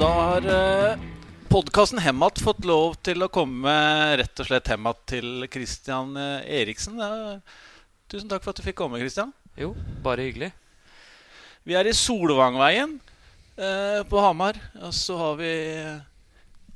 Da 0.00 0.06
har 0.08 0.46
uh, 0.48 1.00
podkasten 1.52 1.98
Hemmat 2.00 2.38
fått 2.40 2.64
lov 2.64 2.94
til 3.04 3.20
å 3.20 3.26
komme 3.28 3.72
rett 4.16 4.40
og 4.40 4.46
slett 4.48 4.70
Hemat 4.72 5.02
til 5.12 5.44
Christian 5.52 6.14
eh, 6.16 6.46
Eriksen. 6.62 6.96
Tusen 8.08 8.30
takk 8.30 8.40
for 8.40 8.54
at 8.54 8.62
du 8.62 8.64
fikk 8.64 8.78
komme, 8.78 8.96
Christian. 9.02 9.34
Jo, 9.60 9.74
bare 10.00 10.24
hyggelig. 10.24 10.48
Vi 11.68 11.76
er 11.76 11.84
i 11.84 11.92
Solvangveien 11.92 12.94
uh, 13.60 14.00
på 14.08 14.24
Hamar. 14.24 14.56
Og 14.80 14.96
så 14.96 15.18
har 15.20 15.36
vi, 15.42 15.52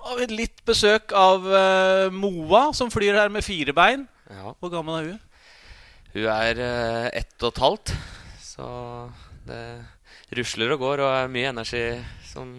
har 0.05 0.21
vi 0.21 0.29
litt 0.35 0.61
besøk 0.69 1.17
av 1.17 1.49
uh, 1.49 2.13
Moa, 2.13 2.67
som 2.77 2.93
flyr 2.93 3.17
her 3.23 3.33
med 3.33 3.49
fire 3.49 3.73
bein. 3.73 4.05
Ja. 4.29 4.53
Hvor 4.53 4.75
gammel 4.77 4.99
er 4.99 5.11
hun? 5.15 5.25
Hun 6.13 6.29
er 6.37 6.63
ett 7.09 7.41
og 7.41 7.55
et 7.55 7.65
halvt. 7.65 7.97
Så 8.45 8.69
det 9.49 9.65
rusler 10.37 10.77
og 10.77 10.85
går 10.85 11.07
og 11.09 11.21
er 11.23 11.35
mye 11.41 11.57
energi 11.57 11.87
som 12.29 12.59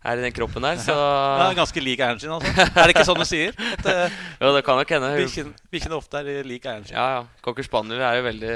er 0.00 0.20
i 0.20 0.24
den 0.24 0.34
kroppen 0.34 0.64
der. 0.64 0.78
Så 0.80 0.94
Ja, 1.40 1.50
ganske 1.56 1.82
lik 1.82 2.00
eieren 2.00 2.20
sin, 2.22 2.32
altså. 2.32 2.50
Er 2.70 2.88
det 2.88 2.94
ikke 2.94 3.06
sånn 3.08 3.20
du 3.20 3.28
sier? 3.28 3.56
At 3.76 3.88
uh, 3.88 4.20
Jo, 4.42 4.52
det 4.56 4.64
kan 4.66 4.80
nok 4.80 4.94
hende. 4.96 5.12
Bikkjene 5.20 5.52
bikkjen 5.52 5.72
bikkjen 5.74 5.96
ofte 5.96 6.22
er 6.22 6.48
lik 6.48 6.66
eieren 6.66 6.86
sin? 6.88 6.96
Ja, 6.96 7.06
ja. 7.18 7.22
Cocker 7.44 7.66
spaniel 7.66 8.02
er 8.04 8.20
jo 8.20 8.26
veldig 8.28 8.54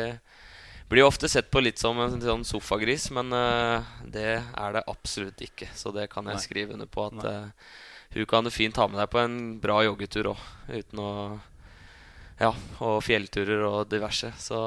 Blir 0.90 1.00
jo 1.00 1.08
ofte 1.08 1.30
sett 1.32 1.48
på 1.52 1.62
litt 1.64 1.80
som 1.80 1.96
en 2.00 2.20
sånn 2.20 2.44
sofagris, 2.44 3.08
men 3.16 3.32
uh, 3.32 3.84
det 4.04 4.36
er 4.36 4.76
det 4.76 4.84
absolutt 4.90 5.40
ikke. 5.44 5.70
Så 5.76 5.92
det 5.96 6.10
kan 6.12 6.28
jeg 6.28 6.36
Nei. 6.36 6.44
skrive 6.44 6.76
under 6.76 6.90
på 6.92 7.06
at 7.08 7.24
eh, 7.24 7.72
hun 8.18 8.28
kan 8.28 8.44
du 8.44 8.52
fint 8.52 8.76
ha 8.76 8.84
med 8.86 9.00
deg 9.00 9.08
på 9.10 9.22
en 9.22 9.38
bra 9.62 9.78
joggetur 9.86 10.34
òg, 10.34 10.44
uten 10.68 11.00
å 11.02 11.10
Ja, 12.38 12.50
og 12.84 13.00
fjellturer 13.06 13.64
og 13.64 13.88
diverse. 13.88 14.28
Så 14.38 14.60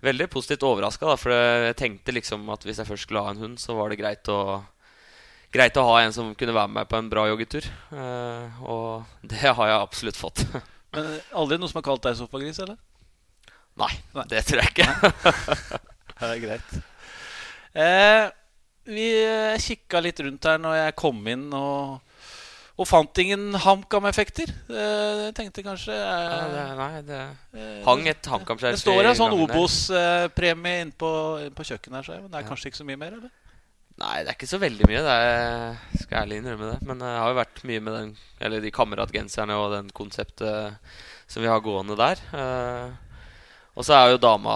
veldig 0.00 0.30
positivt 0.32 0.64
overraska, 0.66 1.12
for 1.20 1.36
jeg 1.36 1.76
tenkte 1.78 2.16
liksom 2.16 2.48
at 2.54 2.64
hvis 2.64 2.80
jeg 2.80 2.88
først 2.88 3.06
skulle 3.06 3.22
ha 3.22 3.34
en 3.34 3.44
hund, 3.44 3.60
så 3.60 3.76
var 3.76 3.92
det 3.92 4.00
greit 4.00 4.32
å 4.32 4.40
Greit 5.50 5.76
å 5.80 5.82
ha 5.88 5.96
en 6.04 6.12
som 6.14 6.28
kunne 6.38 6.54
være 6.54 6.70
med 6.70 6.78
meg 6.80 6.90
på 6.90 6.98
en 7.00 7.08
bra 7.10 7.24
joggetur. 7.26 7.64
Uh, 7.90 8.60
og 8.62 8.90
det 9.32 9.40
har 9.42 9.66
jeg 9.72 9.80
absolutt 9.80 10.18
fått. 10.20 10.44
Men 10.94 11.06
eh, 11.16 11.32
aldri 11.38 11.58
noen 11.58 11.70
som 11.70 11.78
har 11.80 11.86
kalt 11.86 12.02
deg 12.06 12.16
sofagris, 12.18 12.58
eller? 12.62 12.78
Nei, 13.78 13.90
Nei. 14.16 14.24
det 14.30 14.42
tror 14.48 14.60
jeg 14.64 14.72
ikke. 14.74 15.10
Det 16.20 16.28
er 16.28 16.40
greit. 16.42 16.72
Eh, 17.72 18.24
vi 18.90 19.04
eh, 19.22 19.54
kikka 19.62 20.02
litt 20.04 20.18
rundt 20.20 20.44
her 20.50 20.58
når 20.60 20.74
jeg 20.76 20.96
kom 21.00 21.20
inn, 21.32 21.46
og, 21.56 22.02
og 22.76 22.88
fant 22.90 23.20
ingen 23.22 23.54
HamKam-effekter. 23.62 24.50
Eh, 24.68 25.22
jeg 25.28 25.36
tenkte 25.38 25.64
kanskje 25.64 25.94
eh, 25.94 26.34
Ja, 26.34 26.42
det, 26.52 26.64
nei, 26.82 26.90
det 27.08 27.20
eh, 27.56 27.78
hang 27.86 28.04
et 28.10 28.28
HamKam-skjerf 28.34 28.76
Det 28.76 28.82
står 28.82 29.08
en 29.12 29.16
sånn. 29.22 29.38
Obos-premie 29.46 30.82
inne 30.84 30.98
på, 31.00 31.12
inn 31.46 31.54
på 31.56 31.68
kjøkkenet 31.70 32.02
her, 32.02 32.08
så 32.10 32.18
men 32.18 32.28
det 32.34 32.42
er 32.42 32.44
Ja. 32.44 32.50
kanskje 32.50 32.68
ikke 32.74 32.82
så 32.82 32.88
mye 32.90 33.00
mer? 33.00 33.16
eller? 33.16 33.32
Nei, 34.00 34.22
det 34.24 34.32
er 34.32 34.36
ikke 34.38 34.48
så 34.48 34.60
veldig 34.60 34.86
mye. 34.88 35.02
Det 35.04 35.14
er, 35.14 35.80
skal 36.00 36.14
jeg 36.14 36.22
ærlig 36.24 36.38
innrømme 36.40 36.70
det. 36.70 36.78
Men 36.88 37.02
jeg 37.04 37.20
har 37.20 37.32
jo 37.32 37.36
vært 37.36 37.62
mye 37.68 37.82
med 37.84 37.96
den 37.98 38.12
Eller 38.40 38.64
de 38.64 38.72
kameratgenserne 38.72 39.58
og 39.60 39.74
den 39.74 39.90
konseptet 39.92 40.96
som 41.30 41.44
vi 41.44 41.50
har 41.50 41.60
gående 41.62 41.98
der. 42.00 42.22
Eh, 42.34 43.20
og 43.76 43.86
så 43.86 43.98
er 43.98 44.14
jo 44.14 44.22
dama 44.22 44.54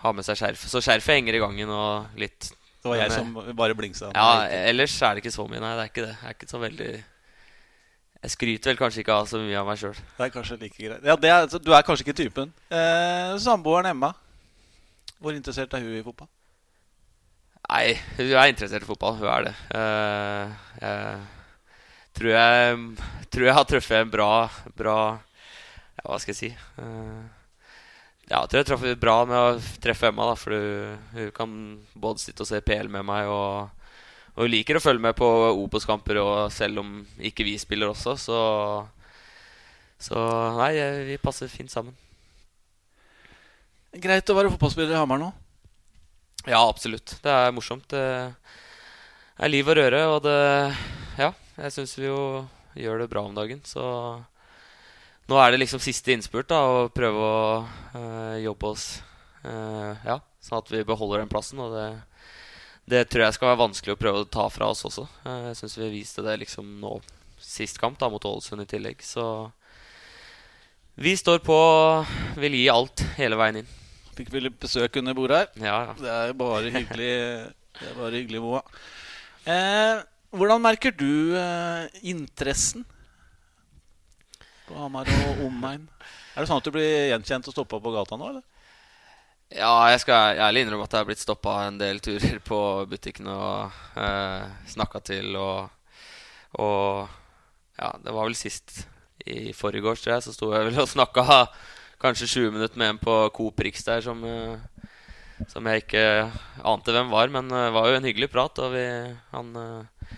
har 0.00 0.14
med 0.16 0.24
seg 0.24 0.38
skjerf. 0.38 0.62
Så 0.70 0.80
skjerfet 0.84 1.18
henger 1.18 1.36
i 1.36 1.42
gangen 1.42 1.72
og 1.74 2.20
litt 2.20 2.52
Det 2.80 2.88
var 2.88 3.02
jeg 3.02 3.12
som 3.12 3.34
bare 3.58 3.76
blingsa. 3.76 4.12
Ja, 4.14 4.46
ellers 4.70 4.94
er 5.02 5.16
det 5.18 5.24
ikke 5.24 5.34
så 5.34 5.44
mye. 5.50 5.60
Nei, 5.60 5.74
det 5.76 5.84
er 5.84 5.92
ikke 5.92 6.06
det. 6.06 6.14
Jeg 6.14 6.30
er 6.30 6.38
ikke 6.38 6.52
så 6.54 6.62
veldig 6.62 6.90
Jeg 6.94 8.34
skryter 8.36 8.70
vel 8.70 8.80
kanskje 8.80 9.02
ikke 9.02 9.18
av 9.18 9.28
så 9.28 9.42
mye 9.42 9.60
av 9.60 9.68
meg 9.68 9.82
sjøl. 9.82 9.98
Det 10.16 10.28
er 10.28 10.34
kanskje 10.38 10.60
like 10.62 10.78
greit. 10.78 11.04
Ja, 11.10 11.18
det 11.20 11.34
er, 11.34 11.48
du 11.58 11.72
er 11.74 11.84
kanskje 11.86 12.06
ikke 12.06 12.20
typen. 12.22 12.54
Eh, 12.70 13.34
Samboeren 13.42 13.90
Emma, 13.92 14.14
hvor 15.18 15.36
interessert 15.36 15.74
er 15.74 15.84
hun 15.84 15.98
i 15.98 16.04
fotball? 16.06 16.30
Nei, 17.68 17.94
hun 18.16 18.30
er 18.32 18.50
interessert 18.50 18.84
i 18.84 18.88
fotball. 18.88 19.18
Hun 19.20 19.30
er 19.30 19.48
det. 19.48 19.56
Eh, 19.76 20.54
jeg 20.80 22.16
tror 22.18 22.32
jeg 22.34 22.78
tror 23.30 23.46
jeg 23.46 23.56
har 23.56 23.68
truffet 23.68 24.00
en 24.00 24.10
bra, 24.10 24.30
bra 24.76 24.96
ja, 25.14 26.06
Hva 26.08 26.18
skal 26.18 26.34
jeg 26.34 26.40
si? 26.40 26.50
Eh, 26.82 27.20
ja, 28.30 28.40
jeg 28.40 28.50
tror 28.50 28.60
jeg 28.60 28.68
traff 28.68 28.86
bra 29.02 29.16
med 29.26 29.38
å 29.38 29.78
treffe 29.82 30.10
Emma. 30.10 30.30
da 30.30 30.38
For 30.38 30.54
hun, 30.54 31.30
kan 31.34 31.54
både 31.94 32.22
sitte 32.22 32.46
og 32.46 32.50
se 32.50 32.62
PL 32.62 32.90
med 32.90 33.06
meg, 33.06 33.30
og, 33.30 33.70
og 34.36 34.44
hun 34.44 34.52
liker 34.52 34.78
å 34.78 34.82
følge 34.82 35.02
med 35.02 35.18
på 35.18 35.28
Obos-kamper 35.50 36.20
selv 36.54 36.84
om 36.84 37.00
ikke 37.18 37.46
vi 37.46 37.56
spiller 37.58 37.90
også. 37.90 38.16
Så, 38.18 38.38
så 40.10 40.24
nei, 40.58 40.72
vi 41.10 41.18
passer 41.22 41.50
fint 41.50 41.70
sammen. 41.70 41.94
Greit 43.90 44.30
å 44.30 44.36
være 44.38 44.52
fotballspiller 44.54 44.94
i 44.94 45.00
Hamar 45.00 45.18
nå. 45.18 45.32
Ja, 46.48 46.62
absolutt. 46.68 47.16
Det 47.22 47.30
er 47.30 47.52
morsomt. 47.52 47.88
Det 47.92 48.02
er 49.40 49.52
liv 49.52 49.68
og 49.68 49.76
røre, 49.76 50.02
og 50.14 50.22
det 50.24 50.36
Ja, 51.20 51.32
jeg 51.58 51.72
syns 51.74 51.96
vi 51.98 52.06
jo 52.08 52.46
gjør 52.78 53.02
det 53.02 53.10
bra 53.12 53.24
om 53.26 53.34
dagen, 53.36 53.60
så 53.66 53.82
nå 55.30 55.38
er 55.38 55.52
det 55.52 55.60
liksom 55.60 55.82
siste 55.82 56.12
innspurt, 56.14 56.48
da, 56.50 56.60
å 56.64 56.88
prøve 56.90 57.20
å 57.22 57.40
øh, 57.98 58.36
jobbe 58.42 58.70
oss 58.72 58.84
øh, 59.44 59.94
Ja, 60.06 60.16
sånn 60.42 60.58
at 60.62 60.70
vi 60.72 60.80
beholder 60.86 61.22
den 61.22 61.30
plassen, 61.30 61.60
og 61.62 61.74
det 61.76 61.88
det 62.90 63.04
tror 63.06 63.22
jeg 63.22 63.34
skal 63.36 63.52
være 63.52 63.60
vanskelig 63.60 63.92
å 63.94 63.98
prøve 64.00 64.22
å 64.24 64.26
ta 64.26 64.48
fra 64.50 64.66
oss 64.72 64.80
også. 64.88 65.04
Eh, 65.22 65.42
Jeg 65.50 65.58
syns 65.60 65.76
vi 65.78 65.90
viste 65.92 66.24
det 66.26 66.32
liksom 66.40 66.72
nå 66.82 66.96
sist 67.38 67.78
kamp, 67.78 68.00
da, 68.00 68.08
mot 68.10 68.24
Ålesund 68.26 68.64
i 68.64 68.66
tillegg. 68.66 69.04
Så 69.06 69.22
vi 70.98 71.12
står 71.16 71.38
på, 71.46 71.58
vil 72.40 72.56
gi 72.58 72.64
alt 72.72 73.04
hele 73.20 73.38
veien 73.38 73.60
inn. 73.62 73.70
Fikk 74.20 74.34
vi 74.34 74.40
litt 74.44 74.56
besøk 74.60 74.98
under 75.00 75.14
bordet 75.16 75.38
her. 75.38 75.46
Ja, 75.64 75.76
ja. 75.88 75.92
Det 75.96 76.10
er 76.12 76.34
bare 76.36 76.72
hyggelig, 76.74 77.12
det 77.78 77.86
er 77.88 77.94
bare 77.96 78.18
hyggelig 78.18 78.42
Moa. 78.44 78.60
Eh, 79.48 80.02
hvordan 80.36 80.60
merker 80.60 80.92
du 80.92 81.32
eh, 81.40 81.86
interessen 82.12 82.84
på 84.66 84.76
Hamar 84.76 85.08
og 85.08 85.40
omegn? 85.46 85.88
Er 86.34 86.44
det 86.44 86.50
sånn 86.50 86.60
at 86.60 86.68
du 86.68 86.74
blir 86.74 87.08
gjenkjent 87.14 87.48
og 87.48 87.56
stoppa 87.56 87.80
på 87.80 87.94
gata 87.96 88.20
nå, 88.20 88.28
eller? 88.34 88.44
Ja, 89.56 89.72
jeg 89.88 90.04
skal 90.04 90.36
ærlig 90.44 90.66
innrømme 90.66 90.84
at 90.84 90.92
jeg 90.92 91.00
har 91.00 91.08
blitt 91.08 91.24
stoppa 91.24 91.56
en 91.64 91.80
del 91.80 92.04
turer 92.04 92.38
på 92.44 92.60
butikken 92.92 93.32
og 93.32 93.72
eh, 93.96 94.44
snakka 94.76 95.00
til 95.14 95.32
og, 95.40 95.72
og 96.60 97.08
Ja, 97.80 97.94
det 98.04 98.12
var 98.12 98.28
vel 98.28 98.36
sist 98.36 98.82
i 99.24 99.54
forgårs, 99.56 100.04
tror 100.04 100.18
jeg, 100.18 100.28
så 100.28 100.36
sto 100.36 100.52
jeg 100.52 100.68
vel 100.68 100.84
og 100.84 100.92
snakka 100.92 101.46
kanskje 102.00 102.28
20 102.34 102.56
minutter 102.56 102.80
med 102.80 102.94
en 102.94 103.00
på 103.02 103.16
Coop 103.36 103.60
Rix 103.60 103.84
der 103.86 104.04
som, 104.04 104.22
eh, 104.24 105.44
som 105.48 105.66
jeg 105.66 105.84
ikke 105.84 106.04
ante 106.64 106.94
hvem 106.96 107.12
var, 107.12 107.32
men 107.32 107.48
det 107.52 107.66
var 107.76 107.88
jo 107.88 107.98
en 107.98 108.08
hyggelig 108.08 108.30
prat, 108.32 108.58
og 108.64 108.74
vi 108.74 108.86
Han 109.32 109.56
eh, 109.56 110.16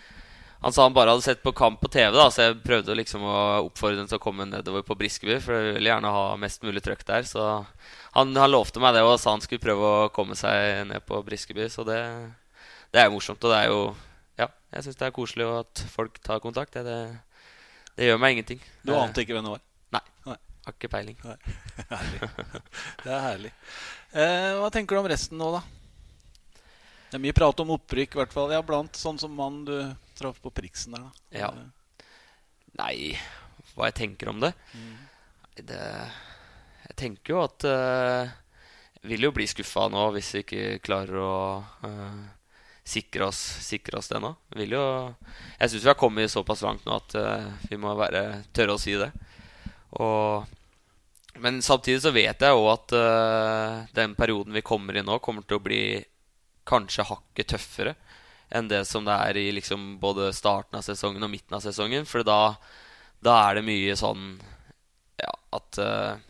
han 0.63 0.73
sa 0.73 0.83
han 0.83 0.95
bare 0.95 1.11
hadde 1.11 1.23
sett 1.23 1.43
på 1.43 1.53
kamp 1.53 1.81
på 1.83 1.89
TV, 1.91 2.13
da 2.15 2.29
så 2.31 2.45
jeg 2.45 2.61
prøvde 2.63 2.95
liksom 2.95 3.25
å 3.27 3.39
oppfordre 3.65 3.99
ham 3.99 4.07
til 4.07 4.21
å 4.21 4.23
komme 4.23 4.45
nedover 4.47 4.85
på 4.87 4.95
Briskeby. 4.95 5.41
For 5.43 5.57
jeg 5.59 5.75
ville 5.75 5.91
gjerne 5.91 6.13
ha 6.15 6.37
mest 6.39 6.63
mulig 6.63 6.85
trøkk 6.87 7.03
der. 7.09 7.27
Så 7.27 7.43
han, 8.15 8.37
han 8.39 8.53
lovte 8.53 8.79
meg 8.83 8.95
det 8.95 9.03
og 9.03 9.17
sa 9.19 9.35
han 9.35 9.43
skulle 9.43 9.63
prøve 9.65 9.89
å 9.91 10.13
komme 10.15 10.39
seg 10.39 10.85
ned 10.93 11.03
på 11.09 11.19
Briskeby. 11.27 11.67
Så 11.67 11.83
det, 11.89 11.99
det 12.95 13.03
er 13.03 13.11
jo 13.11 13.17
morsomt. 13.17 13.43
Og 13.43 13.51
det 13.51 13.59
er 13.59 13.75
jo 13.75 13.83
Ja, 14.39 14.47
jeg 14.77 14.87
syns 14.87 15.03
det 15.03 15.09
er 15.09 15.17
koselig 15.19 15.51
at 15.51 15.83
folk 15.91 16.23
tar 16.23 16.39
kontakt. 16.45 16.79
Det, 16.79 16.87
det, 16.87 17.91
det 17.99 18.13
gjør 18.13 18.23
meg 18.23 18.39
ingenting. 18.39 18.63
Du 18.87 18.95
ante 18.95 19.27
ikke 19.27 19.35
hvem 19.35 19.51
det 19.51 19.57
var? 19.57 19.67
Nei. 19.99 20.05
Nei. 20.31 20.39
Har 20.63 20.75
ikke 20.77 20.91
peiling. 20.93 21.17
Det 23.03 23.11
er 23.11 23.23
herlig. 23.25 23.53
Eh, 24.15 24.51
hva 24.61 24.69
tenker 24.71 24.95
du 24.95 25.03
om 25.03 25.09
resten 25.11 25.41
nå, 25.41 25.49
da? 25.57 25.63
Det 27.13 27.19
er 27.19 27.25
mye 27.27 27.37
prat 27.37 27.63
om 27.65 27.75
opprykk, 27.75 28.15
i 28.15 28.21
hvert 28.23 28.33
fall. 28.33 28.53
Ja, 28.55 28.63
blant 28.65 28.97
sånn 28.97 29.19
som 29.21 29.35
mannen 29.37 29.67
du 29.69 29.77
traff 30.17 30.39
på 30.41 30.53
Priksen 30.55 30.95
der, 30.95 31.09
da. 31.09 31.41
Ja. 31.43 31.51
Nei, 32.79 33.13
hva 33.75 33.91
jeg 33.91 33.99
tenker 33.99 34.31
om 34.33 34.39
det? 34.41 34.53
Mm. 34.73 34.95
Det 35.69 35.81
Jeg 36.87 36.95
tenker 36.97 37.35
jo 37.35 37.43
at 37.43 37.67
uh, 37.69 38.31
Jeg 38.97 39.11
vil 39.11 39.27
jo 39.27 39.33
bli 39.37 39.45
skuffa 39.51 39.85
nå 39.93 40.07
hvis 40.15 40.31
vi 40.33 40.41
ikke 40.47 40.63
klarer 40.85 41.19
å 41.21 41.35
uh, 41.85 42.23
sikre, 42.81 43.29
oss, 43.29 43.41
sikre 43.67 44.01
oss 44.01 44.09
det 44.09 44.23
nå. 44.23 44.33
Vil 44.57 44.73
jo 44.79 44.87
Jeg 45.59 45.69
syns 45.69 45.83
vi 45.83 45.93
har 45.93 46.01
kommet 46.01 46.33
såpass 46.33 46.65
langt 46.65 46.89
nå 46.89 46.97
at 46.97 47.19
uh, 47.19 47.53
vi 47.69 47.81
må 47.81 47.93
være 47.99 48.45
tørre 48.57 48.79
å 48.79 48.81
si 48.81 48.97
det. 48.97 49.13
Og 50.01 50.49
men 51.43 51.63
samtidig 51.65 52.03
så 52.05 52.13
vet 52.13 52.43
jeg 52.45 52.57
òg 52.57 52.67
at 52.75 52.93
uh, 52.93 53.85
den 53.97 54.13
perioden 54.19 54.53
vi 54.53 54.65
kommer 54.65 54.97
i 54.97 55.05
nå, 55.05 55.17
kommer 55.25 55.47
til 55.49 55.59
å 55.59 55.65
bli 55.65 55.83
kanskje 56.69 57.07
hakket 57.09 57.55
tøffere 57.55 57.95
enn 58.53 58.69
det 58.69 58.83
som 58.85 59.07
det 59.07 59.15
er 59.17 59.39
i 59.41 59.47
liksom 59.57 59.97
både 60.01 60.29
starten 60.37 60.77
av 60.77 60.85
sesongen 60.85 61.25
og 61.25 61.31
midten 61.33 61.57
av 61.57 61.63
sesongen. 61.65 62.05
For 62.05 62.25
da, 62.27 62.55
da 63.25 63.39
er 63.47 63.59
det 63.59 63.65
mye 63.65 63.97
sånn 63.97 64.35
ja, 65.23 65.33
at 65.57 65.81
uh, 65.81 66.21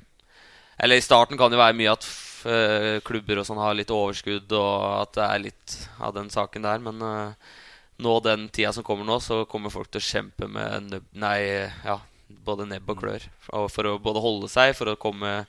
Eller 0.78 1.00
i 1.00 1.04
starten 1.04 1.38
kan 1.38 1.50
det 1.50 1.58
være 1.58 1.76
mye 1.78 1.92
at 1.92 2.06
eh, 2.48 2.96
klubber 3.06 3.38
og 3.38 3.46
sånn 3.46 3.60
har 3.60 3.74
litt 3.76 3.90
overskudd, 3.94 4.50
og 4.56 4.86
at 5.02 5.12
det 5.14 5.26
er 5.26 5.42
litt 5.44 5.74
av 6.02 6.14
den 6.16 6.30
saken 6.32 6.64
der. 6.66 6.80
Men 6.82 7.02
uh, 7.02 7.52
nå 8.02 8.14
den 8.24 8.48
tida 8.54 8.72
som 8.74 8.86
kommer 8.86 9.06
nå, 9.06 9.18
så 9.22 9.44
kommer 9.50 9.70
folk 9.74 9.92
til 9.92 10.02
å 10.02 10.08
kjempe 10.08 10.48
med 10.50 10.96
nei, 11.12 11.38
ja, 11.84 12.00
både 12.44 12.67
nebb 12.70 12.90
og 12.93 13.00
klør. 13.02 13.26
For 13.46 13.88
å 13.88 13.99
både 14.02 14.23
holde 14.25 14.50
seg, 14.52 14.75
for 14.79 14.93
å 14.93 14.99
komme 15.00 15.43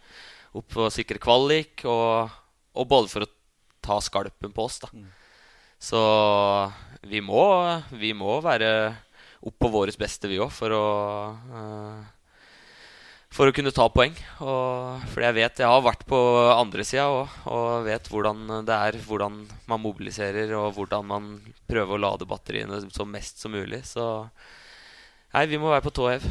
opp 0.54 0.78
og 0.78 0.92
sikre 0.94 1.22
kvalik, 1.22 1.86
og, 1.90 2.34
og 2.78 2.90
både 2.90 3.12
for 3.12 3.26
å 3.26 3.32
ta 3.84 4.00
skalpen 4.04 4.54
på 4.56 4.68
oss. 4.70 4.80
da 4.84 4.92
Mm. 4.94 5.12
Så 5.84 6.00
vi 7.04 7.20
må, 7.20 7.44
vi 7.92 8.14
må 8.16 8.38
være 8.40 8.96
opp 9.44 9.58
på 9.60 9.68
vårt 9.68 9.98
beste, 10.00 10.30
vi 10.32 10.40
òg, 10.40 10.48
for 10.56 10.72
å 10.72 10.86
eh, 11.52 12.06
for 13.34 13.50
å 13.50 13.54
kunne 13.56 13.74
ta 13.74 13.88
poeng. 13.90 14.14
Og, 14.46 15.06
for 15.10 15.26
jeg 15.26 15.36
vet, 15.40 15.62
jeg 15.64 15.70
har 15.70 15.84
vært 15.84 16.06
på 16.10 16.18
andre 16.54 16.86
sida 16.86 17.08
òg 17.10 17.38
og 17.50 17.88
vet 17.88 18.10
hvordan 18.12 18.66
det 18.68 18.78
er. 18.78 19.00
Hvordan 19.08 19.40
man 19.70 19.82
mobiliserer 19.82 20.54
og 20.60 20.78
hvordan 20.78 21.08
man 21.10 21.32
prøver 21.70 21.98
å 21.98 22.04
lade 22.04 22.30
batteriene 22.30 22.84
som 22.94 23.10
mest 23.10 23.42
som 23.42 23.56
mulig. 23.56 23.82
Så 23.90 24.06
nei, 25.34 25.48
vi 25.50 25.58
må 25.58 25.74
være 25.74 25.86
på 25.88 25.96
tå 25.98 26.12
hev. 26.12 26.28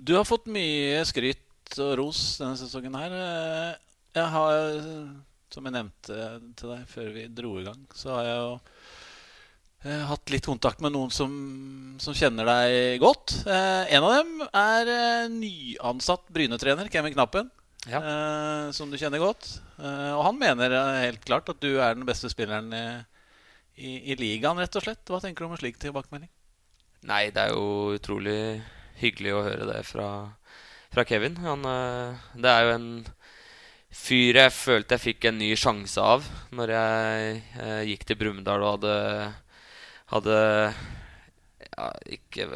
Du 0.00 0.14
har 0.16 0.24
fått 0.24 0.48
mye 0.48 1.02
skryt 1.04 1.76
og 1.76 1.90
ros 2.00 2.20
denne 2.40 2.56
sesongen 2.56 2.96
her. 2.96 3.12
Jeg 4.16 4.32
har, 4.32 4.54
som 5.52 5.66
jeg 5.68 5.76
nevnte 5.76 6.16
til 6.56 6.72
deg 6.72 6.88
før 6.88 7.12
vi 7.14 7.26
dro 7.36 7.52
i 7.60 7.66
gang, 7.66 7.82
så 7.94 8.16
har 8.16 8.28
jeg 8.30 8.40
jo 8.40 8.54
jeg 9.80 9.96
har 9.96 10.10
hatt 10.10 10.28
litt 10.28 10.44
kontakt 10.44 10.82
med 10.84 10.92
noen 10.92 11.12
som, 11.14 11.30
som 12.04 12.12
kjenner 12.16 12.44
deg 12.44 12.98
godt. 13.00 13.32
Eh, 13.48 13.92
en 13.96 14.04
av 14.04 14.10
dem 14.18 14.42
er 14.44 14.90
eh, 14.92 15.30
nyansatt 15.32 16.26
Bryne-trener, 16.36 16.90
Kevin 16.92 17.14
Knappen. 17.14 17.48
Ja. 17.88 18.02
Eh, 18.02 18.66
som 18.76 18.92
du 18.92 18.98
kjenner 19.00 19.22
godt. 19.22 19.48
Eh, 19.80 20.10
og 20.12 20.26
han 20.26 20.36
mener 20.36 20.74
helt 21.06 21.24
klart 21.24 21.48
at 21.48 21.62
du 21.64 21.78
er 21.78 21.96
den 21.96 22.04
beste 22.04 22.28
spilleren 22.28 22.68
i, 22.76 22.84
i, 23.80 23.94
i, 24.12 24.18
ligaen, 24.20 24.60
rett 24.60 24.76
og 24.76 24.84
slett. 24.84 25.00
Hva 25.08 25.22
tenker 25.24 25.46
du 25.46 25.48
om 25.48 25.56
en 25.56 25.62
slik 25.62 25.80
tilbakemelding? 25.80 26.28
Nei, 27.08 27.22
det 27.32 27.46
er 27.46 27.56
jo 27.56 27.96
utrolig 27.96 28.36
hyggelig 29.00 29.34
å 29.34 29.44
høre 29.46 29.66
det 29.72 29.80
fra, 29.88 30.08
fra 30.92 31.04
Kevin. 31.08 31.40
Han, 31.44 31.66
eh, 31.66 32.30
det 32.40 32.52
er 32.52 32.66
jo 32.66 32.76
en 32.76 32.90
fyr 33.90 34.38
jeg 34.38 34.54
følte 34.54 34.94
jeg 34.94 35.02
fikk 35.02 35.24
en 35.26 35.40
ny 35.40 35.48
sjanse 35.58 35.98
av 35.98 36.26
når 36.54 36.72
jeg 36.76 37.38
eh, 37.58 37.80
gikk 37.90 38.04
til 38.06 38.20
Brumunddal 38.20 38.62
og 38.62 38.76
hadde 38.76 38.98
hadde 40.10 40.38
ja, 41.70 41.90
ikke 42.16 42.48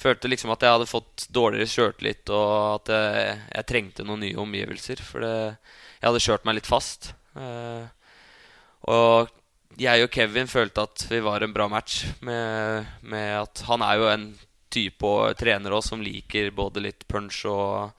Følte 0.00 0.30
liksom 0.30 0.48
at 0.54 0.62
jeg 0.64 0.72
hadde 0.72 0.88
fått 0.88 1.26
dårligere 1.28 1.68
sjøltillit, 1.68 2.30
og 2.32 2.52
at 2.78 2.88
jeg, 2.88 3.32
jeg, 3.50 3.66
trengte 3.68 4.04
noen 4.08 4.22
nye 4.24 4.38
omgivelser. 4.40 5.02
For 5.04 5.20
det, 5.20 5.32
jeg 5.98 6.06
hadde 6.06 6.22
kjørt 6.24 6.46
meg 6.48 6.56
litt 6.56 6.70
fast. 6.70 7.10
Eh, 7.36 7.82
og 8.88 9.28
jeg 9.76 10.06
og 10.06 10.08
Kevin 10.14 10.48
følte 10.48 10.86
at 10.88 11.04
vi 11.10 11.20
var 11.20 11.44
en 11.44 11.52
bra 11.52 11.66
match, 11.68 12.06
med, 12.24 12.88
med 13.04 13.42
at 13.42 13.60
han 13.68 13.84
er 13.84 14.00
jo 14.00 14.08
en 14.08 14.24
type 14.72 15.06
og 15.06 15.36
trener 15.38 15.74
også 15.74 15.94
som 15.94 16.04
liker 16.04 16.50
både 16.54 16.82
litt 16.84 17.06
punch 17.10 17.42
og, 17.50 17.90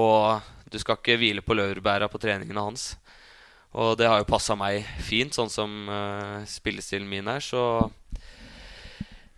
og 0.00 0.50
du 0.74 0.80
skal 0.82 0.98
ikke 0.98 1.18
hvile 1.20 1.44
på 1.44 1.54
laurbæra 1.54 2.08
på 2.10 2.18
treningene 2.18 2.62
hans. 2.66 2.94
Og 3.74 3.96
det 3.98 4.06
har 4.06 4.20
jo 4.22 4.28
passa 4.28 4.54
meg 4.58 4.86
fint, 5.02 5.34
sånn 5.34 5.50
som 5.50 5.70
uh, 5.90 6.42
spillestilen 6.46 7.08
min 7.10 7.30
er. 7.30 7.42
Så 7.42 7.60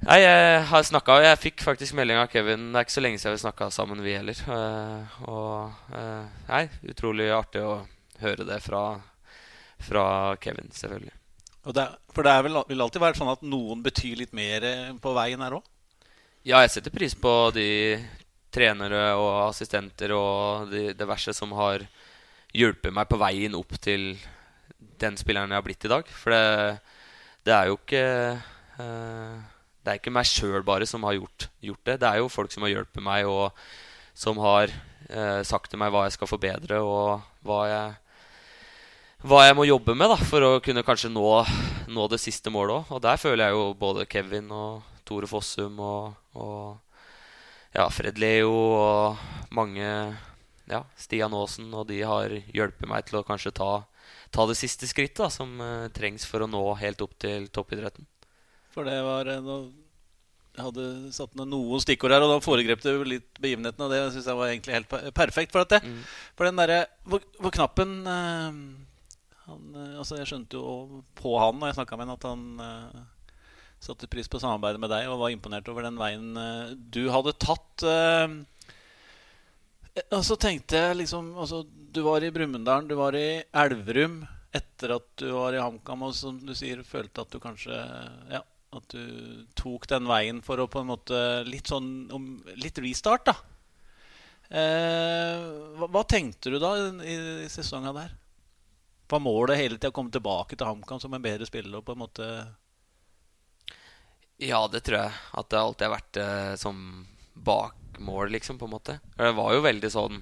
Nei, 0.07 0.19
jeg 0.21 0.59
har 0.69 0.83
snakka 0.85 1.15
Jeg 1.25 1.39
fikk 1.41 1.63
faktisk 1.65 1.97
melding 1.97 2.19
av 2.21 2.29
Kevin. 2.31 2.69
Det 2.69 2.79
er 2.79 2.85
ikke 2.85 2.95
så 2.95 3.03
lenge 3.03 3.21
siden 3.21 3.37
vi 3.37 3.43
snakka 3.43 3.71
sammen, 3.73 4.03
vi 4.05 4.17
heller. 4.17 4.41
Uh, 4.45 5.21
og 5.29 5.93
uh, 5.93 6.25
Nei, 6.51 6.67
utrolig 6.93 7.31
artig 7.33 7.65
å 7.65 7.79
høre 8.21 8.45
det 8.49 8.61
fra, 8.65 8.83
fra 9.89 10.05
Kevin, 10.41 10.69
selvfølgelig. 10.73 11.17
Det, 11.77 11.87
for 12.15 12.29
det 12.29 12.37
vel, 12.47 12.61
vil 12.69 12.85
alltid 12.85 13.03
være 13.03 13.19
sånn 13.19 13.33
at 13.33 13.43
noen 13.43 13.81
betyr 13.83 14.21
litt 14.21 14.37
mer 14.37 14.69
på 15.03 15.17
veien 15.17 15.43
her 15.43 15.59
òg? 15.59 15.65
Ja, 16.47 16.61
jeg 16.63 16.77
setter 16.77 16.93
pris 16.95 17.11
på 17.19 17.31
de 17.51 17.99
trenere 18.55 19.17
og 19.19 19.49
assistenter 19.49 20.13
og 20.15 20.69
de 20.71 20.93
diverse 20.95 21.33
som 21.35 21.51
har 21.59 21.83
hjulpet 22.55 22.95
meg 22.95 23.09
på 23.11 23.19
veien 23.19 23.57
opp 23.59 23.73
til 23.83 24.13
den 25.03 25.17
spilleren 25.19 25.51
jeg 25.51 25.59
har 25.59 25.65
blitt 25.67 25.87
i 25.89 25.91
dag. 25.91 26.13
For 26.15 26.31
det, 26.31 26.45
det 27.43 27.55
er 27.57 27.67
jo 27.67 27.75
ikke 27.81 28.05
uh, 28.79 29.35
Det 29.83 29.91
er 29.91 29.99
ikke 29.99 30.13
meg 30.15 30.29
sjøl 30.31 30.63
bare 30.63 30.87
som 30.87 31.03
har 31.09 31.17
gjort, 31.17 31.49
gjort, 31.67 31.83
det. 31.83 31.97
Det 32.05 32.13
er 32.13 32.21
jo 32.23 32.31
folk 32.31 32.55
som 32.55 32.63
har 32.63 32.77
hjulpet 32.77 33.03
meg, 33.03 33.27
og 33.27 33.51
som 34.15 34.39
har 34.39 34.71
uh, 34.71 35.43
sagt 35.43 35.73
til 35.73 35.83
meg 35.83 35.91
hva 35.91 36.05
jeg 36.07 36.15
skal 36.15 36.31
forbedre, 36.31 36.79
og 36.79 37.27
hva 37.43 37.61
jeg, 37.73 37.97
hva 39.27 39.41
jeg 39.49 39.59
må 39.59 39.67
jobbe 39.67 39.99
med 39.99 40.15
da, 40.15 40.21
for 40.31 40.47
å 40.47 40.53
kunne 40.63 40.87
kanskje 40.87 41.11
nå, 41.11 41.27
nå 41.91 42.07
det 42.15 42.23
siste 42.23 42.55
målet 42.55 42.85
òg. 42.85 42.95
Og 42.95 43.03
der 43.03 43.19
føler 43.19 43.49
jeg 43.49 43.59
jo 43.59 43.67
både 43.83 44.07
Kevin 44.07 44.55
og 44.55 44.87
Tore 45.07 45.27
Fossum 45.31 45.83
og, 45.83 46.15
og 46.37 47.77
ja, 47.77 47.87
Fred 47.93 48.19
Leo 48.21 48.53
og 48.53 49.55
mange 49.55 49.87
ja, 50.67 50.83
Stian 50.99 51.35
Aasen 51.37 51.73
og 51.75 51.87
de 51.91 52.01
har 52.07 52.33
hjulpet 52.33 52.89
meg 52.91 53.07
til 53.07 53.21
å 53.21 53.25
kanskje 53.27 53.55
ta, 53.57 53.71
ta 54.35 54.47
det 54.49 54.59
siste 54.59 54.89
skrittet 54.91 55.23
da, 55.25 55.31
som 55.33 55.59
uh, 55.63 55.89
trengs 55.95 56.27
for 56.29 56.45
å 56.45 56.51
nå 56.51 56.63
helt 56.81 57.03
opp 57.05 57.17
til 57.23 57.49
toppidretten. 57.55 58.07
For 58.75 58.89
det 58.89 58.97
var 59.07 59.31
uh, 59.31 59.69
Jeg 60.57 60.65
hadde 60.65 60.87
satt 61.15 61.37
ned 61.39 61.53
noen 61.53 61.85
stikkord 61.85 62.17
her, 62.17 62.25
og 62.25 62.35
da 62.35 62.41
foregrep 62.45 62.83
du 62.85 63.05
litt 63.05 63.41
begivenheten. 63.41 63.85
Og 63.85 63.93
det 63.93 64.03
syns 64.15 64.29
jeg 64.29 64.41
var 64.41 64.51
egentlig 64.51 64.77
helt 64.79 65.15
perfekt. 65.17 65.55
For, 65.55 65.69
det, 65.69 65.83
mm. 65.85 66.03
for 66.37 66.49
den 66.49 66.61
derre 66.61 66.83
hvor, 67.05 67.25
hvor, 67.39 67.55
knappen 67.55 67.99
uh, 68.09 68.63
han, 69.47 69.67
altså 70.01 70.19
Jeg 70.19 70.33
skjønte 70.33 70.59
jo 70.59 71.03
på 71.21 71.37
han 71.39 71.61
når 71.61 71.71
jeg 71.71 71.79
snakka 71.79 72.01
med 72.01 72.11
han, 72.11 72.17
at 72.19 72.27
han 72.27 73.07
satte 73.83 74.09
pris 74.11 74.29
på 74.29 74.41
samarbeidet 74.43 74.81
med 74.83 74.91
deg 74.91 75.09
og 75.11 75.21
var 75.21 75.35
imponert 75.35 75.69
over 75.71 75.87
den 75.87 75.99
veien 76.01 76.33
du 76.91 77.07
hadde 77.13 77.37
tatt. 77.39 77.85
Og 80.13 80.23
så 80.27 80.37
tenkte 80.41 80.81
jeg 80.81 80.97
liksom 80.99 81.31
altså, 81.41 81.63
Du 81.65 82.03
var 82.05 82.25
i 82.25 82.33
Brumunddal, 82.35 82.89
du 82.89 82.97
var 82.99 83.17
i 83.17 83.43
Elverum 83.57 84.23
etter 84.57 84.97
at 84.97 85.07
du 85.21 85.31
var 85.35 85.55
i 85.55 85.61
HamKam, 85.61 86.05
og 86.07 86.15
som 86.17 86.39
du 86.41 86.55
sier, 86.57 86.83
følte 86.87 87.25
at 87.25 87.33
du 87.33 87.41
kanskje 87.43 87.77
Ja, 88.33 88.43
at 88.77 88.95
du 88.95 89.45
tok 89.59 89.89
den 89.91 90.09
veien 90.09 90.43
for 90.45 90.61
å 90.63 90.69
på 90.71 90.83
en 90.83 90.91
måte 90.93 91.21
Litt 91.49 91.73
sånn 91.73 92.09
Litt 92.57 92.81
restart, 92.83 93.29
da. 93.29 93.37
Eh, 94.47 95.43
hva, 95.77 95.89
hva, 95.91 96.05
tenkte 96.07 96.53
du 96.55 96.61
da 96.63 96.77
i, 97.03 97.17
i 97.47 97.49
sesongen 97.51 97.97
der? 97.97 98.13
Var 99.11 99.23
målet 99.23 99.59
hele 99.59 99.79
tida 99.79 99.91
å 99.91 99.97
komme 99.97 100.15
tilbake 100.15 100.55
til 100.55 100.69
HamKam 100.69 101.03
som 101.03 101.15
en 101.17 101.25
bedre 101.25 101.49
spiller? 101.49 101.81
og 101.81 101.87
på 101.87 101.97
en 101.97 102.03
måte 102.05 102.29
Ja, 104.43 104.67
det 104.69 104.83
tror 104.85 104.99
jeg. 105.01 105.13
At 105.33 105.49
det 105.53 105.61
alltid 105.61 105.87
har 105.87 105.95
vært 105.95 106.19
eh, 106.21 106.55
som 106.61 107.07
bakmål, 107.47 108.31
liksom, 108.35 108.59
på 108.61 108.69
en 108.69 108.75
måte. 108.75 108.99
Det 109.17 109.33
var 109.37 109.55
jo 109.55 109.65
veldig 109.65 109.91
sånn 109.93 110.21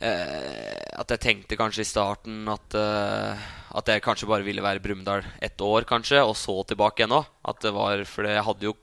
eh, 0.00 0.84
At 1.00 1.14
jeg 1.14 1.22
tenkte 1.22 1.58
kanskje 1.60 1.84
i 1.84 1.88
starten 1.88 2.48
at, 2.52 2.76
eh, 2.76 3.46
at 3.80 3.88
jeg 3.88 4.04
kanskje 4.04 4.28
bare 4.28 4.44
ville 4.46 4.64
være 4.64 4.84
Brumunddal 4.84 5.24
ett 5.40 5.60
år, 5.64 5.88
kanskje, 5.88 6.20
og 6.24 6.36
så 6.36 6.60
tilbake 6.68 7.02
igjen 7.02 7.16
òg. 7.16 7.30
For 8.10 8.28
jeg 8.28 8.46
hadde 8.50 8.68
jo 8.68 8.76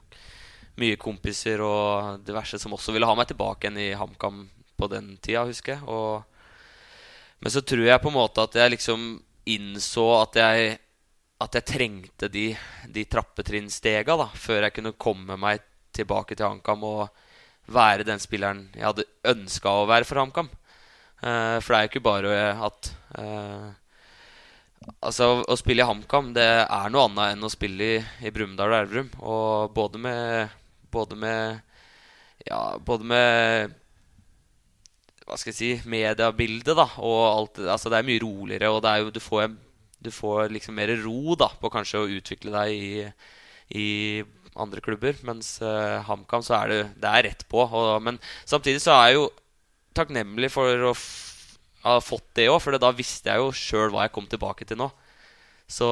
mye 0.82 0.98
kompiser 0.98 1.62
og 1.62 2.26
diverse 2.26 2.58
som 2.62 2.74
også 2.74 2.96
ville 2.96 3.06
ha 3.06 3.16
meg 3.18 3.30
tilbake 3.30 3.68
igjen 3.68 3.82
i 3.82 3.92
HamKam 4.00 4.48
på 4.82 4.90
den 4.90 5.14
tida, 5.22 5.46
husker 5.46 5.78
jeg. 5.78 5.86
Og, 5.86 6.24
men 7.42 7.54
så 7.54 7.62
tror 7.62 7.86
jeg 7.86 8.02
på 8.02 8.10
en 8.10 8.18
måte 8.18 8.48
at 8.48 8.58
jeg 8.58 8.80
liksom 8.80 9.12
innså 9.52 10.08
at 10.24 10.38
jeg 10.42 10.80
at 11.42 11.58
jeg 11.58 11.68
trengte 11.68 12.30
de, 12.32 12.52
de 12.94 13.04
trappetrinnstega 13.10 14.16
da, 14.20 14.28
før 14.38 14.68
jeg 14.68 14.76
kunne 14.78 14.96
komme 15.00 15.38
meg 15.40 15.64
tilbake 15.96 16.38
til 16.38 16.48
HamKam 16.48 16.86
og 16.88 17.04
være 17.72 18.06
den 18.08 18.22
spilleren 18.22 18.66
jeg 18.76 18.88
hadde 18.88 19.08
ønska 19.32 19.74
å 19.82 19.88
være 19.90 20.08
for 20.08 20.22
HamKam. 20.22 20.50
Uh, 21.22 21.58
for 21.62 21.74
det 21.74 21.78
er 21.78 21.86
jo 21.86 21.92
ikke 21.92 22.08
bare 22.08 22.38
at 22.66 22.92
uh, 23.20 23.70
Altså, 24.98 25.44
å 25.46 25.56
spille 25.60 25.84
i 25.84 25.86
HamKam 25.86 26.32
det 26.34 26.48
er 26.64 26.88
noe 26.90 27.04
annet 27.06 27.36
enn 27.36 27.46
å 27.46 27.52
spille 27.54 27.86
i, 27.86 27.98
i 28.26 28.32
Brumunddal 28.34 28.72
og 28.74 28.80
Elverum. 28.80 29.12
Og 29.22 29.76
både 29.76 30.02
med 30.02 30.58
Både 30.92 31.16
med 31.16 31.62
Ja, 32.48 32.80
både 32.82 33.06
med 33.06 33.76
Hva 35.28 35.38
skal 35.38 35.54
jeg 35.54 35.60
si 35.60 35.70
Mediebildet, 35.86 36.74
da. 36.74 36.88
Og 36.98 37.20
alt 37.28 37.62
Altså, 37.62 37.94
det 37.94 38.00
er 38.00 38.10
mye 38.10 38.24
roligere, 38.26 38.72
og 38.74 38.82
det 38.82 38.90
er 38.90 39.04
jo 39.04 39.14
Du 39.14 39.22
får, 39.22 39.54
du 40.02 40.12
får 40.14 40.52
liksom 40.54 40.78
mer 40.78 40.92
ro 41.04 41.36
da 41.40 41.52
på 41.62 41.72
kanskje 41.74 42.02
å 42.02 42.12
utvikle 42.18 42.54
deg 42.56 42.72
i, 42.74 43.04
i 43.78 43.90
andre 44.60 44.82
klubber. 44.84 45.18
Mens 45.28 45.56
uh, 45.64 46.02
HamKam 46.08 46.46
så 46.46 46.58
er 46.62 46.72
det, 46.72 46.80
det 47.04 47.12
er 47.12 47.28
rett 47.30 47.46
på. 47.52 47.64
Og, 47.66 47.92
men 48.04 48.20
samtidig 48.46 48.82
så 48.84 48.96
er 48.98 49.12
jeg 49.12 49.20
jo 49.20 49.28
takknemlig 49.98 50.52
for 50.54 50.90
å 50.90 50.96
ha 51.84 51.98
fått 52.04 52.28
det 52.38 52.48
òg, 52.52 52.60
for 52.62 52.78
da 52.78 52.92
visste 52.94 53.32
jeg 53.32 53.42
jo 53.42 53.54
sjøl 53.56 53.94
hva 53.94 54.06
jeg 54.06 54.16
kom 54.16 54.28
tilbake 54.30 54.68
til 54.70 54.80
nå. 54.82 54.92
Så, 55.72 55.88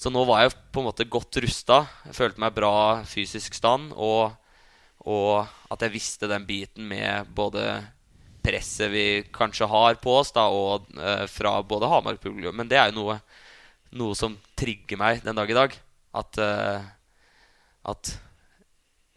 så, 0.00 0.10
nå 0.12 0.24
var 0.28 0.44
jeg 0.44 0.56
på 0.72 0.82
en 0.82 0.88
måte 0.88 1.06
godt 1.10 1.38
rusta. 1.44 1.82
Jeg 2.08 2.16
følte 2.16 2.42
meg 2.42 2.56
bra 2.56 2.72
fysisk 3.08 3.56
stand. 3.56 3.92
Og, 3.94 4.32
og 5.06 5.46
at 5.72 5.84
jeg 5.84 5.94
visste 5.94 6.30
den 6.30 6.46
biten 6.48 6.88
med 6.88 7.28
både 7.36 7.68
presset 8.44 8.92
vi 8.92 9.06
kanskje 9.34 9.68
har 9.70 9.98
på 10.02 10.18
oss, 10.20 10.32
da, 10.36 10.46
og 10.52 10.88
uh, 10.98 11.24
fra 11.30 11.58
både 11.66 11.90
Hamar-publikum. 11.90 12.56
Men 12.56 12.70
det 12.70 12.78
er 12.80 12.92
jo 12.92 13.02
noe, 13.02 13.18
noe, 13.98 14.16
som 14.18 14.36
trigger 14.58 15.00
meg 15.00 15.22
den 15.24 15.38
dag 15.38 15.50
i 15.50 15.58
dag. 15.58 15.76
At 16.18 16.40
uh, 16.42 16.86
at 17.88 18.12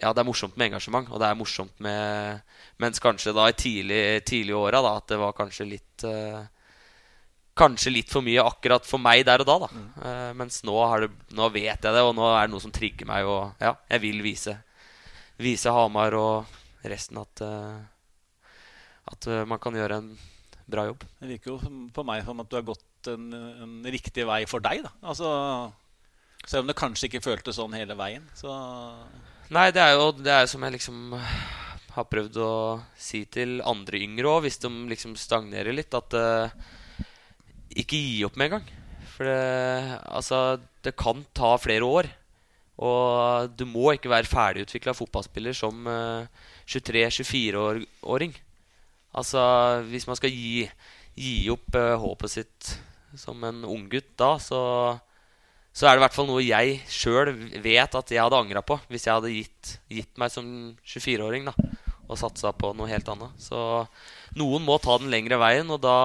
ja, 0.01 0.09
det 0.13 0.21
er 0.21 0.25
morsomt 0.25 0.55
med 0.57 0.71
engasjement, 0.71 1.09
og 1.11 1.21
det 1.21 1.27
er 1.27 1.37
morsomt 1.37 1.83
med 1.83 2.41
Mens 2.81 3.01
kanskje 3.03 3.35
da 3.37 3.49
i 3.51 3.53
tidlig, 3.57 4.23
tidlig 4.25 4.55
åra 4.57 4.81
at 4.95 5.11
det 5.11 5.19
var 5.21 5.35
kanskje 5.37 5.67
litt 5.69 6.05
uh, 6.07 6.41
kanskje 7.57 7.91
litt 7.93 8.11
for 8.11 8.25
mye 8.25 8.43
akkurat 8.43 8.85
for 8.87 9.01
meg 9.01 9.25
der 9.27 9.43
og 9.43 9.49
da. 9.49 9.57
da. 9.65 9.69
Eh, 10.07 10.31
mens 10.39 10.61
nå, 10.67 10.75
har 10.87 11.05
det, 11.05 11.11
nå 11.35 11.49
vet 11.53 11.83
jeg 11.83 11.93
det, 11.93 12.03
og 12.03 12.15
nå 12.17 12.25
er 12.31 12.47
det 12.47 12.53
noe 12.53 12.63
som 12.63 12.73
trigger 12.73 13.09
meg. 13.09 13.27
Og 13.27 13.61
ja, 13.61 13.75
jeg 13.91 14.03
vil 14.05 14.21
vise, 14.25 14.55
vise 15.41 15.73
Hamar 15.75 16.15
og 16.17 16.87
resten 16.87 17.19
at, 17.21 17.43
eh, 17.45 17.75
at 19.09 19.27
eh, 19.27 19.43
man 19.49 19.61
kan 19.61 19.75
gjøre 19.77 20.01
en 20.01 20.11
bra 20.71 20.85
jobb. 20.87 21.03
Det 21.19 21.29
virker 21.33 21.53
jo 21.55 21.73
på 21.93 22.05
meg 22.07 22.23
som 22.25 22.41
at 22.43 22.51
du 22.51 22.57
har 22.59 22.67
gått 22.67 23.11
en, 23.11 23.31
en 23.33 23.73
riktig 23.91 24.27
vei 24.29 24.43
for 24.49 24.63
deg. 24.63 24.85
da 24.85 24.91
Altså 25.01 25.31
Selv 26.45 26.63
om 26.63 26.71
det 26.71 26.79
kanskje 26.79 27.09
ikke 27.09 27.23
føltes 27.25 27.57
sånn 27.59 27.75
hele 27.77 27.97
veien. 27.97 28.27
Så 28.37 28.51
Nei, 29.51 29.67
det 29.75 29.83
er 29.83 29.97
jo 29.97 30.11
det 30.15 30.31
er 30.31 30.47
som 30.47 30.63
jeg 30.63 30.77
liksom 30.77 31.11
har 31.91 32.07
prøvd 32.07 32.37
å 32.39 32.51
si 32.95 33.25
til 33.27 33.59
andre 33.67 33.99
yngre 33.99 34.29
òg, 34.29 34.45
hvis 34.45 34.61
de 34.63 34.69
liksom 34.87 35.17
stagnerer 35.19 35.75
litt, 35.75 35.91
at 35.91 36.15
uh, 36.15 36.53
ikke 37.67 37.99
gi 37.99 38.21
opp 38.23 38.39
med 38.39 38.47
en 38.47 38.53
gang. 38.55 38.69
For 39.11 39.27
det, 39.27 39.97
altså, 40.07 40.39
det 40.85 40.95
kan 40.99 41.25
ta 41.35 41.51
flere 41.59 41.87
år. 41.87 42.07
Og 42.81 43.51
du 43.59 43.65
må 43.67 43.91
ikke 43.93 44.09
være 44.13 44.29
ferdigutvikla 44.29 44.95
fotballspiller 44.97 45.57
som 45.57 45.83
uh, 45.83 46.23
23-24-åring. 46.71 48.39
Altså, 49.17 49.41
hvis 49.91 50.07
man 50.07 50.17
skal 50.19 50.31
gi, 50.31 50.65
gi 51.19 51.35
opp 51.51 51.75
uh, 51.75 51.97
håpet 51.99 52.31
sitt 52.39 52.75
som 53.19 53.41
en 53.43 53.65
unggutt 53.67 54.13
da, 54.19 54.37
så 54.39 54.61
så 55.71 55.87
er 55.87 55.95
det 55.95 56.01
i 56.01 56.03
hvert 56.03 56.15
fall 56.15 56.27
noe 56.27 56.43
jeg 56.43 56.79
sjøl 56.91 57.29
vet 57.63 57.93
at 57.95 58.11
jeg 58.11 58.19
hadde 58.19 58.39
angra 58.43 58.63
på 58.65 58.75
hvis 58.91 59.07
jeg 59.07 59.15
hadde 59.15 59.31
gitt, 59.31 59.75
gitt 59.87 60.19
meg 60.19 60.33
som 60.33 60.45
24-åring 60.83 61.47
da, 61.47 61.53
og 62.09 62.19
satsa 62.19 62.51
på 62.51 62.73
noe 62.75 62.91
helt 62.91 63.07
annet. 63.07 63.37
Så 63.39 63.57
noen 64.39 64.65
må 64.67 64.75
ta 64.83 64.97
den 64.99 65.11
lengre 65.13 65.39
veien, 65.39 65.71
og 65.71 65.79
da, 65.83 65.95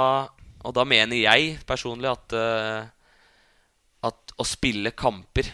og 0.62 0.76
da 0.76 0.84
mener 0.86 1.18
jeg 1.18 1.56
personlig 1.66 2.12
at, 2.12 2.36
uh, 2.38 2.86
at 4.06 4.36
å 4.38 4.46
spille 4.46 4.94
kamper 4.94 5.50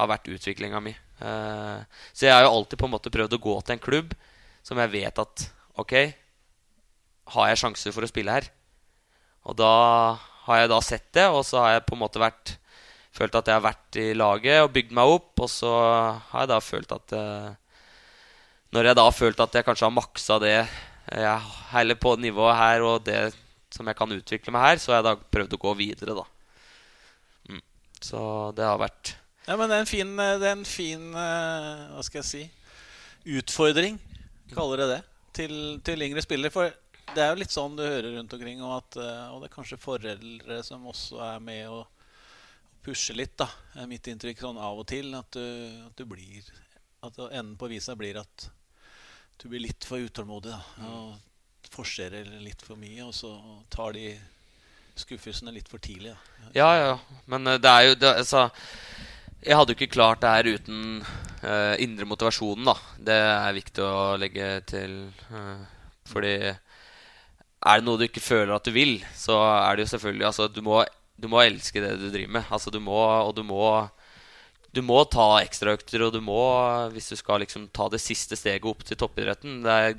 har 0.00 0.10
vært 0.10 0.32
utviklinga 0.34 0.82
mi. 0.82 0.96
Uh, 1.22 1.86
så 2.10 2.26
jeg 2.26 2.34
har 2.34 2.48
jo 2.48 2.54
alltid 2.56 2.80
på 2.80 2.90
en 2.90 2.96
måte 2.96 3.14
prøvd 3.14 3.38
å 3.38 3.42
gå 3.46 3.56
til 3.62 3.76
en 3.76 3.84
klubb 3.84 4.14
som 4.66 4.80
jeg 4.80 4.94
vet 4.98 5.22
at 5.22 5.48
Ok, 5.80 5.94
har 7.34 7.50
jeg 7.50 7.60
sjanser 7.62 7.94
for 7.94 8.06
å 8.06 8.10
spille 8.10 8.34
her? 8.34 8.48
Og 9.48 9.56
da 9.58 9.72
har 10.46 10.62
jeg 10.62 10.70
da 10.72 10.80
sett 10.84 11.06
det, 11.16 11.26
og 11.30 11.44
så 11.46 11.62
har 11.62 11.76
jeg 11.76 11.86
på 11.88 11.96
en 11.96 12.02
måte 12.02 12.22
vært 12.22 12.56
følt 13.14 13.34
at 13.38 13.48
jeg 13.48 13.58
har 13.58 13.64
vært 13.64 13.98
i 14.00 14.10
laget 14.16 14.62
og 14.64 14.72
bygd 14.74 14.94
meg 14.96 15.14
opp. 15.16 15.32
Og 15.44 15.50
så 15.50 15.72
har 16.30 16.44
jeg 16.44 16.52
da 16.52 16.60
følt 16.64 16.94
at 16.94 17.16
eh, 17.16 17.50
Når 18.70 18.90
jeg 18.90 18.98
da 18.98 19.06
har 19.08 19.16
følt 19.16 19.40
at 19.42 19.54
jeg 19.54 19.66
kanskje 19.66 19.88
har 19.88 19.96
maksa 19.96 20.38
det 20.42 20.54
jeg 21.10 21.38
heller 21.72 21.96
på 21.98 22.12
nivået 22.20 22.54
her 22.54 22.84
og 22.86 23.02
det 23.02 23.32
som 23.74 23.88
jeg 23.88 23.98
kan 23.98 24.12
utvikle 24.14 24.52
meg 24.54 24.62
her, 24.62 24.78
så 24.78 24.92
har 24.92 25.00
jeg 25.00 25.08
da 25.08 25.30
prøvd 25.34 25.56
å 25.56 25.60
gå 25.62 25.72
videre, 25.78 26.14
da. 26.14 26.24
Mm. 27.50 27.64
Så 28.02 28.20
det 28.54 28.66
har 28.66 28.78
vært 28.78 29.14
Ja, 29.48 29.56
men 29.56 29.66
det 29.70 29.78
er 29.78 29.82
en 29.82 29.90
fin, 29.90 30.12
er 30.22 30.46
en 30.52 30.64
fin 30.68 31.08
eh, 31.18 31.88
Hva 31.96 32.04
skal 32.06 32.20
jeg 32.20 32.28
si 32.30 32.44
utfordring, 33.40 33.98
kaller 34.54 34.84
jeg 34.84 34.90
det, 34.90 35.00
til, 35.36 35.54
til 35.84 36.06
yngre 36.06 36.22
spillere. 36.24 36.54
For 36.54 36.70
det 37.14 37.22
er 37.22 37.32
jo 37.32 37.40
litt 37.40 37.54
sånn 37.54 37.76
du 37.78 37.84
hører 37.84 38.14
rundt 38.16 38.34
omkring, 38.36 38.62
og, 38.62 38.76
at, 38.80 38.98
eh, 39.02 39.24
og 39.32 39.42
det 39.42 39.50
er 39.50 39.54
kanskje 39.54 39.80
foreldre 39.80 40.60
som 40.66 40.86
også 40.90 41.20
er 41.26 41.42
med 41.44 41.66
og 41.70 41.86
pusher 42.84 43.18
litt, 43.18 43.36
da. 43.40 43.48
er 43.76 43.90
mitt 43.90 44.06
inntrykk 44.08 44.40
sånn 44.40 44.60
av 44.60 44.80
og 44.80 44.86
til. 44.88 45.12
At 45.18 45.30
du, 45.36 45.44
at 45.86 45.96
du 45.96 46.06
blir 46.08 46.44
At 47.00 47.16
enden 47.30 47.56
på 47.56 47.68
visa 47.70 47.94
blir 47.96 48.18
at 48.20 48.50
du 49.40 49.48
blir 49.48 49.62
litt 49.64 49.84
for 49.88 50.02
utålmodig. 50.04 50.52
da 50.52 50.88
Og 50.90 51.70
forserer 51.70 52.26
litt 52.42 52.62
for 52.62 52.76
mye, 52.76 53.04
og 53.06 53.14
så 53.14 53.30
tar 53.72 53.94
de 53.96 54.12
skuffelsene 55.00 55.52
litt 55.54 55.68
for 55.70 55.80
tidlig. 55.80 56.12
da 56.12 56.50
Ja, 56.52 56.70
ja. 56.76 56.96
Men 57.26 57.46
eh, 57.46 57.60
det 57.60 57.70
er 57.70 57.88
jo 57.88 57.94
det, 57.94 58.14
altså, 58.24 58.50
Jeg 59.40 59.56
hadde 59.56 59.72
jo 59.72 59.78
ikke 59.78 59.94
klart 59.94 60.20
det 60.20 60.30
her 60.34 60.48
uten 60.52 60.80
uh, 61.00 61.74
indre 61.80 62.04
motivasjonen, 62.04 62.66
da. 62.68 62.74
Det 63.00 63.16
er 63.16 63.54
viktig 63.56 63.84
å 63.86 64.16
legge 64.20 64.48
til. 64.68 64.98
Uh, 65.32 65.64
fordi 66.10 66.34
er 67.60 67.80
det 67.80 67.86
noe 67.86 68.00
du 68.00 68.06
ikke 68.06 68.22
føler 68.24 68.54
at 68.54 68.64
du 68.64 68.72
vil, 68.72 68.98
så 69.16 69.36
er 69.44 69.76
det 69.76 69.84
jo 69.84 69.92
selvfølgelig 69.94 70.26
Altså, 70.30 70.48
du 70.48 70.62
må, 70.64 70.80
du 71.20 71.28
må 71.28 71.42
elske 71.44 71.82
det 71.82 71.96
du 72.00 72.08
driver 72.08 72.36
med. 72.38 72.48
Altså, 72.50 72.72
du 72.72 72.80
må 72.80 72.96
Og 72.96 73.34
du 73.36 73.42
må 73.44 73.64
du 74.70 74.82
må 74.86 75.00
ta 75.10 75.40
ekstraøkter, 75.42 76.04
og 76.06 76.12
du 76.14 76.20
må, 76.22 76.38
hvis 76.94 77.08
du 77.10 77.16
skal 77.18 77.42
liksom 77.42 77.66
ta 77.74 77.88
det 77.90 77.98
siste 77.98 78.36
steget 78.38 78.68
opp 78.70 78.84
til 78.86 78.98
toppidretten 79.00 79.64
Det, 79.64 79.72
er, 79.72 79.96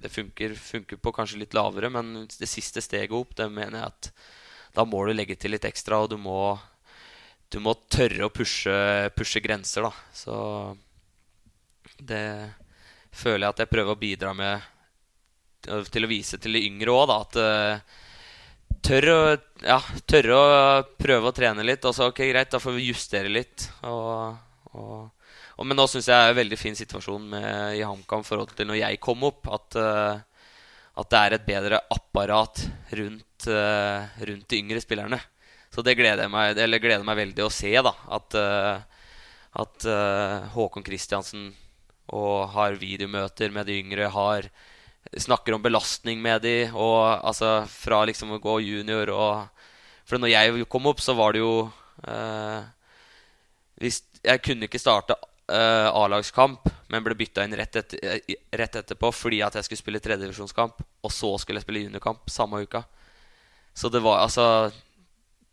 det 0.00 0.12
funker, 0.12 0.54
funker 0.56 0.96
på 0.96 1.12
kanskje 1.12 1.42
litt 1.42 1.56
lavere, 1.56 1.90
men 1.92 2.24
det 2.24 2.48
siste 2.48 2.80
steget 2.80 3.12
opp, 3.12 3.34
det 3.36 3.50
mener 3.52 3.82
jeg 3.82 3.90
at 3.92 4.10
da 4.76 4.86
må 4.88 5.02
du 5.04 5.12
legge 5.12 5.36
til 5.36 5.52
litt 5.52 5.68
ekstra, 5.68 6.00
og 6.04 6.10
du 6.12 6.16
må, 6.20 6.56
du 7.52 7.60
må 7.64 7.76
tørre 7.92 8.24
å 8.24 8.32
pushe, 8.32 8.72
pushe 9.16 9.40
grenser, 9.44 9.84
da. 9.84 9.92
Så 10.16 10.36
det 12.00 12.24
føler 13.16 13.46
jeg 13.46 13.52
at 13.54 13.62
jeg 13.64 13.72
prøver 13.72 13.96
å 13.96 14.00
bidra 14.00 14.32
med 14.36 14.64
til- 15.66 15.88
til 15.92 16.06
å 16.06 16.10
vise 16.10 16.38
til 16.38 16.56
de 16.56 16.62
yngre 16.70 16.94
òg, 16.94 17.08
da. 17.10 17.18
At 17.26 17.36
eh, 17.42 18.02
tør 18.86 19.08
å, 19.12 19.18
ja, 19.66 19.78
tørre 20.06 20.38
å 20.38 20.48
prøve 20.98 21.30
å 21.30 21.34
trene 21.34 21.64
litt. 21.66 21.84
Og 21.84 21.94
så 21.96 22.08
ok, 22.12 22.22
greit, 22.30 22.50
da 22.54 22.62
får 22.62 22.76
vi 22.78 22.88
justere 22.92 23.32
litt. 23.32 23.68
Og, 23.88 24.36
og, 24.72 25.10
og, 25.56 25.66
men 25.66 25.76
nå 25.78 25.86
syns 25.90 26.08
jeg 26.10 26.16
er 26.16 26.32
en 26.32 26.38
veldig 26.40 26.58
fin 26.60 26.76
situasjon 26.78 27.28
med, 27.34 27.50
i 27.80 27.84
HamKam 27.86 28.24
i 28.24 28.28
forhold 28.30 28.54
til 28.56 28.70
når 28.70 28.80
jeg 28.84 29.02
kom 29.02 29.26
opp. 29.28 29.48
At, 29.52 29.78
eh, 29.80 30.24
at 30.96 31.10
det 31.12 31.22
er 31.22 31.36
et 31.36 31.48
bedre 31.48 31.80
apparat 31.92 32.62
rundt, 32.96 33.48
eh, 33.52 34.22
rundt 34.30 34.48
de 34.48 34.60
yngre 34.62 34.80
spillerne. 34.80 35.20
Så 35.74 35.82
det 35.84 35.96
gleder 35.98 36.30
meg, 36.32 36.56
gleder 36.56 37.04
meg 37.04 37.18
veldig 37.18 37.44
å 37.44 37.52
se. 37.52 37.74
da 37.84 37.92
At, 38.16 38.34
eh, 38.38 38.78
at 39.60 39.84
eh, 39.90 40.46
Håkon 40.54 40.84
Kristiansen 40.86 41.50
og 42.14 42.52
har 42.54 42.76
videomøter 42.78 43.50
med 43.52 43.66
de 43.66 43.80
yngre. 43.82 44.06
Har 44.14 44.46
snakker 45.12 45.54
om 45.54 45.62
belastning 45.62 46.22
med 46.22 46.42
de, 46.42 46.56
og 46.74 47.00
altså 47.24 47.60
fra 47.70 48.02
liksom 48.08 48.34
å 48.36 48.42
gå 48.42 48.60
junior 48.64 49.12
og 49.14 49.62
For 50.06 50.22
når 50.22 50.30
jeg 50.30 50.66
kom 50.70 50.86
opp, 50.86 51.00
så 51.02 51.16
var 51.18 51.34
det 51.34 51.40
jo 51.40 51.66
eh, 52.06 52.60
hvis, 53.82 54.02
Jeg 54.22 54.42
kunne 54.42 54.68
ikke 54.68 54.78
starte 54.78 55.16
eh, 55.50 55.88
A-lagskamp, 55.90 56.68
men 56.88 57.02
ble 57.02 57.16
bytta 57.18 57.44
inn 57.44 57.56
rett, 57.58 57.76
etter, 57.76 58.20
rett 58.52 58.76
etterpå 58.82 59.10
fordi 59.12 59.42
at 59.42 59.58
jeg 59.58 59.66
skulle 59.66 59.82
spille 59.82 60.02
tredjedivisjonskamp, 60.02 60.82
og 61.02 61.12
så 61.12 61.32
skulle 61.38 61.58
jeg 61.58 61.66
spille 61.66 61.86
juniorkamp 61.86 62.30
samme 62.30 62.62
uka. 62.62 62.84
Så 63.74 63.90
det 63.92 64.00
var 64.00 64.22
altså 64.22 64.72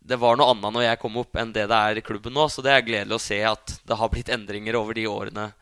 Det 0.04 0.16
var 0.16 0.36
noe 0.36 0.52
annet 0.52 0.72
når 0.72 0.82
jeg 0.84 1.00
kom 1.00 1.16
opp, 1.16 1.36
enn 1.40 1.52
det 1.52 1.66
det 1.68 1.76
er 1.76 1.98
i 1.98 2.04
klubben 2.04 2.34
nå. 2.36 2.46
Så 2.52 2.62
det 2.62 2.74
er 2.74 2.84
gledelig 2.84 3.16
å 3.16 3.24
se 3.26 3.38
at 3.48 3.78
det 3.88 3.96
har 3.96 4.10
blitt 4.12 4.28
endringer 4.28 4.76
over 4.76 4.94
de 4.94 5.06
årene 5.08 5.52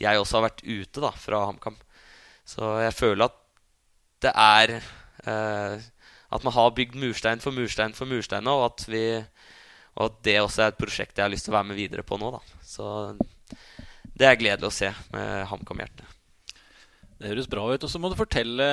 jeg 0.00 0.16
også 0.16 0.38
har 0.38 0.46
vært 0.46 0.62
ute 0.64 1.02
da, 1.04 1.10
fra 1.12 1.42
HamKam. 1.44 1.76
Så 2.48 2.64
jeg 2.80 2.96
føler 2.96 3.28
at 3.28 3.36
det 4.24 4.32
er 4.36 4.76
eh, 4.78 5.88
At 6.30 6.44
man 6.46 6.54
har 6.54 6.74
bygd 6.76 6.98
murstein 7.00 7.42
for 7.42 7.54
murstein 7.56 7.94
for 7.96 8.06
murstein 8.06 8.46
nå, 8.46 8.54
og 8.60 8.66
at, 8.70 8.84
vi, 8.90 9.02
og 9.96 10.04
at 10.06 10.18
det 10.26 10.36
også 10.40 10.62
er 10.62 10.72
et 10.72 10.78
prosjekt 10.78 11.18
jeg 11.18 11.26
har 11.26 11.32
lyst 11.32 11.48
til 11.48 11.54
å 11.54 11.58
være 11.58 11.70
med 11.72 11.80
videre 11.80 12.06
på 12.06 12.20
nå. 12.20 12.30
Da. 12.36 12.40
Så 12.62 12.86
det 14.14 14.28
er 14.28 14.38
gledelig 14.38 14.68
å 14.68 14.74
se 14.74 14.92
med 15.14 15.48
HamKam-hjertet. 15.50 16.18
Det 17.20 17.32
høres 17.32 17.50
bra 17.50 17.66
ut. 17.68 17.82
Og 17.82 17.90
så 17.90 17.98
må 18.00 18.12
du 18.12 18.18
fortelle 18.18 18.68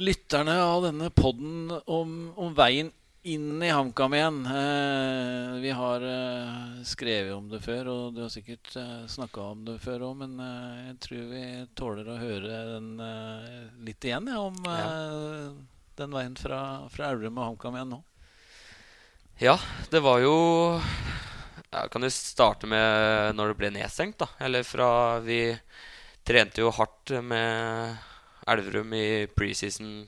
lytterne 0.00 0.56
av 0.60 0.86
denne 0.88 1.10
podden 1.14 1.70
om, 1.84 2.16
om 2.36 2.56
veien 2.56 2.90
inn 3.26 3.62
i 3.62 3.70
HamKam 3.70 4.14
igjen. 4.14 4.46
Eh, 4.46 5.60
vi 5.60 5.70
har 5.74 6.02
eh, 6.02 6.82
skrevet 6.86 7.34
om 7.34 7.48
det 7.50 7.58
før, 7.64 7.88
og 7.90 8.14
du 8.14 8.20
har 8.22 8.30
sikkert 8.30 8.70
eh, 8.78 9.06
snakka 9.10 9.46
om 9.52 9.64
det 9.66 9.80
før 9.82 10.04
òg, 10.10 10.20
men 10.20 10.36
eh, 10.42 10.82
jeg 10.92 10.98
tror 11.02 11.24
vi 11.32 11.44
tåler 11.78 12.10
å 12.12 12.18
høre 12.20 12.60
den 12.70 12.92
litt 13.86 14.06
igjen, 14.06 14.30
ja, 14.30 14.42
om 14.44 14.68
eh, 14.70 15.48
den 15.98 16.14
veien 16.14 16.36
fra, 16.38 16.60
fra 16.92 17.08
Elverum 17.10 17.40
og 17.40 17.48
HamKam 17.48 17.78
igjen 17.80 17.96
nå. 17.96 17.98
Ja, 19.42 19.56
det 19.92 20.00
var 20.00 20.22
jo 20.22 20.36
Jeg 20.78 21.90
kan 21.92 22.06
jo 22.06 22.08
starte 22.14 22.70
med 22.70 23.34
når 23.36 23.50
det 23.52 23.58
ble 23.58 23.72
nedstengt, 23.74 24.20
da. 24.22 24.30
Eller 24.40 24.64
fra 24.64 25.18
Vi 25.24 25.40
trente 26.26 26.62
jo 26.62 26.70
hardt 26.72 27.10
med 27.26 27.98
Elverum 28.46 28.94
i 28.96 29.26
preseason 29.34 30.06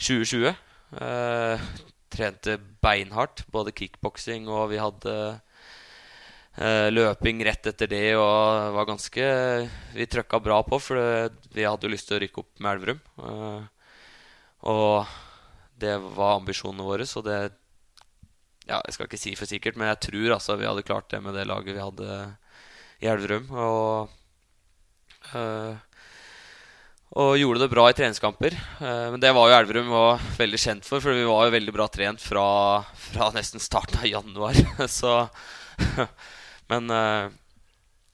2020. 0.00 0.56
Eh, 0.96 1.68
trente 2.12 2.58
beinhardt, 2.82 3.44
både 3.52 3.74
kickboksing 3.76 4.48
og 4.50 4.70
vi 4.72 4.80
hadde 4.80 5.14
eh, 6.56 6.88
løping 6.90 7.42
rett 7.46 7.70
etter 7.70 7.90
det. 7.90 8.04
Og 8.18 8.74
var 8.76 8.88
ganske 8.88 9.30
Vi 9.94 10.08
trøkka 10.10 10.40
bra 10.42 10.60
på, 10.66 10.80
for 10.82 11.00
det, 11.00 11.48
vi 11.54 11.66
hadde 11.68 11.88
jo 11.88 11.94
lyst 11.94 12.10
til 12.10 12.18
å 12.18 12.22
rykke 12.24 12.44
opp 12.44 12.52
med 12.62 12.76
Elverum. 12.76 13.02
Eh, 13.22 13.64
og 14.68 15.16
det 15.78 15.94
var 16.02 16.38
ambisjonene 16.38 16.86
våre, 16.86 17.06
så 17.06 17.22
det 17.22 17.38
ja, 18.68 18.82
Jeg 18.84 18.94
skal 18.94 19.08
ikke 19.08 19.20
si 19.20 19.34
for 19.38 19.48
sikkert, 19.48 19.78
men 19.80 19.88
jeg 19.88 20.02
tror 20.10 20.34
altså 20.34 20.58
vi 20.60 20.66
hadde 20.68 20.84
klart 20.84 21.08
det 21.08 21.22
med 21.24 21.32
det 21.38 21.46
laget 21.48 21.72
vi 21.72 21.80
hadde 21.80 22.16
i 23.00 23.08
Elverum. 23.08 23.46
Og, 23.54 24.10
øh, 25.34 25.78
Og 27.16 27.38
gjorde 27.40 27.62
det 27.62 27.70
bra 27.72 27.86
i 27.88 27.94
treningskamper. 27.96 28.52
Eh, 28.54 29.06
men 29.14 29.20
det 29.22 29.32
var 29.32 29.48
jo 29.48 29.56
Elverum 29.56 29.92
var 29.94 30.24
veldig 30.36 30.60
kjent 30.60 30.84
for, 30.84 31.00
for 31.00 31.16
vi 31.16 31.24
var 31.24 31.46
jo 31.46 31.54
veldig 31.54 31.72
bra 31.72 31.86
trent 31.88 32.20
fra, 32.20 32.48
fra 33.08 33.30
nesten 33.32 33.62
starten 33.62 34.02
av 34.02 34.10
januar. 34.10 34.58
så 35.00 35.22
Men 36.68 36.90
eh, 36.92 37.30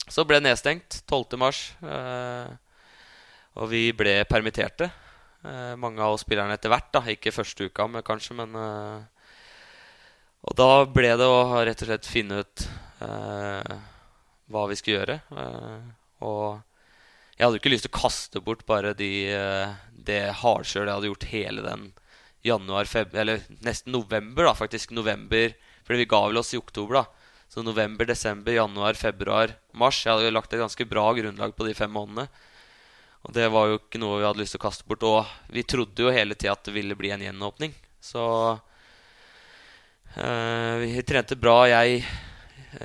så 0.06 0.22
ble 0.28 0.38
det 0.38 0.46
nedstengt 0.46 1.00
12. 1.10 1.38
mars. 1.40 1.64
Eh, 1.82 2.52
og 3.58 3.70
vi 3.70 3.88
ble 3.96 4.20
permitterte. 4.28 4.90
Mange 5.76 6.00
av 6.00 6.14
oss 6.14 6.22
spillerne 6.24 6.54
etter 6.56 6.70
hvert. 6.72 6.86
da 6.94 7.02
Ikke 7.12 7.34
første 7.34 7.66
uka, 7.68 7.84
men 7.86 8.02
kanskje, 8.02 8.32
men 8.38 8.56
Og 10.40 10.56
da 10.56 10.68
ble 10.88 11.10
det 11.20 11.26
å 11.28 11.60
rett 11.60 11.82
og 11.84 11.90
slett 11.90 12.08
finne 12.08 12.40
ut 12.40 12.64
hva 12.98 14.64
vi 14.70 14.78
skulle 14.80 14.96
gjøre. 14.96 15.18
og 16.24 16.64
jeg 17.34 17.42
hadde 17.42 17.56
jo 17.56 17.62
ikke 17.62 17.72
lyst 17.72 17.88
til 17.88 17.90
å 17.90 17.98
kaste 17.98 18.40
bort 18.44 18.62
bare 18.68 18.92
de, 18.94 19.10
eh, 19.34 19.74
det 20.06 20.22
hardkjøret 20.38 20.86
jeg 20.86 20.94
hadde 20.94 21.10
gjort 21.10 21.30
hele 21.32 21.64
den 21.64 21.86
januar, 22.46 22.86
feb 22.86 23.14
eller 23.18 23.42
nesten 23.64 23.94
november, 23.94 24.46
da, 24.46 24.54
faktisk. 24.54 24.92
November, 24.94 25.54
fordi 25.82 26.04
vi 26.04 26.10
ga 26.12 26.20
vel 26.28 26.38
oss 26.38 26.52
i 26.54 26.60
oktober, 26.60 27.00
da. 27.00 27.04
Så 27.50 27.62
november, 27.62 28.06
desember, 28.06 28.54
januar, 28.54 28.94
februar, 28.98 29.56
mars. 29.72 30.04
Jeg 30.04 30.12
hadde 30.12 30.28
jo 30.28 30.34
lagt 30.34 30.54
et 30.54 30.62
ganske 30.62 30.86
bra 30.90 31.08
grunnlag 31.16 31.56
på 31.56 31.66
de 31.66 31.74
fem 31.74 31.90
månedene. 31.90 32.28
Og 33.24 33.34
det 33.34 33.48
var 33.50 33.70
jo 33.70 33.80
ikke 33.80 34.00
noe 34.02 34.20
vi 34.20 34.26
hadde 34.28 34.42
lyst 34.42 34.54
til 34.54 34.60
å 34.60 34.66
kaste 34.66 34.86
bort. 34.86 35.02
Og 35.08 35.52
vi 35.54 35.64
trodde 35.66 36.06
jo 36.06 36.14
hele 36.14 36.36
tida 36.38 36.54
at 36.54 36.64
det 36.66 36.74
ville 36.76 36.98
bli 36.98 37.10
en 37.14 37.24
gjenåpning. 37.24 37.74
Så 38.04 38.22
øh, 40.18 40.74
vi 40.82 41.02
trente 41.08 41.38
bra, 41.40 41.64
jeg, 41.70 42.04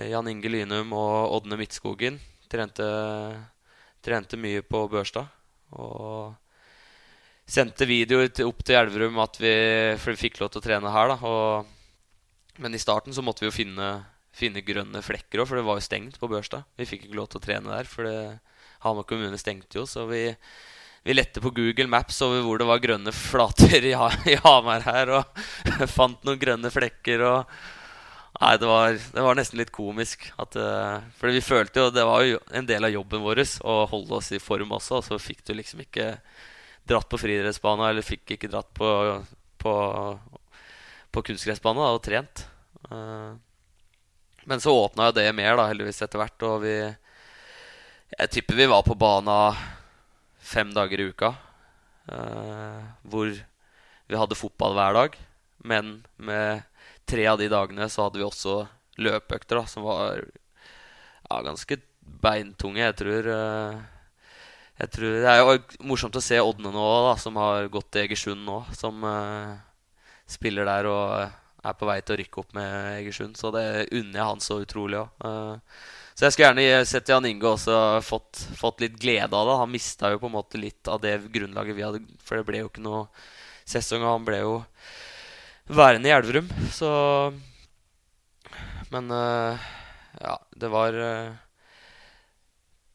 Jan 0.09 0.29
Inge 0.31 0.53
Lynum 0.53 0.93
og 0.95 1.39
Ådne 1.39 1.59
Midtskogen. 1.59 2.21
Trente 2.49 2.87
Trente 4.05 4.39
mye 4.39 4.61
på 4.63 4.85
Børstad. 4.91 5.27
Og 5.75 6.35
sendte 7.49 7.87
videoer 7.89 8.29
opp 8.45 8.63
til 8.65 8.77
Elverum 8.77 9.19
at 9.23 9.39
vi, 9.41 9.53
for 9.99 10.13
vi 10.13 10.23
fikk 10.27 10.39
lov 10.41 10.53
til 10.53 10.61
å 10.61 10.65
trene 10.67 10.93
her. 10.93 11.13
Da. 11.13 11.17
Og, 11.29 12.55
men 12.63 12.75
i 12.75 12.81
starten 12.81 13.15
så 13.15 13.23
måtte 13.25 13.43
vi 13.43 13.49
jo 13.49 13.55
finne, 13.55 13.91
finne 14.35 14.65
grønne 14.65 15.03
flekker 15.05 15.41
òg, 15.41 15.49
for 15.49 15.59
det 15.59 15.65
var 15.67 15.79
jo 15.79 15.87
stengt 15.87 16.19
på 16.21 16.29
Børstad. 16.31 16.67
Vi 16.79 16.87
fikk 16.89 17.07
ikke 17.07 17.19
lov 17.19 17.31
til 17.31 17.41
å 17.41 17.45
trene 17.47 17.73
der, 17.73 17.89
for 17.89 18.09
Hamar 18.85 19.07
kommune 19.09 19.39
stengte 19.41 19.81
jo. 19.81 19.87
Så 19.89 20.05
vi, 20.09 20.23
vi 21.03 21.17
lette 21.17 21.43
på 21.43 21.51
Google 21.55 21.89
Maps 21.91 22.21
over 22.25 22.45
hvor 22.45 22.61
det 22.61 22.69
var 22.69 22.83
grønne 22.83 23.15
flater 23.15 23.89
i, 23.91 23.95
i 24.31 24.39
Hamar 24.45 24.85
her, 24.87 25.17
og 25.19 25.43
fant 25.97 26.23
noen 26.27 26.41
grønne 26.41 26.71
flekker. 26.73 27.25
og 27.27 27.59
Nei, 28.37 28.53
det 28.61 28.67
var, 28.69 28.93
det 28.93 29.23
var, 29.25 29.37
nesten 29.37 29.59
litt 29.59 29.71
komisk. 29.73 30.29
At, 30.39 30.55
uh, 30.55 31.01
fordi 31.17 31.39
vi 31.39 31.43
følte 31.43 31.81
jo 31.81 31.89
Det 31.93 32.05
var 32.05 32.23
jo 32.23 32.37
en 32.55 32.69
del 32.69 32.85
av 32.85 32.93
jobben 32.93 33.23
vår 33.25 33.41
å 33.65 33.81
holde 33.89 34.19
oss 34.19 34.31
i 34.35 34.41
form 34.41 34.75
også. 34.77 34.99
Og 34.99 35.07
så 35.07 35.19
fikk 35.21 35.43
du 35.47 35.55
liksom 35.57 35.81
ikke 35.83 36.13
dratt 36.89 37.09
på 37.09 37.19
friidrettsbana, 37.21 37.89
eller 37.89 38.05
fikk 38.05 38.35
ikke 38.35 38.49
dratt 38.51 38.69
på, 38.77 38.87
på, 39.61 39.73
på 41.11 41.25
kunstgressbane 41.31 41.89
og 41.89 42.01
trent. 42.05 42.45
Uh, 42.89 43.35
men 44.49 44.61
så 44.63 44.73
åpna 44.73 45.09
jo 45.09 45.17
det 45.19 45.27
mer, 45.37 45.57
da, 45.59 45.67
heldigvis, 45.69 46.01
etter 46.05 46.21
hvert. 46.21 46.47
Og 46.47 46.63
vi 46.63 46.77
Jeg 48.09 48.31
tipper 48.33 48.57
vi 48.57 48.71
var 48.71 48.85
på 48.85 48.97
bana 48.97 49.53
fem 50.39 50.71
dager 50.73 51.01
i 51.01 51.09
uka. 51.11 51.33
Uh, 52.09 52.81
hvor 53.05 53.29
vi 54.09 54.17
hadde 54.17 54.37
fotball 54.37 54.73
hver 54.73 54.95
dag, 54.97 55.17
men 55.61 55.99
med 56.17 56.63
tre 57.09 57.25
av 57.31 57.39
de 57.41 57.49
dagene 57.51 57.89
så 57.89 58.05
hadde 58.05 58.21
vi 58.21 58.27
også 58.27 58.61
løpeøkter 58.99 59.59
da, 59.59 59.65
som 59.69 59.85
var 59.87 60.21
ja, 60.21 61.39
ganske 61.45 61.79
beintunge. 62.23 62.83
Jeg 62.83 62.97
tror, 62.99 63.29
uh, 63.29 63.79
jeg 64.79 64.93
tror, 64.95 65.17
Det 65.23 65.31
er 65.31 65.41
jo 65.41 65.85
morsomt 65.91 66.15
å 66.15 66.23
se 66.23 66.39
Ådne 66.41 66.71
nå, 66.73 66.87
da, 67.09 67.15
som 67.21 67.37
har 67.39 67.69
gått 67.71 67.91
til 67.93 68.07
Egersund 68.07 68.45
nå. 68.47 68.61
Som 68.77 69.05
uh, 69.05 69.55
spiller 70.29 70.67
der 70.69 70.89
og 70.89 71.13
er 71.59 71.75
på 71.75 71.87
vei 71.89 71.99
til 72.01 72.15
å 72.15 72.19
rykke 72.21 72.43
opp 72.43 72.53
med 72.57 72.99
Egersund. 72.99 73.39
Så 73.39 73.51
det 73.55 73.65
unner 73.91 74.21
jeg 74.21 74.29
han 74.31 74.43
så 74.43 74.61
utrolig 74.63 75.01
òg. 75.01 75.09
Uh, 75.23 75.31
eh, 75.31 75.87
så 76.19 76.25
jeg 76.27 76.35
skulle 76.35 76.49
gjerne 76.49 76.87
sett 76.87 77.07
Jan 77.07 77.25
Inge 77.29 77.47
også 77.47 77.75
fått, 78.03 78.41
fått 78.59 78.81
litt 78.83 78.97
glede 78.99 79.31
av 79.31 79.47
det. 79.47 79.59
Han 79.61 79.71
mista 79.71 80.09
jo 80.11 80.19
på 80.19 80.27
en 80.27 80.35
måte 80.35 80.59
litt 80.59 80.87
av 80.91 80.99
det 80.99 81.13
grunnlaget 81.31 81.77
vi 81.77 81.85
hadde, 81.85 82.01
for 82.19 82.35
det 82.35 82.47
ble 82.47 82.59
jo 82.59 82.71
ikke 82.71 82.83
noe 82.83 83.05
sesong. 83.63 84.03
Og 84.03 84.17
han 84.17 84.25
ble 84.27 84.41
jo 84.41 84.57
værende 85.69 86.09
i 86.09 86.13
Elverum. 86.13 86.49
Så 86.73 86.89
Men 88.89 89.11
uh, 89.11 89.59
ja, 90.19 90.39
det 90.57 90.69
var 90.73 90.93
uh, 90.93 91.33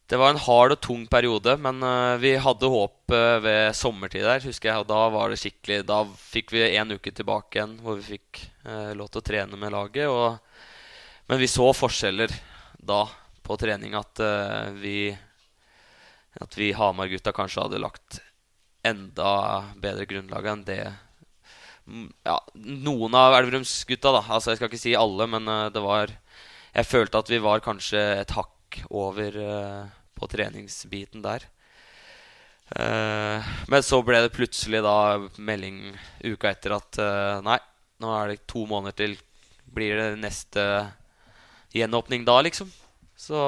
Det 0.06 0.18
var 0.18 0.30
en 0.30 0.42
hard 0.42 0.74
og 0.74 0.80
tung 0.80 1.06
periode, 1.06 1.56
men 1.56 1.82
uh, 1.82 2.18
vi 2.20 2.34
hadde 2.36 2.70
håp 2.70 3.14
ved 3.44 3.74
sommertid 3.76 4.24
der, 4.24 4.42
husker 4.42 4.70
jeg. 4.70 4.82
Og 4.82 4.88
da 4.88 5.08
var 5.12 5.30
det 5.30 5.38
skikkelig 5.38 5.84
Da 5.86 6.02
fikk 6.04 6.52
vi 6.52 6.64
en 6.76 6.96
uke 6.96 7.12
tilbake 7.12 7.58
igjen 7.58 7.78
hvor 7.84 8.00
vi 8.00 8.16
fikk 8.16 8.46
lov 8.96 9.10
til 9.12 9.20
å 9.20 9.24
trene 9.28 9.58
med 9.60 9.74
laget. 9.74 10.08
Og, 10.08 10.38
men 11.28 11.40
vi 11.40 11.48
så 11.52 11.68
forskjeller 11.76 12.32
da 12.80 13.04
på 13.44 13.58
trening 13.60 13.92
at 13.94 14.20
vi 14.80 15.12
At 16.40 16.56
vi 16.56 16.72
Hamar-gutta 16.72 17.32
kanskje 17.36 17.66
hadde 17.66 17.82
lagt 17.84 18.22
enda 18.84 19.64
bedre 19.80 20.08
grunnlag 20.08 20.48
enn 20.48 20.64
det 20.64 20.82
ja, 22.24 22.38
noen 22.56 23.16
av 23.18 23.36
Elverumsgutta, 23.38 24.12
da. 24.14 24.22
Altså, 24.24 24.52
jeg 24.52 24.60
skal 24.60 24.70
ikke 24.70 24.80
si 24.80 24.94
alle, 24.96 25.26
men 25.30 25.48
uh, 25.50 25.72
det 25.72 25.82
var 25.84 26.12
Jeg 26.74 26.90
følte 26.90 27.20
at 27.20 27.28
vi 27.30 27.38
var 27.38 27.62
kanskje 27.62 28.00
et 28.22 28.32
hakk 28.34 28.80
over 28.90 29.36
uh, 29.36 29.84
på 30.16 30.26
treningsbiten 30.30 31.22
der. 31.22 31.44
Uh, 32.74 33.44
men 33.70 33.84
så 33.84 34.00
ble 34.02 34.24
det 34.24 34.32
plutselig 34.34 34.80
da 34.82 35.20
melding 35.36 35.92
uka 36.24 36.50
etter 36.50 36.74
at 36.78 36.98
nei, 37.44 37.60
nå 38.02 38.10
er 38.16 38.32
det 38.32 38.46
to 38.50 38.64
måneder 38.66 38.96
til 38.98 39.18
blir 39.74 39.98
det 39.98 40.08
neste 40.22 40.64
gjenåpning 41.74 42.24
da, 42.26 42.38
liksom. 42.46 42.70
Så 43.18 43.38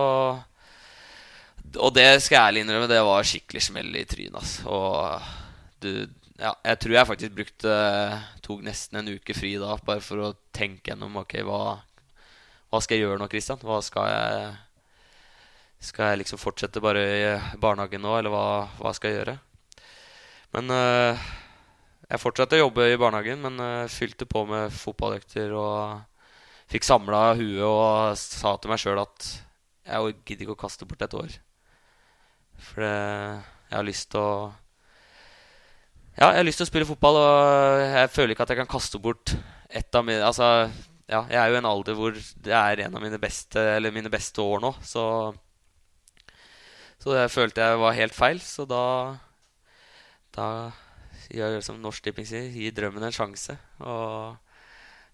Og 1.82 1.90
det 1.94 2.22
skal 2.22 2.36
jeg 2.36 2.44
ærlig 2.44 2.62
innrømme, 2.62 2.90
det 2.90 3.02
var 3.02 3.26
skikkelig 3.26 3.62
smell 3.66 3.90
i 3.98 4.04
trynet. 4.06 4.38
Altså. 4.38 4.70
Og 4.70 5.82
du 5.82 6.06
ja, 6.36 6.52
jeg 6.64 6.80
tror 6.82 6.94
jeg 6.96 7.08
faktisk 7.08 7.36
brukte 7.36 7.74
tok 8.44 8.64
nesten 8.66 9.00
en 9.00 9.14
uke 9.16 9.36
fri 9.36 9.54
da, 9.60 9.76
bare 9.86 10.02
for 10.04 10.20
å 10.20 10.34
tenke 10.54 10.92
gjennom 10.92 11.16
ok, 11.22 11.38
hva, 11.48 11.60
hva 12.72 12.80
skal 12.84 12.98
jeg 12.98 13.06
gjøre 13.06 13.22
nå, 13.22 13.28
Christian? 13.32 13.62
Hva 13.64 13.80
skal 13.84 14.10
jeg 14.12 14.54
Skal 15.86 16.10
jeg 16.10 16.22
liksom 16.22 16.40
fortsette 16.40 16.80
bare 16.80 17.02
i 17.04 17.24
barnehagen 17.60 18.00
nå, 18.00 18.14
eller 18.18 18.32
hva, 18.32 18.44
hva 18.80 18.92
skal 18.96 19.12
jeg 19.12 19.18
gjøre? 19.20 19.34
Men 20.56 20.72
uh, 20.72 21.24
jeg 22.08 22.22
fortsatte 22.22 22.56
å 22.56 22.62
jobbe 22.64 22.86
i 22.88 22.96
barnehagen, 23.00 23.42
men 23.44 23.60
uh, 23.60 23.92
fylte 23.92 24.24
på 24.28 24.46
med 24.48 24.72
fotballøkter 24.72 25.52
og 25.52 26.00
fikk 26.72 26.86
samla 26.88 27.34
huet 27.38 27.60
og 27.66 28.16
sa 28.18 28.54
til 28.56 28.72
meg 28.72 28.80
sjøl 28.82 29.02
at 29.04 29.28
jeg 29.86 30.16
gidder 30.24 30.46
ikke 30.46 30.56
å 30.56 30.62
kaste 30.64 30.88
bort 30.88 31.04
et 31.04 31.16
år. 31.16 31.36
For 32.56 32.82
det, 32.82 32.96
jeg 33.68 33.76
har 33.76 33.86
lyst 33.86 34.10
til 34.14 34.24
å 34.24 34.32
ja, 36.16 36.30
jeg 36.30 36.40
har 36.40 36.46
lyst 36.46 36.60
til 36.62 36.66
å 36.66 36.70
spille 36.70 36.88
fotball, 36.88 37.18
og 37.20 37.82
jeg 37.84 38.12
føler 38.14 38.34
ikke 38.34 38.46
at 38.46 38.52
jeg 38.54 38.60
kan 38.62 38.70
kaste 38.70 39.00
bort 39.02 39.34
et 39.68 39.98
av 39.98 40.04
mine 40.06 40.24
Altså, 40.24 40.70
ja, 41.10 41.24
jeg 41.30 41.38
er 41.38 41.50
jo 41.50 41.58
i 41.58 41.60
en 41.60 41.68
alder 41.68 41.98
hvor 41.98 42.16
det 42.16 42.54
er 42.56 42.86
en 42.86 42.96
av 42.96 43.04
mine 43.04 43.20
beste, 43.20 43.60
eller 43.76 43.94
mine 43.94 44.12
beste 44.12 44.42
år 44.42 44.64
nå, 44.64 44.72
så 44.82 45.34
Så 46.98 47.12
det 47.12 47.28
følte 47.30 47.62
jeg 47.62 47.78
var 47.78 47.92
helt 47.94 48.16
feil, 48.16 48.40
så 48.40 48.64
da 48.66 48.84
Da 50.34 50.48
gjør 51.30 51.56
jeg 51.56 51.64
som 51.66 51.78
Norsk 51.82 52.04
Tipping 52.04 52.26
sier, 52.28 52.50
gi 52.52 52.70
drømmen 52.70 53.02
en 53.02 53.14
sjanse. 53.14 53.56
Og 53.80 54.36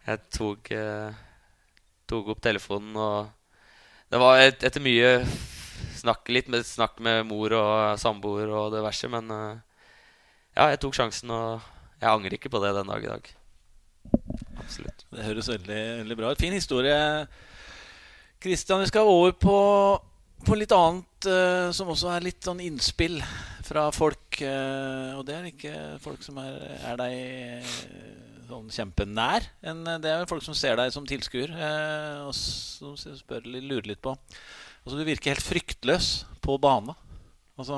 jeg 0.06 0.18
tok, 0.34 0.70
eh, 0.74 1.14
tok 2.10 2.32
opp 2.34 2.42
telefonen, 2.42 2.96
og 2.96 3.30
det 4.10 4.20
var 4.20 4.42
et, 4.42 4.64
etter 4.66 4.82
mye 4.82 5.12
snakk 5.96 6.28
litt 6.28 6.50
med, 6.52 6.66
snakk 6.66 6.98
med 7.00 7.24
mor 7.30 7.54
og 7.56 8.00
samboer 8.02 8.50
og 8.50 8.72
det 8.74 8.82
verste, 8.84 9.08
men 9.12 9.30
eh, 9.30 9.71
ja, 10.52 10.68
jeg 10.72 10.80
tok 10.82 10.96
sjansen, 10.96 11.30
og 11.32 11.62
jeg 12.02 12.10
angrer 12.10 12.36
ikke 12.36 12.50
på 12.52 12.60
det 12.62 12.74
den 12.76 12.90
dag 12.92 13.04
i 13.04 13.10
dag. 13.10 13.30
Absolutt. 14.60 15.04
Det 15.12 15.26
høres 15.26 15.50
veldig, 15.50 15.80
veldig 16.02 16.18
bra 16.18 16.32
ut. 16.32 16.40
Fin 16.40 16.54
historie. 16.56 16.96
Kristian, 18.42 18.82
vi 18.82 18.90
skal 18.90 19.08
over 19.08 19.34
på, 19.38 19.56
på 20.46 20.58
litt 20.58 20.74
annet 20.74 21.28
uh, 21.30 21.70
som 21.74 21.92
også 21.92 22.10
er 22.14 22.26
litt 22.26 22.42
sånn 22.44 22.62
innspill 22.64 23.20
fra 23.66 23.86
folk. 23.94 24.40
Uh, 24.42 25.14
og 25.18 25.26
det 25.28 25.38
er 25.38 25.48
ikke 25.52 25.76
folk 26.02 26.24
som 26.26 26.40
er, 26.42 26.58
er 26.90 26.98
deg 27.00 27.62
uh, 27.62 28.42
sånn 28.50 28.72
kjempenær. 28.74 29.46
En, 29.72 29.84
det 30.02 30.10
er 30.10 30.28
folk 30.30 30.44
som 30.44 30.56
ser 30.58 30.76
deg 30.80 30.92
som 30.92 31.06
tilskuer, 31.08 31.54
og 32.26 32.34
som 32.36 32.96
spør, 32.98 33.46
lurer 33.48 33.94
litt 33.94 34.02
på 34.04 34.16
Altså, 34.82 34.96
du 34.98 35.06
virker 35.06 35.30
helt 35.30 35.46
fryktløs 35.46 36.06
på 36.42 36.56
bane. 36.58 36.90
Altså 37.54 37.76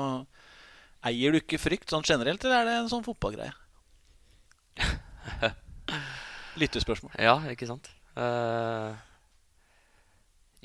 Eier 1.05 1.35
du 1.35 1.37
ikke 1.37 1.61
frykt 1.61 1.91
sånn 1.93 2.05
generelt, 2.05 2.43
eller 2.45 2.63
er 2.63 2.69
det 2.69 2.77
en 2.79 2.89
sånn 2.89 3.05
fotballgreie? 3.05 3.53
Lyttespørsmål. 6.61 7.13
Ja, 7.21 7.35
ikke 7.51 7.67
sant. 7.69 7.91
Uh, 8.15 8.95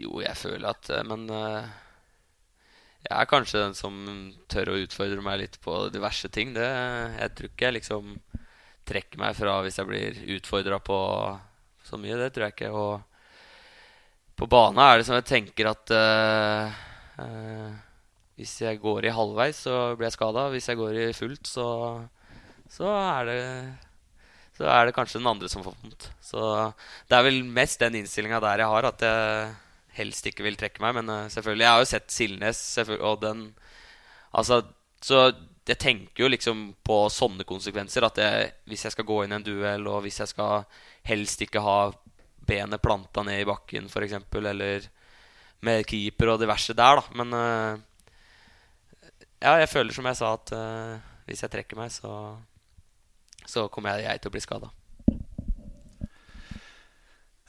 jo, 0.00 0.20
jeg 0.22 0.38
føler 0.38 0.68
at 0.70 0.86
uh, 0.94 1.00
Men 1.02 1.24
uh, 1.34 1.66
jeg 3.02 3.16
er 3.16 3.28
kanskje 3.28 3.64
den 3.64 3.74
som 3.74 3.96
tør 4.52 4.70
å 4.70 4.78
utfordre 4.84 5.24
meg 5.24 5.42
litt 5.42 5.60
på 5.64 5.76
diverse 5.92 6.30
ting. 6.32 6.54
Det, 6.56 6.68
jeg 7.16 7.34
tror 7.36 7.50
ikke 7.50 7.68
jeg 7.68 7.76
liksom 7.80 8.16
trekker 8.90 9.20
meg 9.20 9.36
fra 9.38 9.58
hvis 9.64 9.78
jeg 9.80 9.88
blir 9.88 10.18
utfordra 10.36 10.80
på 10.84 10.98
så 11.84 12.00
mye. 12.00 12.18
Det 12.20 12.30
tror 12.32 12.46
jeg 12.46 12.56
ikke. 12.56 12.72
Og 12.76 13.00
på 14.40 14.48
bane 14.50 14.88
er 14.88 15.00
det 15.00 15.08
som 15.08 15.18
jeg 15.18 15.28
tenker 15.28 15.72
at 15.72 15.94
uh, 15.96 16.80
hvis 18.40 18.56
jeg 18.62 18.80
går 18.80 19.04
i 19.04 19.12
halvveis, 19.12 19.66
så 19.66 19.92
blir 19.98 20.08
jeg 20.08 20.16
skada. 20.16 20.48
Hvis 20.48 20.70
jeg 20.70 20.80
går 20.80 20.96
i 20.96 21.06
fullt, 21.12 21.44
så, 21.50 21.66
så 22.72 22.88
er 22.88 23.28
det 23.28 23.40
så 24.60 24.68
er 24.68 24.86
det 24.86 24.92
kanskje 24.96 25.20
den 25.22 25.28
andre 25.30 25.48
som 25.48 25.62
får 25.64 25.76
vondt. 25.76 26.06
Så 26.20 26.40
det 27.08 27.16
er 27.16 27.24
vel 27.24 27.38
mest 27.48 27.80
den 27.80 27.96
innstillinga 28.00 28.42
der 28.44 28.60
jeg 28.60 28.72
har, 28.72 28.88
at 28.90 29.04
jeg 29.04 29.54
helst 29.96 30.26
ikke 30.28 30.44
vil 30.44 30.58
trekke 30.60 30.82
meg. 30.84 30.98
Men 30.98 31.08
uh, 31.08 31.28
selvfølgelig, 31.32 31.64
jeg 31.64 31.72
har 31.72 31.80
jo 31.80 31.88
sett 31.88 32.12
Silnes, 32.12 32.62
og 33.00 33.22
den 33.24 33.50
Altså, 34.30 34.60
så 35.02 35.32
jeg 35.66 35.78
tenker 35.82 36.22
jo 36.22 36.28
liksom 36.30 36.60
på 36.86 36.98
sånne 37.10 37.42
konsekvenser. 37.48 38.04
At 38.06 38.20
jeg, 38.20 38.52
hvis 38.70 38.84
jeg 38.86 38.94
skal 38.94 39.08
gå 39.08 39.22
inn 39.24 39.32
i 39.32 39.38
en 39.40 39.46
duell, 39.48 39.88
og 39.90 40.04
hvis 40.04 40.20
jeg 40.22 40.30
skal 40.30 40.68
helst 41.08 41.40
ikke 41.42 41.64
ha 41.64 41.78
benet 42.46 42.84
planta 42.84 43.24
ned 43.26 43.42
i 43.42 43.48
bakken, 43.48 43.88
f.eks., 43.90 44.20
eller 44.38 44.86
med 45.66 45.88
keeper 45.88 46.34
og 46.34 46.44
diverse 46.44 46.76
der, 46.76 47.00
da. 47.00 47.16
Men 47.18 47.34
uh, 47.34 47.80
ja, 49.40 49.56
jeg 49.62 49.72
føler 49.72 49.96
som 49.96 50.06
jeg 50.10 50.20
sa, 50.20 50.34
at 50.36 50.52
uh, 50.52 51.24
hvis 51.26 51.42
jeg 51.44 51.52
trekker 51.52 51.78
meg, 51.80 51.92
så 51.94 52.12
så 53.50 53.66
kommer 53.72 53.98
jeg 53.98 54.22
til 54.22 54.30
å 54.30 54.34
bli 54.34 54.42
skada. 54.44 54.70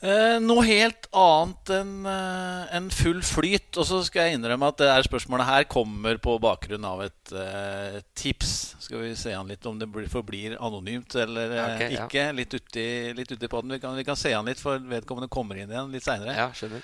Eh, 0.02 0.40
noe 0.42 0.64
helt 0.66 1.04
annet 1.14 1.70
enn 1.76 2.06
eh, 2.10 2.72
en 2.74 2.88
full 2.90 3.20
flyt. 3.22 3.68
Og 3.78 3.86
så 3.86 4.00
skal 4.02 4.26
jeg 4.26 4.40
innrømme 4.40 4.72
at 4.72 4.80
det 4.80 4.88
her 4.90 5.06
spørsmålet 5.06 5.46
her 5.46 5.66
kommer 5.70 6.18
på 6.22 6.34
bakgrunn 6.42 6.88
av 6.88 7.04
et 7.04 7.34
eh, 7.38 8.00
tips. 8.18 8.56
Skal 8.82 9.04
vi 9.04 9.12
se 9.18 9.36
an 9.38 9.52
litt 9.52 9.68
om 9.70 9.78
det 9.78 9.86
forblir 10.10 10.56
anonymt 10.58 11.14
eller 11.22 11.54
eh, 11.54 11.68
okay, 11.68 12.00
ikke. 12.00 12.26
Ja. 12.26 12.34
Litt 12.34 12.58
uti, 12.58 12.86
litt 13.14 13.30
uti 13.30 13.46
på 13.46 13.62
den. 13.62 13.76
Vi 13.76 13.82
kan, 13.84 13.94
vi 13.94 14.06
kan, 14.08 14.18
se 14.18 14.34
an 14.34 14.50
litt, 14.50 14.62
for 14.62 14.82
vedkommende 14.90 15.30
kommer 15.30 15.60
inn 15.62 15.70
igjen 15.70 15.94
litt 15.94 16.08
seinere. 16.08 16.34
Ja, 16.34 16.50
skjønner. 16.56 16.82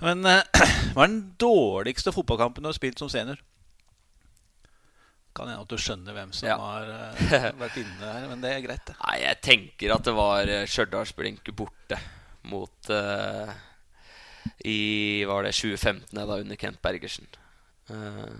Men 0.00 0.24
eh, 0.30 0.64
hva 0.94 1.04
er 1.04 1.10
den 1.10 1.20
dårligste 1.36 2.16
fotballkampen 2.16 2.64
du 2.64 2.72
har 2.72 2.80
spilt 2.80 3.02
som 3.02 3.12
senior? 3.12 3.44
Kan 5.34 5.50
hende 5.50 5.64
at 5.64 5.70
du 5.70 5.80
skjønner 5.80 6.14
hvem 6.14 6.30
som 6.36 6.46
ja. 6.46 6.56
har 6.62 6.86
uh, 6.86 7.46
vært 7.64 7.78
inne 7.80 8.06
her, 8.06 8.26
men 8.30 8.42
det 8.42 8.52
er 8.54 8.62
greit. 8.62 8.84
Det. 8.86 8.94
Nei, 9.00 9.16
Jeg 9.24 9.40
tenker 9.42 9.94
at 9.96 10.06
det 10.06 10.14
var 10.14 10.50
uh, 10.50 10.62
Stjørdalsblink 10.70 11.50
borte 11.58 11.98
mot 12.46 12.90
uh, 12.94 13.50
I 14.62 14.78
var 15.26 15.42
det 15.42 15.56
2015, 15.58 16.14
da, 16.14 16.38
under 16.38 16.60
Kent 16.60 16.78
Bergersen. 16.84 17.26
Uh, 17.90 18.30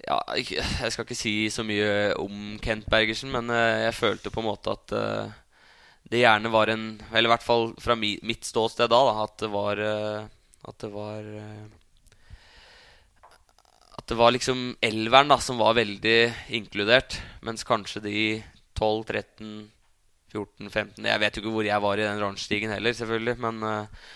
ja, 0.00 0.18
jeg, 0.34 0.90
skal 0.90 1.06
ikke 1.06 1.18
si 1.18 1.36
så 1.54 1.62
mye 1.66 2.10
om 2.18 2.58
Kent 2.64 2.90
Bergersen, 2.90 3.30
men 3.30 3.52
jeg 3.52 3.94
følte 3.94 4.32
på 4.32 4.42
en 4.42 4.48
måte 4.48 4.72
at 4.74 4.94
det 6.10 6.22
gjerne 6.22 6.50
var 6.50 6.72
en 6.72 6.86
Eller 7.12 7.28
i 7.28 7.32
hvert 7.34 7.44
fall 7.44 7.68
fra 7.78 7.94
mitt 8.00 8.48
ståsted 8.48 8.88
da 8.90 9.00
at 9.20 9.36
det 9.44 9.50
var 9.52 9.82
At 9.84 10.80
det 10.80 10.88
var 10.94 11.28
det 14.08 14.16
var 14.18 14.32
liksom 14.32 14.76
elveren 14.80 15.30
da, 15.32 15.38
som 15.42 15.58
var 15.60 15.76
veldig 15.78 16.18
inkludert. 16.56 17.18
Mens 17.46 17.66
kanskje 17.66 18.02
de 18.04 18.22
12, 18.78 19.04
13, 19.04 19.70
14, 20.30 20.70
15 20.70 21.08
Jeg 21.10 21.20
vet 21.20 21.36
jo 21.36 21.42
ikke 21.42 21.54
hvor 21.54 21.66
jeg 21.66 21.84
var 21.84 22.00
i 22.00 22.06
den 22.06 22.22
rangstigen 22.22 22.72
heller, 22.72 22.94
selvfølgelig. 22.96 23.36
Men 23.42 23.62
uh, 23.66 24.10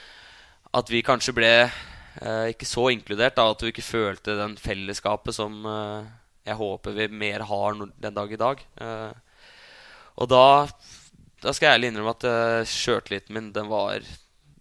at 0.74 0.90
vi 0.90 1.04
kanskje 1.06 1.36
ble 1.36 1.52
uh, 1.66 2.46
ikke 2.50 2.68
så 2.68 2.88
inkludert. 2.94 3.36
da, 3.36 3.48
At 3.50 3.62
vi 3.62 3.74
ikke 3.74 3.86
følte 3.86 4.38
den 4.38 4.56
fellesskapet 4.60 5.36
som 5.36 5.64
uh, 5.66 6.06
jeg 6.44 6.58
håper 6.60 6.92
vi 6.94 7.08
mer 7.08 7.46
har 7.48 7.78
den 7.80 8.14
dag 8.14 8.32
i 8.32 8.36
dag. 8.36 8.58
og 10.20 10.28
da, 10.28 10.68
da 11.40 11.52
skal 11.52 11.70
jeg 11.70 11.78
ærlig 11.78 11.88
innrømme 11.88 12.12
at 12.12 12.26
uh, 12.28 12.68
sjøltilliten 12.68 13.32
min, 13.32 13.48
den 13.52 13.70
var, 13.70 14.04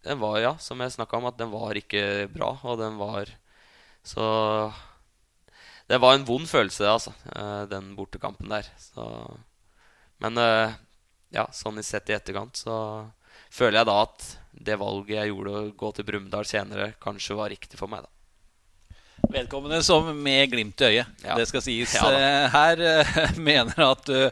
den 0.08 0.22
var, 0.22 0.38
ja, 0.40 0.54
som 0.64 0.80
jeg 0.80 0.96
snakka 0.96 1.20
om, 1.20 1.28
at 1.28 1.38
den 1.38 1.52
var 1.52 1.76
ikke 1.76 2.30
bra. 2.32 2.56
Og 2.64 2.80
den 2.80 2.96
var 3.02 3.34
så 4.04 4.72
det 5.88 6.00
var 6.00 6.16
en 6.16 6.26
vond 6.28 6.48
følelse, 6.48 6.88
altså, 6.88 7.14
eh, 7.36 7.64
den 7.72 7.92
bortekampen 7.98 8.52
der. 8.54 8.68
Så, 8.80 9.06
men 10.24 10.40
eh, 10.40 10.78
ja, 11.36 11.48
sånn 11.56 11.82
sett 11.84 12.12
i 12.12 12.16
etterkant 12.16 12.64
så 12.64 12.78
føler 13.54 13.82
jeg 13.82 13.90
da 13.90 14.00
at 14.06 14.28
det 14.54 14.80
valget 14.80 15.18
jeg 15.18 15.32
gjorde 15.34 15.54
å 15.54 15.70
gå 15.78 15.94
til 15.94 16.08
Brumunddal 16.08 16.48
senere, 16.48 16.94
kanskje 17.04 17.38
var 17.38 17.52
riktig 17.54 17.80
for 17.80 17.92
meg. 17.92 18.06
da 18.06 18.12
Vedkommende 19.34 19.80
som 19.86 20.10
med 20.24 20.52
glimt 20.52 20.82
i 20.84 20.92
øyet, 20.92 21.24
ja. 21.24 21.38
det 21.40 21.48
skal 21.50 21.64
sies 21.66 21.96
ja, 22.00 22.10
eh, 22.12 22.54
her, 22.54 22.84
mener 23.50 23.86
at 23.86 24.12
uh, 24.14 24.30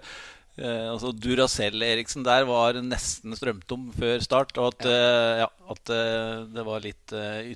altså 0.61 1.13
Duracell-Eriksen 1.15 2.25
der 2.27 2.45
var 2.47 2.79
nesten 2.85 3.35
strømtom 3.37 3.89
før 3.97 4.23
start. 4.23 4.55
Og 4.61 4.73
at, 4.73 4.87
ja. 4.87 4.95
Uh, 4.95 5.43
ja, 5.43 5.49
at 5.73 5.93
uh, 5.95 6.47
det 6.53 6.65
var 6.67 6.85
litt 6.85 7.15
uh, 7.15 7.51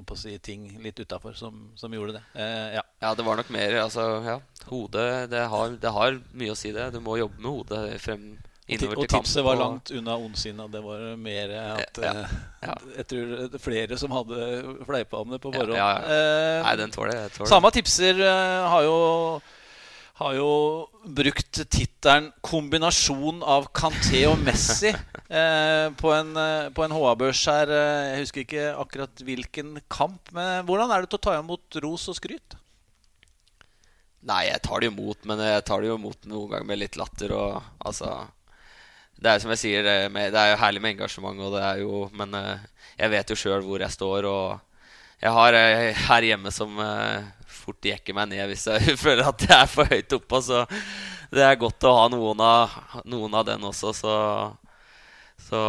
å 0.00 0.16
si, 0.16 0.36
ting 0.38 0.68
litt 0.82 1.00
utafor 1.00 1.36
som, 1.38 1.68
som, 1.76 1.92
gjorde 1.92 2.16
det. 2.18 2.22
Eh, 2.34 2.78
ja. 2.78 2.82
ja. 3.04 3.12
det 3.14 3.26
var 3.26 3.40
nok 3.40 3.50
mer 3.54 3.76
altså, 3.82 4.06
ja, 4.24 4.38
Hodet 4.70 5.28
det 5.32 5.44
har, 5.52 5.76
det 5.82 5.92
har, 5.92 6.16
mye 6.38 6.54
å 6.54 6.58
si, 6.58 6.72
det. 6.74 6.90
Du 6.94 7.00
må 7.04 7.18
jobbe 7.20 7.40
med 7.40 7.50
hodet 7.50 7.82
frem 8.02 8.26
innover 8.66 8.78
til 8.78 8.88
kamp. 8.88 9.02
Og 9.02 9.14
tipset 9.16 9.46
var 9.46 9.58
langt 9.60 9.92
unna 9.94 10.16
ondsinna. 10.16 10.68
Det 10.72 10.82
var 10.84 11.06
mer 11.20 11.56
at 11.60 12.02
ja, 12.02 12.12
ja. 12.12 12.76
Eh, 12.76 12.84
jeg 13.00 13.08
tror 13.12 13.58
flere 13.62 13.98
som 14.00 14.14
hadde 14.16 14.44
fleipa 14.88 15.24
om 15.24 15.34
det 15.34 15.40
på 15.42 15.52
forhånd. 15.54 15.78
Eh, 15.78 16.60
Nei, 16.66 16.76
den 16.80 16.94
tåler 16.94 17.24
jeg. 17.24 17.34
Samme 17.50 17.72
tipser 17.74 18.22
uh, 18.22 18.70
har 18.72 18.86
jo 18.86 18.96
har 20.22 20.36
jo 20.36 20.52
brukt 21.02 21.60
tittelen 21.66 22.30
'Kombinasjon 22.42 23.42
av 23.42 23.68
Kanté 23.74 24.24
og 24.30 24.38
Messi' 24.42 24.94
eh, 25.40 25.88
på 25.98 26.12
en, 26.14 26.32
eh, 26.38 26.82
en 26.86 26.96
HA-børs 26.96 27.44
her. 27.50 27.72
Eh, 27.72 28.08
jeg 28.12 28.24
husker 28.24 28.44
ikke 28.46 28.66
akkurat 28.84 29.24
hvilken 29.26 29.76
kamp. 29.90 30.32
Men 30.36 30.66
hvordan 30.68 30.92
er 30.92 31.02
det 31.02 31.12
til 31.12 31.20
å 31.20 31.26
ta 31.28 31.38
imot 31.38 31.80
ros 31.84 32.08
og 32.12 32.18
skryt? 32.18 32.58
Nei, 34.22 34.44
jeg 34.46 34.62
tar 34.62 34.82
det 34.82 34.92
imot, 34.92 35.24
men 35.26 35.40
jeg 35.42 35.64
tar 35.66 35.82
det 35.82 35.90
jo 35.90 35.98
imot 35.98 36.28
noen 36.30 36.50
ganger 36.52 36.68
med 36.68 36.78
litt 36.78 36.98
latter. 37.00 37.34
Og, 37.34 37.56
altså, 37.82 38.12
det 39.18 39.30
er 39.30 39.38
jo 39.38 39.44
som 39.44 39.54
jeg 39.54 39.62
sier, 39.64 39.86
det 39.86 40.28
er, 40.30 40.52
jo 40.52 40.60
herlig 40.62 40.82
med 40.82 40.94
engasjement, 40.94 41.42
og 41.42 41.56
det 41.56 41.62
er 41.66 41.80
jo, 41.82 42.04
men 42.14 42.36
eh, 42.38 42.68
jeg 43.00 43.12
vet 43.16 43.32
jo 43.32 43.38
sjøl 43.38 43.66
hvor 43.66 43.82
jeg 43.82 43.94
står. 43.94 44.28
Og 44.30 44.71
jeg 45.22 45.32
har 45.36 45.56
her 46.08 46.26
hjemme 46.26 46.50
som 46.50 46.76
fort 47.62 47.86
jekker 47.86 48.16
meg 48.16 48.32
ned 48.32 48.48
hvis 48.50 48.66
jeg 48.70 48.96
føler 49.04 49.28
at 49.30 49.46
jeg 49.46 49.56
er 49.56 49.70
for 49.70 49.88
høyt 49.88 50.16
oppe. 50.18 50.42
Så 50.44 50.64
det 51.32 51.46
er 51.46 51.60
godt 51.60 51.86
å 51.88 51.94
ha 51.96 52.08
noen 52.12 52.42
av, 52.44 52.76
noen 53.08 53.38
av 53.38 53.46
den 53.48 53.64
også. 53.68 53.94
Så, 53.96 54.14
så, 55.40 55.62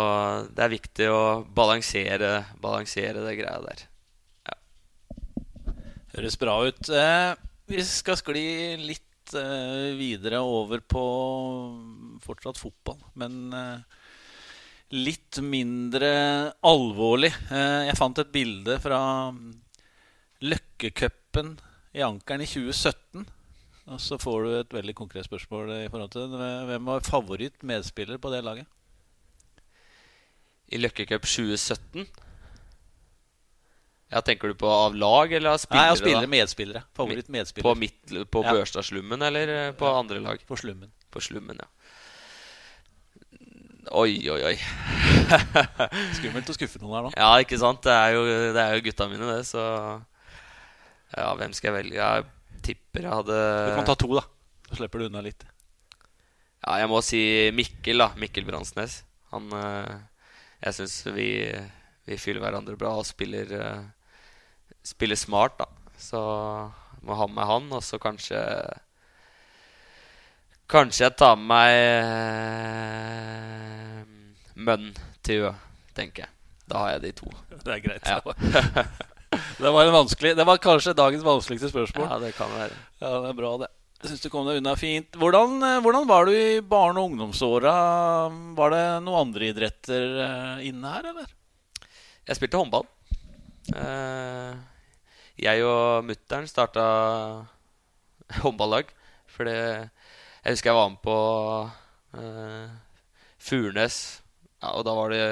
det 0.51 0.65
er 0.65 0.75
viktig 0.75 1.09
å 1.11 1.23
balansere, 1.55 2.35
balansere 2.63 3.23
det 3.23 3.37
greia 3.39 3.61
der. 3.63 3.87
Ja. 4.49 4.59
Høres 6.17 6.39
bra 6.41 6.59
ut. 6.67 6.83
Eh, 6.89 7.31
vi 7.71 7.85
skal 7.87 8.19
skli 8.19 8.45
litt 8.81 9.35
eh, 9.39 9.93
videre 9.95 10.43
over 10.43 10.83
på 10.83 11.03
fortsatt 12.25 12.59
fotball, 12.59 12.99
men 13.19 13.39
eh, 13.55 14.01
litt 14.93 15.39
mindre 15.41 16.09
alvorlig. 16.65 17.31
Eh, 17.49 17.83
jeg 17.89 17.97
fant 17.97 18.19
et 18.21 18.33
bilde 18.33 18.77
fra 18.83 18.99
Løkkecupen 20.43 21.55
i 21.97 22.03
ankeren 22.05 22.43
i 22.45 22.49
2017. 22.49 23.25
Og 23.93 23.99
så 23.99 24.19
får 24.21 24.43
du 24.43 24.51
et 24.55 24.75
veldig 24.77 24.95
konkret 24.95 25.27
spørsmål 25.27 25.73
i 25.81 25.89
forhold 25.91 26.13
til 26.13 26.29
det. 26.31 26.51
Hvem 26.69 26.91
var 26.91 27.07
favoritt 27.07 27.65
medspiller 27.67 28.21
på 28.21 28.31
det 28.31 28.43
laget? 28.45 28.69
I 30.71 30.79
Løkkecup 30.79 31.25
2017? 31.27 32.05
Ja, 34.13 34.21
Tenker 34.21 34.47
du 34.47 34.53
på 34.53 34.69
av 34.69 34.95
lag 34.95 35.33
eller 35.33 35.55
av 35.55 35.57
spillere? 35.57 35.83
Nei, 35.83 35.91
av 35.91 35.99
spillere, 35.99 36.29
medspillere. 36.29 36.83
Favoritt 36.93 37.29
medspillere. 37.33 37.65
På, 37.65 37.79
midt, 37.79 38.29
på 38.29 38.43
ja. 38.45 38.53
Børstadslummen 38.53 39.25
eller 39.25 39.53
eh, 39.55 39.71
på 39.77 39.89
andre 39.89 40.21
lag? 40.21 40.43
På 40.47 40.57
Slummen. 40.59 40.91
På 41.09 41.21
Slummen, 41.21 41.57
ja. 41.59 41.65
Oi, 43.91 44.15
oi, 44.31 44.39
oi. 44.47 44.55
Skummelt 46.17 46.47
å 46.47 46.53
skuffe 46.55 46.79
noen 46.79 46.93
her 46.95 47.03
nå. 47.07 47.09
Ja, 47.19 47.35
ikke 47.43 47.57
sant. 47.59 47.81
Det 47.83 47.91
er 47.91 48.13
jo, 48.15 48.21
det 48.55 48.61
er 48.61 48.75
jo 48.77 48.83
gutta 48.85 49.07
mine, 49.11 49.27
det. 49.27 49.43
Så 49.49 49.59
ja, 51.17 51.35
hvem 51.39 51.51
skal 51.55 51.69
jeg 51.69 51.75
velge? 51.81 51.97
Jeg 51.97 52.23
tipper 52.63 53.01
jeg 53.03 53.11
hadde 53.11 53.37
Du 53.67 53.71
kan 53.75 53.85
ta 53.89 53.95
to, 53.99 54.07
da. 54.15 54.23
Så 54.69 54.75
slipper 54.79 54.99
du 55.03 55.05
unna 55.09 55.21
litt. 55.25 55.43
Ja, 56.63 56.71
jeg 56.79 56.87
må 56.93 56.99
si 57.03 57.51
Mikkel, 57.55 57.97
da. 57.99 58.07
Mikkel 58.19 58.45
Bransnes. 58.47 59.03
Han 59.33 59.43
øh, 59.57 59.91
Jeg 60.63 60.73
syns 60.79 60.95
vi, 61.11 61.51
vi 62.07 62.15
fyller 62.21 62.41
hverandre 62.45 62.77
bra 62.79 62.91
og 63.01 63.07
spiller, 63.09 63.47
øh, 63.51 63.83
spiller 64.87 65.17
smart, 65.19 65.59
da. 65.59 65.67
Så 65.99 66.19
må 67.03 67.11
ha 67.19 67.27
med 67.27 67.43
han, 67.49 67.67
og 67.75 67.83
så 67.83 67.99
kanskje 67.99 68.39
Kanskje 70.71 71.03
jeg 71.03 71.13
tar 71.19 71.35
med 71.35 71.51
meg 71.51 71.71
Mønn 74.55 74.91
til 75.25 75.47
Ø, 75.49 75.53
tenker 75.97 76.25
jeg. 76.25 76.31
Da 76.69 76.79
har 76.83 76.93
jeg 76.95 77.01
de 77.03 77.11
to. 77.17 77.31
Det 77.63 77.73
er 77.75 77.81
greit. 77.83 78.07
Ja. 78.07 78.19
Det 79.33 79.65
var, 79.71 79.87
en 79.87 79.95
vanskelig, 79.95 80.35
det 80.37 80.43
var 80.45 80.59
kanskje 80.61 80.91
dagens 80.93 81.23
vanskeligste 81.25 81.71
spørsmål. 81.71 82.05
Ja, 82.05 82.17
det 82.21 82.35
kan 82.37 82.51
være. 82.53 82.75
Ja, 83.01 83.09
det 83.23 83.31
er 83.31 83.37
bra, 83.39 83.49
det. 83.63 83.69
Jeg 84.03 84.11
syns 84.11 84.21
du 84.21 84.27
kom 84.29 84.45
deg 84.45 84.59
unna 84.59 84.75
fint. 84.77 85.15
Hvordan, 85.17 85.55
eh, 85.65 85.79
hvordan 85.81 86.05
var 86.05 86.27
du 86.27 86.33
i 86.37 86.59
barne- 86.61 87.01
og 87.01 87.09
ungdomsåra? 87.09 87.73
Var 88.53 88.69
det 88.75 88.83
noen 89.05 89.19
andre 89.23 89.47
idretter 89.49 90.05
eh, 90.25 90.67
inne 90.69 90.91
her, 90.91 91.07
eller? 91.13 91.31
Jeg 92.27 92.37
spilte 92.37 92.59
håndball. 92.61 92.85
Eh, 93.73 94.53
jeg 95.41 95.65
og 95.65 96.05
mutter'n 96.05 96.45
starta 96.51 96.85
håndballag. 98.43 98.91
For 99.33 99.49
Jeg 99.49 99.89
husker 100.45 100.69
jeg 100.69 100.77
var 100.77 100.91
med 100.93 101.01
på 101.01 101.17
Furnes. 103.41 104.21
Ja, 104.63 104.71
og 104.79 104.85
da 104.87 104.93
var 104.95 105.11
det 105.11 105.23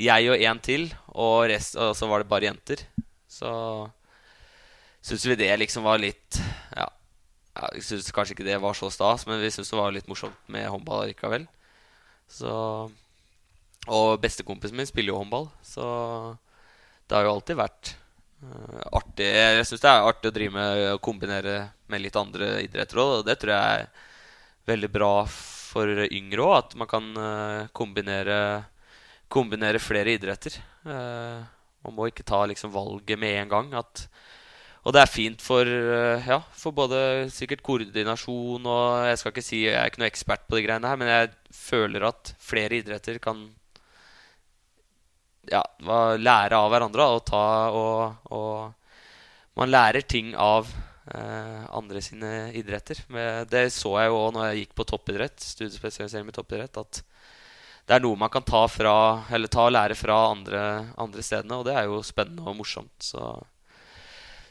jeg 0.00 0.30
og 0.32 0.40
én 0.40 0.60
til, 0.64 0.88
og, 1.12 1.44
rest, 1.52 1.76
og 1.76 1.92
så 1.94 2.08
var 2.10 2.22
det 2.22 2.30
bare 2.30 2.48
jenter. 2.48 2.80
Så 3.30 3.50
syns 5.04 5.26
vi 5.28 5.36
det 5.36 5.50
liksom 5.60 5.84
var 5.84 6.00
litt 6.00 6.38
Ja, 6.72 6.88
jeg 7.60 7.84
syns 7.84 8.08
kanskje 8.14 8.34
ikke 8.34 8.46
det 8.46 8.60
var 8.62 8.74
så 8.78 8.88
stas, 8.90 9.26
men 9.28 9.42
vi 9.42 9.52
syns 9.52 9.70
det 9.70 9.78
var 9.78 9.92
litt 9.94 10.08
morsomt 10.08 10.38
med 10.50 10.70
håndball 10.70 11.10
likevel. 11.10 11.44
Så 12.30 12.54
Og 13.84 14.08
bestekompisen 14.22 14.78
min 14.78 14.88
spiller 14.88 15.12
jo 15.12 15.20
håndball, 15.20 15.50
så 15.62 15.84
det 17.04 17.18
har 17.18 17.26
jo 17.26 17.34
alltid 17.34 17.58
vært 17.60 17.90
uh, 18.40 18.80
artig. 18.96 19.28
Jeg 19.28 19.66
syns 19.68 19.82
det 19.84 19.90
er 19.90 20.08
artig 20.08 20.30
å 20.30 20.34
drive 20.38 20.56
med 20.56 20.94
å 20.94 21.02
kombinere 21.04 21.58
med 21.92 22.00
litt 22.00 22.16
andre 22.16 22.62
idretter 22.64 23.02
òg. 23.02 23.18
Og 23.18 23.26
det 23.28 23.36
tror 23.42 23.52
jeg 23.52 23.82
er 23.82 23.90
veldig 24.72 24.90
bra 24.94 25.12
for 25.28 25.53
yngre 25.82 26.44
òg, 26.44 26.54
at 26.58 26.76
man 26.78 26.90
kan 26.90 27.10
uh, 27.18 27.66
kombinere, 27.76 28.38
kombinere 29.32 29.82
flere 29.82 30.14
idretter. 30.14 30.60
Uh, 30.86 31.42
man 31.84 31.96
må 31.96 32.08
ikke 32.08 32.26
ta 32.26 32.44
liksom 32.48 32.72
valget 32.72 33.18
med 33.20 33.40
en 33.42 33.50
gang. 33.50 33.74
At, 33.80 34.06
og 34.84 34.94
det 34.94 35.02
er 35.02 35.10
fint 35.10 35.42
for, 35.42 35.66
ja, 35.66 36.38
for 36.52 36.76
både 36.76 37.26
sikkert 37.32 37.62
koordinasjon 37.64 38.66
og 38.68 39.06
Jeg 39.08 39.18
skal 39.20 39.32
ikke 39.32 39.44
si 39.44 39.62
jeg 39.64 39.76
er 39.80 39.88
ikke 39.88 40.02
noe 40.02 40.08
ekspert 40.10 40.44
på 40.48 40.58
de 40.58 40.64
greiene 40.66 40.88
her, 40.88 41.00
men 41.00 41.08
jeg 41.08 41.30
føler 41.56 42.04
at 42.08 42.34
flere 42.40 42.80
idretter 42.80 43.16
kan 43.24 43.46
ja, 45.50 45.62
lære 46.18 46.58
av 46.58 46.70
hverandre 46.72 47.06
og 47.16 47.22
ta 47.28 47.44
og, 47.74 48.32
og 48.32 48.72
Man 49.54 49.70
lærer 49.70 50.02
ting 50.02 50.32
av 50.34 50.66
eh, 50.66 50.93
andre 51.04 52.00
sine 52.00 52.28
idretter. 52.56 53.02
Men 53.12 53.48
det 53.50 53.66
så 53.74 53.90
jeg 54.00 54.08
jo 54.08 54.20
òg 54.22 54.30
når 54.36 54.46
jeg 54.48 54.62
gikk 54.62 54.78
på 54.78 54.86
toppidrett, 54.88 55.36
studiespesialisering 55.42 56.24
med 56.24 56.36
toppidrett, 56.38 56.80
at 56.80 57.02
det 57.84 57.98
er 57.98 58.04
noe 58.04 58.16
man 58.16 58.32
kan 58.32 58.44
ta, 58.46 58.62
fra, 58.72 58.94
eller 59.36 59.50
ta 59.52 59.66
og 59.68 59.74
lære 59.74 59.96
fra 59.98 60.16
andre, 60.30 60.62
andre 61.00 61.24
stedene, 61.24 61.58
og 61.60 61.66
det 61.68 61.74
er 61.76 61.90
jo 61.90 62.00
spennende 62.06 62.46
og 62.48 62.56
morsomt. 62.56 62.94
Så, 63.04 63.20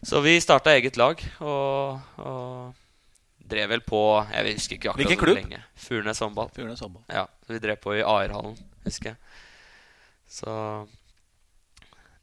så 0.06 0.22
vi 0.22 0.36
starta 0.44 0.76
eget 0.76 1.00
lag 1.02 1.22
og, 1.42 2.04
og 2.22 3.48
drev 3.54 3.72
vel 3.74 3.82
på 3.86 4.02
Jeg 4.32 4.54
husker 4.54 4.78
ikke 4.78 4.94
akkurat 4.94 5.26
hvor 5.26 5.34
lenge. 5.39 5.63
Furnes 5.88 6.22
håndball. 6.22 6.52
Furnes 6.54 6.84
håndball. 6.86 7.06
Ja, 7.10 7.26
vi 7.50 7.62
drev 7.63 7.82
på 7.82 7.98
i 7.98 8.06
AR-hallen, 8.06 8.60
husker 8.86 9.13
jeg. 9.13 9.18
Så 10.30 10.54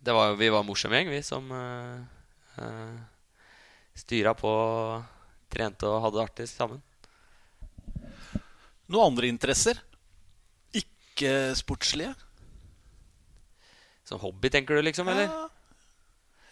det 0.00 0.14
var, 0.14 0.38
vi 0.38 0.48
var 0.48 0.62
en 0.62 0.70
morsom 0.70 0.94
gjeng, 0.94 1.10
vi 1.10 1.20
som 1.26 1.50
uh, 1.50 1.98
uh, 2.62 2.94
styra 3.98 4.34
på, 4.38 4.52
trente 5.52 5.88
og 5.88 6.02
hadde 6.04 6.18
det 6.18 6.24
artig 6.24 6.48
sammen. 6.50 6.82
Noen 8.90 9.12
andre 9.12 9.30
interesser? 9.30 9.78
Ikke 10.74 11.54
sportslige? 11.58 12.14
Som 14.06 14.22
hobby, 14.24 14.50
tenker 14.50 14.74
du, 14.74 14.82
liksom? 14.82 15.08
Eller? 15.12 15.28
Ja, 15.30 15.46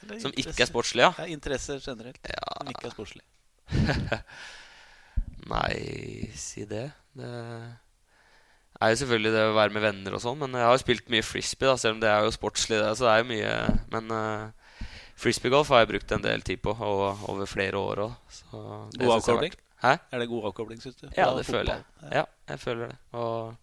eller 0.05 0.21
Som 0.23 0.35
ikke 0.37 0.63
er 0.63 0.71
sportslige? 0.71 1.11
Ja, 1.19 1.27
interesser 1.27 1.83
generelt. 1.83 2.21
Ja. 2.23 2.47
Som 2.61 2.71
ikke 2.71 2.87
er 2.87 2.95
sportslige. 2.95 4.19
Nei, 5.53 6.31
si 6.39 6.65
det. 6.69 6.87
Det 7.19 7.33
er 8.79 8.93
jo 8.93 9.01
selvfølgelig 9.01 9.33
det 9.35 9.45
å 9.49 9.57
være 9.57 9.75
med 9.75 9.85
venner 9.89 10.15
og 10.15 10.23
sånn, 10.23 10.39
men 10.39 10.55
jeg 10.55 10.69
har 10.69 10.77
jo 10.77 10.85
spilt 10.85 11.11
mye 11.11 11.27
frisbee, 11.27 11.67
da, 11.67 11.75
selv 11.81 11.97
om 11.97 12.03
det 12.05 12.13
er 12.13 12.23
jo 12.23 12.35
sportslig, 12.35 12.79
det. 12.79 12.93
Så 12.95 13.09
det 13.09 13.15
er 13.15 13.25
jo 13.25 13.31
mye 13.33 13.55
Men 13.95 14.13
uh, 14.15 14.58
frisbeegolf 15.19 15.71
har 15.75 15.83
jeg 15.83 15.91
brukt 15.93 16.13
en 16.15 16.25
del 16.25 16.45
tid 16.47 16.61
på, 16.63 16.75
og 16.75 17.25
over 17.31 17.49
flere 17.51 17.79
år 17.81 18.05
òg. 18.07 18.37
God 18.53 19.15
avkobling? 19.19 19.57
Hæ? 19.83 19.95
Er 20.11 20.23
det 20.23 20.29
god 20.31 20.51
avkobling, 20.51 20.83
syns 20.83 20.99
du? 20.99 21.09
Ja, 21.17 21.31
det 21.37 21.47
føler 21.47 21.77
jeg. 21.77 22.13
Ja, 22.15 22.25
jeg 22.51 22.63
føler 22.63 22.93
det. 22.93 22.99
Og 23.19 23.55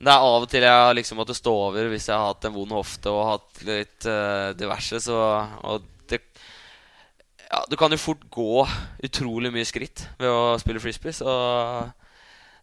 det 0.00 0.08
er 0.08 0.24
av 0.24 0.44
og 0.46 0.48
til 0.48 0.64
jeg 0.64 0.82
har 0.84 0.94
liksom 0.96 1.18
måttet 1.20 1.36
stå 1.36 1.52
over 1.66 1.90
hvis 1.92 2.06
jeg 2.08 2.16
har 2.16 2.30
hatt 2.30 2.46
en 2.48 2.54
vond 2.54 2.72
hofte 2.72 3.12
og 3.12 3.26
hatt 3.34 3.62
litt 3.68 4.06
uh, 4.08 4.52
diverse. 4.56 5.00
Så, 5.04 5.16
og 5.66 5.88
det 6.08 6.22
ja, 7.50 7.64
Du 7.68 7.76
kan 7.76 7.92
jo 7.92 8.00
fort 8.00 8.22
gå 8.32 8.64
utrolig 9.04 9.52
mye 9.52 9.68
skritt 9.68 10.06
ved 10.20 10.30
å 10.30 10.54
spille 10.62 10.82
frisbee. 10.82 11.12
Så 11.12 11.34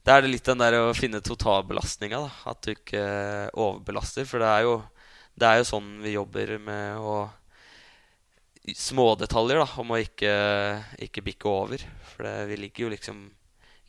det 0.07 0.15
er 0.15 0.23
det 0.23 0.31
litt 0.31 0.47
den 0.47 0.63
der 0.63 0.79
å 0.79 0.95
finne 0.97 1.21
totalbelastninga. 1.21 2.23
At 2.49 2.63
du 2.63 2.71
ikke 2.73 3.03
overbelaster. 3.51 4.25
For 4.25 4.41
det 4.41 4.53
er 4.53 4.65
jo, 4.65 4.79
det 5.37 5.51
er 5.51 5.61
jo 5.61 5.69
sånn 5.75 5.91
vi 6.01 6.15
jobber 6.15 6.55
med 6.63 7.03
å 7.03 7.19
Smådetaljer, 8.75 9.62
om 9.80 9.93
å 9.95 9.99
ikke, 10.01 10.32
ikke 11.08 11.23
bikke 11.23 11.49
over. 11.49 11.84
For 12.12 12.27
det, 12.27 12.36
vi 12.49 12.58
ligger 12.60 12.88
jo 12.88 12.93
liksom 12.95 13.21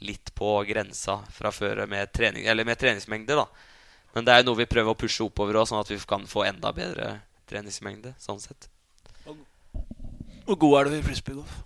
litt 0.07 0.31
på 0.39 0.53
grensa 0.69 1.19
fra 1.35 1.51
før 1.51 1.83
med, 1.91 2.13
trening, 2.15 2.47
eller 2.47 2.67
med 2.69 2.79
treningsmengde. 2.79 3.35
da 3.35 3.47
Men 4.15 4.29
det 4.29 4.37
er 4.37 4.47
noe 4.47 4.61
vi 4.61 4.69
prøver 4.71 4.95
å 4.95 4.99
pushe 4.99 5.25
oppover 5.27 5.59
også, 5.59 5.75
sånn 5.75 5.83
at 5.83 5.91
vi 5.91 5.99
kan 6.07 6.27
få 6.31 6.45
enda 6.47 6.73
bedre 6.77 7.17
treningsmengde. 7.51 8.15
Sånn 8.23 8.41
sett. 8.43 8.69
Hvor 10.49 10.57
god 10.57 10.79
er 10.79 10.89
du 10.89 10.97
i 10.97 11.05
frisbeegolf? 11.05 11.59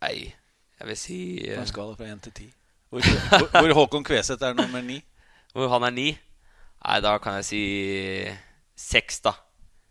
Nei, 0.00 0.30
jeg 0.80 0.88
vil 0.88 0.96
si 0.96 1.18
På 1.42 1.52
eh, 1.52 1.60
en 1.60 1.68
skala 1.68 1.96
fra 1.98 2.06
1 2.08 2.22
til 2.24 2.32
10. 2.32 2.52
Hvor, 2.90 3.04
hvor, 3.04 3.48
hvor 3.52 3.74
Håkon 3.82 4.06
Kveseth 4.06 4.46
er 4.46 4.54
nummer 4.56 4.80
9? 4.82 4.96
Hvor 5.52 5.68
han 5.74 5.84
er 5.90 5.96
9? 5.98 6.06
Nei, 6.80 7.00
da 7.04 7.18
kan 7.20 7.36
jeg 7.40 7.48
si 7.50 7.64
6, 8.80 9.20
da. 9.26 9.34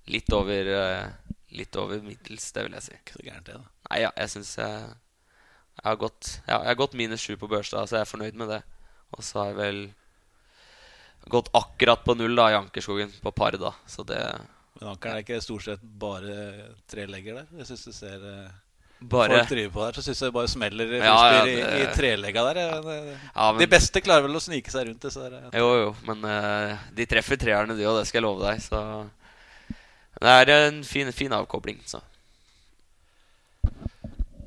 Litt 0.09 0.33
over 0.33 0.71
eh, 0.73 1.35
Litt 1.51 1.75
over 1.81 2.01
middels, 2.05 2.51
det 2.53 2.63
vil 2.67 2.75
jeg 2.77 2.85
si. 2.85 2.97
Ikke 2.99 3.15
så 3.17 3.23
gærent, 3.25 3.45
det, 3.47 3.55
da. 3.57 3.71
Nei, 3.89 4.01
ja, 4.03 4.11
jeg 4.21 4.29
syns 4.35 4.51
jeg, 4.59 4.81
jeg 5.79 5.87
har 5.87 5.95
gått 5.97 6.27
ja, 6.45 6.57
Jeg 6.59 6.67
har 6.69 6.77
gått 6.77 6.93
minus 6.99 7.23
sju 7.25 7.33
på 7.41 7.49
Børstad, 7.49 7.89
så 7.89 7.97
jeg 7.97 8.05
er 8.05 8.11
fornøyd 8.11 8.37
med 8.37 8.51
det. 8.53 8.61
Og 9.17 9.23
så 9.25 9.39
har 9.41 9.47
jeg 9.53 9.57
vel 9.57 9.79
gått 11.29 11.49
akkurat 11.57 12.03
på 12.05 12.15
null 12.17 12.35
da 12.37 12.47
i 12.53 12.57
Ankerskogen, 12.59 13.11
på 13.23 13.31
par, 13.35 13.57
da. 13.59 13.73
Så 13.89 14.05
det 14.07 14.21
Men 14.79 14.93
ankeren 14.93 15.17
er 15.17 15.25
ikke 15.25 15.41
stort 15.43 15.65
sett 15.65 15.81
bare 15.81 16.69
trelegger 16.89 17.41
der? 17.41 17.49
Jeg 17.59 17.67
syns 17.71 17.85
du 17.89 17.91
ser 17.97 18.23
eh, 18.29 18.51
Bare 19.09 19.37
folk 19.41 19.51
driver 19.51 19.73
på 19.75 19.83
der, 19.85 19.97
så 19.97 20.03
syns 20.05 20.21
jeg 20.21 20.29
det 20.31 20.35
bare 20.37 20.51
smeller 20.51 20.93
Ja, 20.99 21.17
ja, 21.33 21.43
det... 21.47 21.53
i, 21.57 21.83
i 21.83 21.91
trelegga 21.95 22.43
der. 22.49 22.61
ja. 22.61 23.51
Men- 23.51 23.61
De 23.61 23.67
beste 23.71 24.01
klarer 24.03 24.25
vel 24.27 24.35
å 24.39 24.43
snike 24.43 24.71
seg 24.73 24.89
rundt 24.89 25.05
det. 25.05 25.13
der. 25.15 25.37
Jo, 25.59 25.69
jo, 25.83 25.93
men 26.07 26.25
uh, 26.27 26.89
de 26.95 27.05
treffer 27.09 27.39
treerne, 27.39 27.77
de 27.79 27.87
òg. 27.87 27.99
Det 28.01 28.07
skal 28.09 28.19
jeg 28.21 28.27
love 28.27 28.43
deg. 28.45 28.61
Så 28.63 28.81
det 30.19 30.31
er 30.35 30.51
en 30.67 30.81
fin, 30.83 31.11
fin 31.15 31.31
avkobling. 31.35 31.79
Så. 31.87 32.01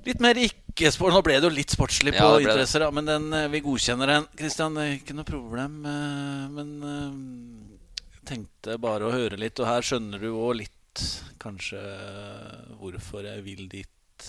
Litt 0.07 0.21
mer 0.21 0.39
ikke-sport. 0.41 1.15
Nå 1.15 1.23
ble 1.25 1.39
det 1.39 1.47
jo 1.49 1.55
litt 1.55 1.73
sportslig 1.73 2.13
på 2.17 2.27
Ja, 2.27 2.41
interesser, 2.43 2.85
men 2.95 3.07
den, 3.09 3.29
eh, 3.33 3.49
vi 3.53 3.61
godkjenner 3.65 4.11
den. 4.11 4.27
Kristian, 4.37 4.77
er 4.83 4.97
ikke 4.99 5.15
noe 5.15 5.29
problem. 5.29 5.79
eh, 5.87 6.49
Men 6.57 6.73
eh, 6.83 8.11
jeg 8.19 8.27
tenkte 8.33 8.79
bare 8.83 9.07
å 9.09 9.15
høre 9.15 9.39
litt, 9.39 9.61
og 9.61 9.67
her 9.71 9.81
skjønner 9.87 10.21
du 10.21 10.33
òg 10.33 10.57
litt 10.65 11.05
kanskje 11.43 11.79
eh, 11.81 12.77
hvorfor 12.81 13.25
jeg 13.25 13.43
vil 13.47 13.69
dit, 13.71 14.29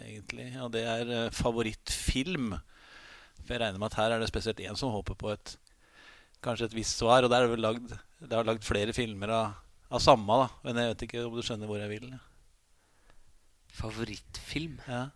egentlig. 0.00 0.50
Ja, 0.56 0.68
det 0.72 0.84
er 0.88 1.12
eh, 1.26 1.30
favorittfilm. 1.30 2.54
For 3.44 3.54
jeg 3.54 3.60
regner 3.62 3.78
med 3.78 3.92
at 3.92 3.98
her 4.00 4.16
er 4.16 4.20
det 4.20 4.28
spesielt 4.32 4.60
én 4.64 4.76
som 4.76 4.92
håper 4.92 5.14
på 5.20 5.30
et 5.32 5.56
kanskje 6.44 6.70
et 6.70 6.74
visst 6.76 6.98
svar. 6.98 7.22
Og 7.24 7.30
der 7.30 7.44
er 7.44 7.48
det 7.48 7.54
vel 7.58 7.66
lagd, 7.68 7.92
det 8.24 8.32
er 8.32 8.48
lagd 8.48 8.64
flere 8.64 8.96
filmer 8.96 9.28
av, 9.36 9.52
av 9.90 10.02
samme, 10.02 10.36
da. 10.44 10.48
Men 10.64 10.78
jeg 10.80 10.92
vet 10.92 11.06
ikke 11.06 11.24
om 11.26 11.34
du 11.36 11.42
skjønner 11.44 11.70
hvor 11.70 11.80
jeg 11.82 11.90
vil. 11.90 12.12
Favorittfilm? 13.80 14.78
Ja. 14.86 15.08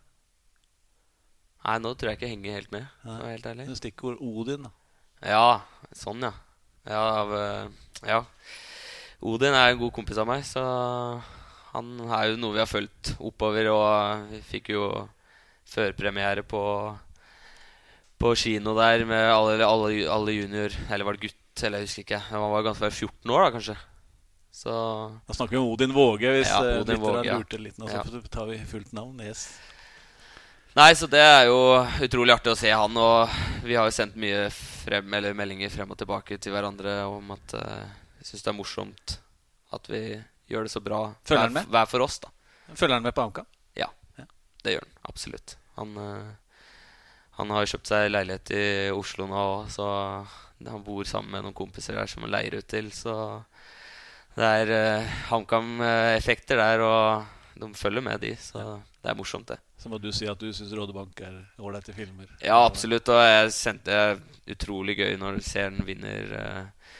Nei, 1.64 1.78
nå 1.80 1.94
tror 1.96 2.10
jeg 2.10 2.18
ikke 2.18 2.28
jeg 2.28 2.36
henger 2.36 2.58
helt 2.58 2.74
med. 2.74 2.88
Ja. 3.06 3.18
helt 3.24 3.46
ærlig. 3.48 3.68
Stikkord 3.78 4.20
Odin. 4.20 4.66
da 4.66 4.72
Ja, 5.24 5.62
sånn, 5.96 6.20
ja. 6.26 6.34
Ja, 6.84 7.00
av, 7.22 7.30
eh, 7.38 8.10
ja. 8.10 8.20
Odin 9.24 9.56
er 9.56 9.70
en 9.72 9.80
god 9.80 9.94
kompis 9.96 10.20
av 10.20 10.28
meg, 10.28 10.44
så 10.44 10.60
han 11.72 11.94
er 12.04 12.28
jo 12.28 12.36
noe 12.42 12.52
vi 12.58 12.60
har 12.60 12.68
fulgt 12.68 13.14
oppover. 13.16 13.70
Og 13.72 14.28
vi 14.34 14.42
fikk 14.44 14.74
jo 14.74 14.90
førpremiere 15.70 16.44
på, 16.44 16.60
på 18.20 18.34
kino 18.36 18.76
der 18.76 19.06
med 19.08 19.30
alle, 19.32 19.56
alle, 19.64 20.04
alle 20.12 20.34
junior 20.36 20.76
Eller 20.92 21.08
var 21.08 21.16
det 21.16 21.30
gutt? 21.30 21.40
Eller 21.64 21.80
jeg 21.80 21.88
husker 21.88 22.04
ikke. 22.04 22.22
Han 22.28 22.44
var 22.52 22.66
ganske 22.66 22.90
14 22.90 23.32
år, 23.32 23.46
da, 23.46 23.50
kanskje. 23.56 23.78
Så 24.54 24.72
Da 25.26 25.34
snakker 25.34 25.56
vi 25.56 25.58
om 25.58 25.72
Odin 25.72 25.92
Våge, 25.92 26.30
hvis 26.36 26.48
Ja, 26.48 26.60
ja, 26.64 26.80
Odin 26.80 27.00
Våge, 27.02 27.24
ja. 27.26 27.38
lurte 27.38 27.58
litt 27.58 27.78
nå. 27.78 27.88
Så 27.90 27.96
Ja. 27.96 28.20
tar 28.30 28.46
vi 28.46 28.58
fullt 28.58 28.92
navn. 28.92 29.20
Yes. 29.20 29.58
Nei, 30.74 30.92
så 30.94 31.06
det 31.10 31.20
er 31.20 31.46
jo 31.46 31.58
utrolig 32.02 32.34
artig 32.34 32.52
å 32.52 32.56
se 32.56 32.70
han. 32.70 32.96
Og 32.96 33.28
vi 33.64 33.74
har 33.74 33.90
jo 33.90 33.94
sendt 33.94 34.14
mye 34.14 34.50
frem, 34.50 35.14
eller 35.14 35.34
meldinger 35.34 35.70
frem 35.70 35.90
og 35.90 35.98
tilbake 35.98 36.38
til 36.38 36.54
hverandre 36.54 37.02
om 37.06 37.34
at 37.34 37.54
uh, 37.54 37.82
vi 38.18 38.24
syns 38.30 38.42
det 38.42 38.52
er 38.52 38.58
morsomt 38.58 39.18
at 39.74 39.90
vi 39.90 40.22
gjør 40.48 40.62
det 40.62 40.70
så 40.70 40.80
bra 40.80 41.14
hver, 41.26 41.50
hver 41.50 41.86
for 41.90 42.06
oss, 42.06 42.20
da. 42.22 42.30
Følger 42.74 42.94
han 42.94 43.02
med 43.02 43.14
på 43.14 43.26
HamKam? 43.26 43.46
Det 44.64 44.72
gjør 44.72 44.86
han 44.86 45.10
absolutt. 45.10 45.56
Han, 45.76 45.96
uh, 45.98 46.32
han 47.36 47.50
har 47.52 47.66
kjøpt 47.68 47.90
seg 47.90 48.06
leilighet 48.08 48.52
i 48.56 48.66
Oslo 48.94 49.26
nå, 49.28 49.42
så 49.68 49.88
han 50.64 50.84
bor 50.86 51.04
sammen 51.04 51.34
med 51.34 51.44
noen 51.44 51.56
kompiser 51.58 51.98
der 51.98 52.08
som 52.08 52.24
han 52.24 52.32
leier 52.32 52.56
ut 52.56 52.68
til. 52.70 52.88
Så 52.94 53.12
det 54.34 54.50
er 54.60 54.72
uh, 54.74 55.14
HamKam-effekter 55.30 56.58
der, 56.58 56.82
og 56.82 57.60
de 57.60 57.70
følger 57.78 58.02
med, 58.02 58.18
de. 58.24 58.32
Så 58.40 58.62
det 58.98 59.12
er 59.12 59.18
morsomt, 59.18 59.48
det. 59.52 59.60
Så 59.78 59.90
må 59.92 60.00
du 60.00 60.08
si 60.16 60.26
at 60.26 60.40
du 60.40 60.48
syns 60.54 60.72
Rådebank 60.74 61.20
er 61.22 61.36
ålreite 61.60 61.94
filmer. 61.94 62.30
Ja, 62.42 62.56
absolutt. 62.64 63.10
Og 63.12 63.20
jeg 63.20 63.52
sendte 63.54 63.92
det 63.94 64.56
utrolig 64.56 64.96
gøy 64.98 65.18
når 65.20 65.38
du 65.38 65.84
vinner 65.86 66.32
uh, 66.34 66.94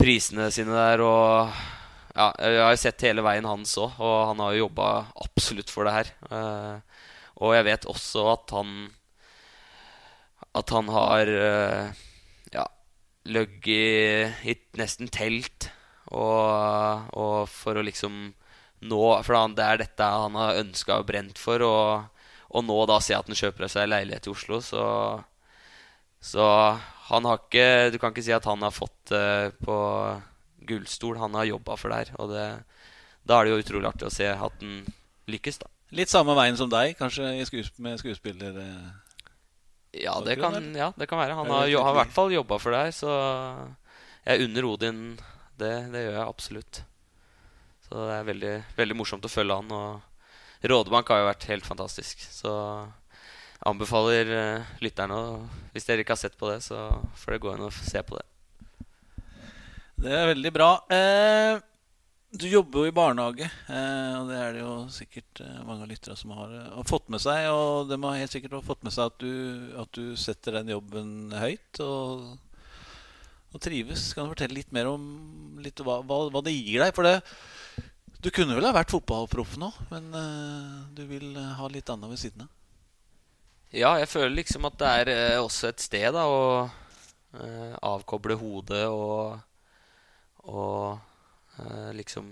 prisene 0.00 0.48
sine 0.54 0.72
der. 0.72 1.02
Og 1.04 1.50
ja, 2.16 2.30
jeg 2.40 2.62
har 2.62 2.72
jo 2.72 2.80
sett 2.86 3.04
hele 3.04 3.26
veien 3.26 3.48
hans 3.48 3.76
òg, 3.82 3.98
og 4.00 4.16
han 4.30 4.40
har 4.44 4.54
jo 4.54 4.64
jobba 4.64 4.90
absolutt 5.26 5.72
for 5.72 5.84
det 5.84 5.96
her. 5.98 6.12
Uh, 6.30 6.78
og 7.42 7.52
jeg 7.58 7.68
vet 7.68 7.90
også 7.90 8.22
at 8.32 8.56
han 8.56 8.70
At 10.56 10.70
han 10.72 10.88
har 10.88 11.28
ja, 12.54 12.62
løgget 13.28 14.38
i, 14.46 14.54
i 14.54 14.54
nesten 14.78 15.10
telt 15.12 15.55
og, 16.14 17.06
og 17.18 17.48
for 17.50 17.78
å 17.78 17.84
liksom 17.86 18.34
nå 18.86 18.98
For 19.24 19.38
det 19.56 19.64
er 19.64 19.78
dette 19.80 20.04
han 20.04 20.34
har 20.36 20.58
ønska 20.60 20.98
og 21.00 21.06
brent 21.08 21.38
for. 21.40 21.62
Og, 21.64 22.26
og 22.52 22.64
nå 22.66 22.76
da 22.86 22.98
se 23.02 23.16
at 23.16 23.26
han 23.26 23.38
kjøper 23.38 23.70
seg 23.72 23.88
leilighet 23.88 24.28
i 24.28 24.32
Oslo, 24.34 24.60
så 24.62 24.84
Så 26.20 26.44
han 27.08 27.24
har 27.24 27.40
ikke 27.40 27.90
Du 27.94 27.98
kan 28.02 28.12
ikke 28.12 28.24
si 28.26 28.34
at 28.36 28.44
han 28.44 28.62
har 28.62 28.74
fått 28.74 29.10
det 29.10 29.54
på 29.64 29.76
gullstol. 30.66 31.16
Han 31.22 31.34
har 31.38 31.48
jobba 31.48 31.76
for 31.78 31.94
der. 31.94 32.12
Og 32.18 32.30
det, 32.34 32.46
da 33.24 33.38
er 33.40 33.46
det 33.46 33.54
jo 33.54 33.62
utrolig 33.64 33.88
artig 33.88 34.08
å 34.08 34.14
se 34.14 34.28
at 34.34 34.60
han 34.62 34.84
lykkes, 35.30 35.60
da. 35.62 35.70
Litt 35.94 36.10
samme 36.10 36.34
veien 36.34 36.56
som 36.58 36.70
deg, 36.70 36.96
kanskje 36.98 37.30
med 37.78 37.98
skuespiller... 38.02 38.56
eh, 38.58 38.88
Ja, 40.02 40.18
det 40.20 40.34
kan, 40.40 40.58
ja, 40.76 40.90
det 40.98 41.06
kan 41.08 41.18
være. 41.22 41.36
Han 41.38 41.48
har, 41.48 41.70
i 41.70 41.76
hvert 41.78 42.12
fall 42.12 42.34
jobba 42.34 42.58
for 42.60 42.74
deg, 42.74 42.90
så 42.92 43.12
jeg 44.26 44.42
unner 44.48 44.66
Odin 44.68 44.98
det. 45.60 45.74
Det 45.92 46.04
gjør 46.04 46.16
jeg 46.18 46.26
absolutt. 46.26 46.82
Så 47.86 48.02
det 48.02 48.14
er 48.16 48.28
veldig, 48.30 48.54
veldig 48.78 48.98
morsomt 48.98 49.26
å 49.26 49.30
følge 49.30 49.58
han. 49.60 49.74
Og 49.74 50.66
Rådebank 50.72 51.12
har 51.12 51.22
jo 51.22 51.28
vært 51.30 51.48
helt 51.52 51.68
fantastisk. 51.68 52.24
Så 52.32 52.50
jeg 52.50 53.68
anbefaler 53.70 54.32
uh, 54.32 54.74
lytterne 54.84 55.20
Hvis 55.72 55.86
dere 55.88 56.04
ikke 56.04 56.16
har 56.16 56.20
sett 56.20 56.36
på 56.38 56.50
det, 56.50 56.58
så 56.66 56.88
får 57.16 57.36
dere 57.36 57.44
gå 57.44 57.54
inn 57.54 57.68
og 57.68 57.78
se 57.78 58.02
på 58.04 58.18
det. 58.18 58.26
Det 59.96 60.12
er 60.12 60.28
veldig 60.34 60.52
bra. 60.52 60.70
Eh, 60.92 61.56
du 62.36 62.48
jobber 62.48 62.82
jo 62.82 62.90
i 62.90 62.94
barnehage, 62.94 63.46
eh, 63.70 64.14
og 64.18 64.28
det 64.28 64.38
er 64.40 64.56
det 64.56 64.60
jo 64.60 64.72
sikkert 64.92 65.40
eh, 65.40 65.60
mange 65.64 65.86
av 65.86 65.90
lytterne 65.92 66.18
som 66.18 66.34
har, 66.36 66.50
eh, 66.52 66.72
har 66.74 66.88
fått 66.88 67.08
med 67.12 67.22
seg. 67.22 67.46
Og 67.52 67.88
de 67.88 67.98
har 68.02 68.18
helt 68.20 68.34
sikkert 68.34 68.66
fått 68.66 68.82
med 68.84 68.92
seg 68.92 69.12
at 69.12 69.22
du, 69.22 69.32
at 69.80 69.92
du 69.96 70.16
setter 70.20 70.58
den 70.58 70.74
jobben 70.74 71.14
høyt 71.32 71.80
og, 71.84 72.26
og 73.54 73.62
trives. 73.62 74.10
Kan 74.14 74.26
du 74.26 74.34
fortelle 74.34 74.58
litt 74.58 74.72
mer 74.74 74.90
om 74.90 75.04
litt 75.62 75.80
hva, 75.84 76.00
hva, 76.04 76.42
det 76.44 76.54
gir 76.54 76.82
deg? 76.82 76.92
For 76.96 77.06
det, 77.06 77.20
du 78.22 78.30
kunne 78.34 78.56
vel 78.56 78.66
ha 78.68 78.74
vært 78.76 78.94
fotballproff 78.94 79.56
nå, 79.60 79.70
men 79.92 80.08
eh, 80.18 80.78
du 80.96 81.04
vil 81.08 81.30
eh, 81.36 81.52
ha 81.58 81.68
litt 81.72 81.90
annet 81.92 82.12
ved 82.12 82.22
siden 82.22 82.46
av. 82.46 82.52
Ja, 83.74 83.96
jeg 84.00 84.08
føler 84.08 84.32
liksom 84.36 84.66
at 84.68 84.78
det 84.80 84.90
er 85.00 85.12
eh, 85.12 85.38
også 85.42 85.70
et 85.70 85.82
sted 85.84 86.08
da 86.14 86.24
å 86.30 86.42
avkoble 87.84 88.32
hodet 88.40 88.86
og 88.88 89.42
Og 90.46 91.92
liksom 91.92 92.28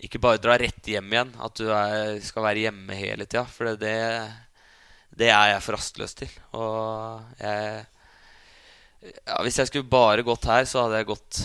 ikke 0.00 0.18
bare 0.18 0.40
dra 0.40 0.56
rett 0.58 0.86
hjem 0.88 1.12
igjen. 1.12 1.32
At 1.44 1.58
du 1.60 1.68
er, 1.70 2.16
skal 2.24 2.46
være 2.46 2.64
hjemme 2.64 2.96
hele 2.96 3.26
tida. 3.28 3.44
For 3.44 3.76
det, 3.78 3.92
det 5.12 5.28
er 5.28 5.52
jeg 5.52 5.62
for 5.66 5.76
rastløs 5.76 6.16
til. 6.16 6.32
Og 6.56 7.36
jeg 7.38 7.84
ja, 9.02 9.38
Hvis 9.46 9.60
jeg 9.60 9.70
skulle 9.70 9.90
bare 9.90 10.26
gått 10.26 10.48
her, 10.50 10.66
så 10.68 10.84
hadde 10.84 11.00
jeg 11.00 11.10
gått 11.12 11.44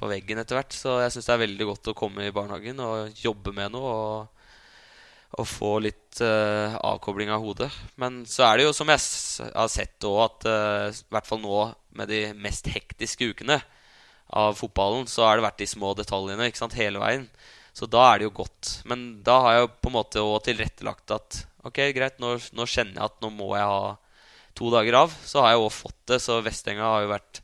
på 0.00 0.08
veggen 0.10 0.40
etter 0.40 0.58
hvert. 0.58 0.76
Så 0.76 0.98
jeg 1.02 1.14
syns 1.14 1.28
det 1.28 1.36
er 1.36 1.44
veldig 1.46 1.70
godt 1.72 1.92
å 1.92 1.96
komme 1.96 2.26
i 2.26 2.34
barnehagen 2.34 2.80
og 2.84 3.24
jobbe 3.24 3.54
med 3.56 3.74
noe. 3.76 3.96
og 3.96 4.36
og 5.38 5.46
få 5.46 5.76
litt 5.84 6.20
uh, 6.24 6.74
avkobling 6.82 7.30
av 7.30 7.42
hodet. 7.44 7.68
Men 8.00 8.24
så 8.26 8.48
er 8.48 8.58
det 8.58 8.66
jo 8.66 8.72
som 8.74 8.90
jeg 8.90 9.02
har 9.54 9.70
sett 9.70 10.06
òg, 10.08 10.18
at 10.24 10.48
uh, 10.50 10.86
i 10.90 11.12
hvert 11.14 11.28
fall 11.28 11.42
nå 11.42 11.60
med 11.94 12.10
de 12.10 12.22
mest 12.38 12.66
hektiske 12.70 13.30
ukene 13.30 13.60
av 14.30 14.58
fotballen, 14.58 15.06
så 15.10 15.26
har 15.26 15.38
det 15.38 15.46
vært 15.46 15.62
de 15.62 15.70
små 15.70 15.92
detaljene 15.98 16.50
ikke 16.50 16.62
sant, 16.62 16.78
hele 16.78 17.02
veien. 17.02 17.28
Så 17.74 17.86
da 17.86 18.02
er 18.08 18.20
det 18.20 18.26
jo 18.28 18.36
godt. 18.42 18.72
Men 18.90 19.22
da 19.26 19.38
har 19.44 19.56
jeg 19.56 19.72
på 19.78 19.90
en 19.90 19.98
måte 20.00 20.22
òg 20.22 20.42
tilrettelagt 20.46 21.14
at 21.14 21.42
ok, 21.66 21.78
greit, 21.94 22.18
nå, 22.22 22.34
nå 22.56 22.66
kjenner 22.66 22.98
jeg 22.98 23.06
at 23.06 23.20
nå 23.22 23.30
må 23.34 23.52
jeg 23.54 23.70
ha 23.70 23.94
to 24.60 24.70
dager 24.72 24.98
av. 25.06 25.14
Så 25.24 25.40
har 25.40 25.54
jeg 25.54 25.64
òg 25.64 25.72
fått 25.72 26.00
det, 26.12 26.20
så 26.22 26.40
Vestenga 26.44 26.84
har 26.84 27.06
jo 27.06 27.14
vært 27.14 27.40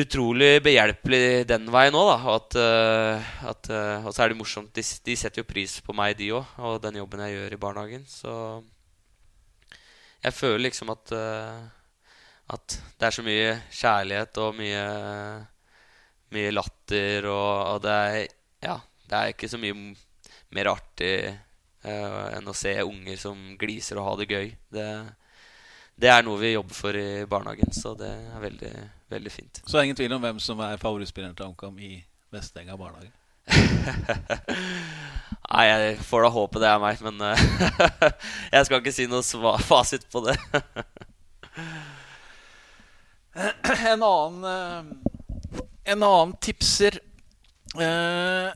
utrolig 0.00 0.60
behjelpelig 0.62 1.46
den 1.50 1.66
veien 1.72 1.96
òg, 1.98 2.10
da. 2.12 2.18
Og, 2.30 2.36
at, 2.36 2.58
eh, 2.60 3.30
at, 3.50 3.70
eh, 3.74 4.06
og 4.06 4.14
så 4.14 4.24
er 4.24 4.32
det 4.32 4.38
morsomt. 4.38 4.72
De, 4.76 4.84
de 4.84 5.16
setter 5.18 5.42
jo 5.42 5.48
pris 5.48 5.78
på 5.84 5.96
meg, 5.96 6.14
de 6.18 6.30
òg, 6.36 6.52
og 6.62 6.78
den 6.84 7.00
jobben 7.00 7.24
jeg 7.24 7.36
gjør 7.38 7.56
i 7.56 7.60
barnehagen. 7.64 8.04
Så 8.08 8.32
jeg 10.20 10.36
føler 10.36 10.66
liksom 10.68 10.92
at 10.92 11.14
eh, 11.16 11.60
At 12.50 12.74
det 12.98 13.06
er 13.06 13.14
så 13.14 13.22
mye 13.22 13.52
kjærlighet 13.70 14.38
og 14.42 14.56
mye 14.58 14.82
Mye 16.34 16.50
latter, 16.52 17.26
og, 17.30 17.52
og 17.74 17.78
det 17.86 17.94
er 17.94 18.16
Ja, 18.66 18.74
det 19.08 19.16
er 19.16 19.32
ikke 19.32 19.48
så 19.48 19.58
mye 19.58 19.94
mer 20.54 20.68
artig 20.70 21.14
uh, 21.86 22.26
enn 22.34 22.50
å 22.50 22.54
se 22.54 22.74
unger 22.82 23.18
som 23.18 23.38
gliser 23.58 24.00
og 24.00 24.06
har 24.08 24.18
det 24.20 24.26
gøy. 24.30 24.48
Det, 24.74 24.86
det 26.00 26.10
er 26.10 26.24
noe 26.24 26.40
vi 26.40 26.54
jobber 26.54 26.76
for 26.76 26.96
i 26.96 27.24
barnehagen, 27.28 27.72
så 27.76 27.92
det 27.98 28.08
er 28.08 28.42
veldig, 28.42 28.72
veldig 29.12 29.32
fint. 29.32 29.60
Så 29.64 29.74
det 29.74 29.80
er 29.80 29.88
ingen 29.90 30.00
tvil 30.00 30.14
om 30.16 30.22
hvem 30.24 30.38
som 30.42 30.60
er 30.64 30.80
favorittspilleren 30.80 31.36
til 31.36 31.50
HamKam 31.50 31.76
i 31.84 31.92
Vestenga 32.32 32.78
barnehage. 32.80 33.12
Nei, 35.50 35.64
jeg 35.66 35.96
får 36.06 36.24
da 36.24 36.30
håpe 36.30 36.60
det 36.62 36.68
er 36.70 36.82
meg, 36.82 37.00
men 37.02 37.16
eh, 37.26 37.40
jeg 38.54 38.68
skal 38.68 38.80
ikke 38.80 38.94
si 38.94 39.08
noe 39.10 39.56
fasit 39.66 40.06
på 40.12 40.22
det. 40.28 40.36
En 43.30 44.02
annen 44.02 44.44
eh, 44.44 44.84
En 45.92 46.02
annen 46.02 46.32
tipser 46.42 46.96
eh, 47.78 48.48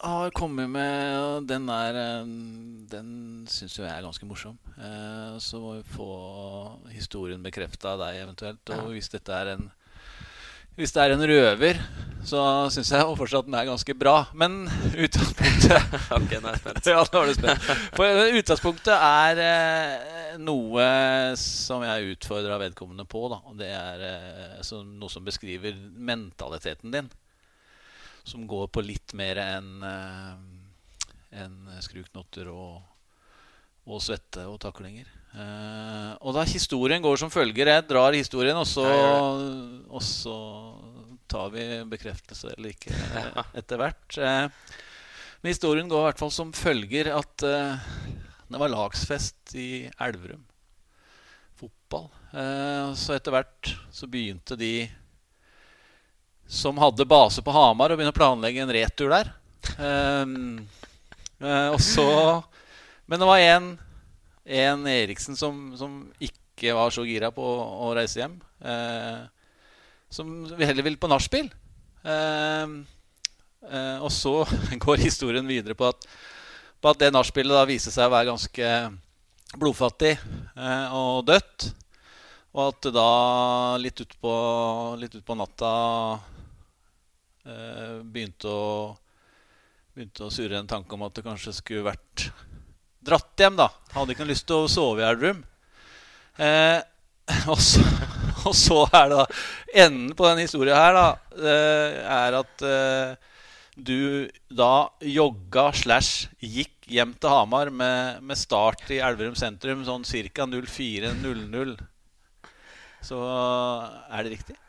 har 0.00 0.30
kommet 0.30 0.70
med 0.70 1.46
Den 1.48 1.68
er 1.72 1.96
eh, 2.00 2.28
Den 2.92 3.46
syns 3.50 3.78
jo 3.78 3.86
jeg 3.86 3.94
er 3.94 4.04
ganske 4.04 4.28
morsom. 4.28 4.58
Eh, 4.76 5.38
så 5.42 5.60
må 5.62 5.76
vi 5.78 5.96
få 5.96 6.10
historien 6.92 7.42
bekrefta 7.44 7.94
av 7.94 8.04
deg 8.04 8.22
eventuelt. 8.24 8.74
Og 8.76 8.92
hvis 8.96 9.10
dette 9.12 9.32
er 9.32 9.54
en 9.56 9.70
Hvis 10.76 10.92
det 10.92 11.02
er 11.02 11.14
en 11.14 11.24
røver, 11.24 11.78
så 12.26 12.40
syns 12.74 12.90
jeg 12.92 13.16
fortsatt 13.16 13.46
den 13.46 13.54
er 13.56 13.68
ganske 13.68 13.94
bra. 13.96 14.26
Men 14.36 14.66
utgangspunktet 14.92 15.96
ok, 16.18 16.34
nå 16.42 16.50
er 16.50 16.56
jeg 16.56 16.62
spent. 16.64 16.88
ja, 16.92 17.00
nå 17.00 17.22
er 17.22 17.30
du 17.30 17.36
spent. 17.38 17.68
For 17.96 18.22
utgangspunktet 18.40 18.96
er 18.96 19.44
eh, 19.46 20.40
noe 20.42 20.88
som 21.40 21.84
jeg 21.86 22.16
utfordra 22.16 22.58
vedkommende 22.60 23.06
på. 23.08 23.28
Da. 23.32 23.40
Det 23.62 23.70
er 23.72 24.08
eh, 24.10 24.58
så, 24.66 24.82
noe 24.84 25.12
som 25.12 25.24
beskriver 25.24 25.78
mentaliteten 25.96 26.92
din. 26.92 27.08
Som 28.26 28.46
går 28.50 28.68
på 28.74 28.82
litt 28.82 29.14
mer 29.14 29.38
enn 29.38 29.70
eh, 29.86 30.34
enn 31.36 31.56
skruknotter 31.84 32.48
og, 32.50 32.80
og 33.86 34.00
svette 34.02 34.46
og 34.48 34.58
taklinger. 34.62 35.08
Eh, 35.36 36.12
og 36.24 36.34
da 36.34 36.46
historien 36.48 37.02
går 37.04 37.20
som 37.20 37.32
følger 37.32 37.68
Jeg 37.68 37.84
drar 37.90 38.16
historien, 38.16 38.56
og 38.56 38.66
så, 38.66 38.86
og 38.86 40.02
så 40.02 40.36
tar 41.28 41.52
vi 41.52 41.66
bekreftelse 41.90 42.54
eller 42.54 42.72
ikke 42.72 42.94
eh, 43.20 43.40
etter 43.62 43.82
hvert. 43.82 44.18
Men 45.42 45.52
historien 45.52 45.90
går 45.90 46.02
i 46.02 46.08
hvert 46.08 46.24
fall 46.24 46.34
som 46.34 46.54
følger 46.56 47.12
at 47.14 47.46
det 47.46 48.58
var 48.62 48.72
lagsfest 48.72 49.54
i 49.60 49.86
Elverum. 50.02 50.42
Fotball. 51.56 52.08
Så 52.98 53.14
etter 53.14 53.34
hvert 53.34 53.70
så 53.94 54.08
begynte 54.10 54.56
de 54.58 54.86
som 56.48 56.78
hadde 56.78 57.08
base 57.08 57.42
på 57.42 57.54
Hamar, 57.54 57.90
og 57.90 57.98
begynne 57.98 58.14
å 58.14 58.16
planlegge 58.16 58.62
en 58.62 58.72
retur 58.74 59.12
der. 59.12 59.32
Um, 59.76 60.62
og 61.42 61.80
så 61.82 62.06
Men 63.06 63.18
det 63.20 63.26
var 63.28 63.40
en, 63.42 63.66
en 64.46 64.84
Eriksen 64.88 65.36
som, 65.36 65.74
som 65.76 65.98
ikke 66.22 66.72
var 66.74 66.94
så 66.94 67.04
gira 67.06 67.32
på 67.34 67.42
å, 67.42 67.64
å 67.86 67.90
reise 67.98 68.22
hjem. 68.22 68.38
Uh, 68.62 69.26
som 70.10 70.30
heller 70.58 70.86
ville 70.86 71.00
på 71.00 71.10
nachspiel. 71.10 71.50
Uh, 72.06 72.82
uh, 73.66 73.98
og 74.00 74.10
så 74.14 74.38
går 74.86 75.02
historien 75.02 75.46
videre 75.46 75.76
på 75.78 75.88
at, 75.90 76.06
på 76.80 76.92
at 76.92 77.02
det 77.02 77.12
nachspielet 77.14 77.68
viser 77.70 77.94
seg 77.94 78.08
å 78.08 78.14
være 78.14 78.30
ganske 78.30 78.70
blodfattig 79.56 80.16
og 80.96 81.26
dødt. 81.28 81.68
Og 82.56 82.70
at 82.70 82.88
da 82.94 83.10
litt 83.78 84.00
utpå 84.00 84.32
litt 84.98 85.14
ut 85.14 85.24
på 85.26 85.36
natta 85.36 85.70
begynte 87.46 88.50
å 88.50 88.66
begynte 89.96 90.26
å 90.26 90.32
surre 90.32 90.58
en 90.60 90.68
tanke 90.68 90.92
om 90.92 91.06
at 91.06 91.14
det 91.16 91.24
kanskje 91.24 91.54
skulle 91.56 91.86
vært 91.86 92.26
dratt 93.06 93.40
hjem, 93.40 93.56
da. 93.56 93.70
Hadde 93.94 94.12
ikke 94.12 94.26
noe 94.26 94.32
lyst 94.34 94.44
til 94.48 94.66
å 94.66 94.68
sove 94.68 95.00
i 95.00 95.06
Elverum. 95.08 95.38
Eh, 96.36 96.80
og, 97.52 97.62
og 98.42 98.52
så 98.54 98.82
er 98.90 99.08
det 99.08 99.22
da 99.22 99.24
Enden 99.86 100.12
på 100.18 100.26
den 100.28 100.42
historien 100.44 100.76
her 100.76 100.92
da 100.94 101.06
eh, 101.40 101.96
er 102.12 102.36
at 102.38 102.66
eh, 102.68 103.32
du 103.76 104.28
da 104.52 104.88
jogga 105.00 105.70
slash 105.80 106.28
gikk 106.44 106.86
hjem 106.92 107.16
til 107.16 107.32
Hamar 107.32 107.72
med, 107.72 108.20
med 108.20 108.38
start 108.38 108.84
i 108.92 109.00
Elverum 109.00 109.36
sentrum 109.38 109.82
sånn 109.88 110.04
ca. 110.04 110.46
04.00. 110.52 111.74
Så 113.06 113.24
er 113.24 114.22
det 114.22 114.36
riktig? 114.36 114.60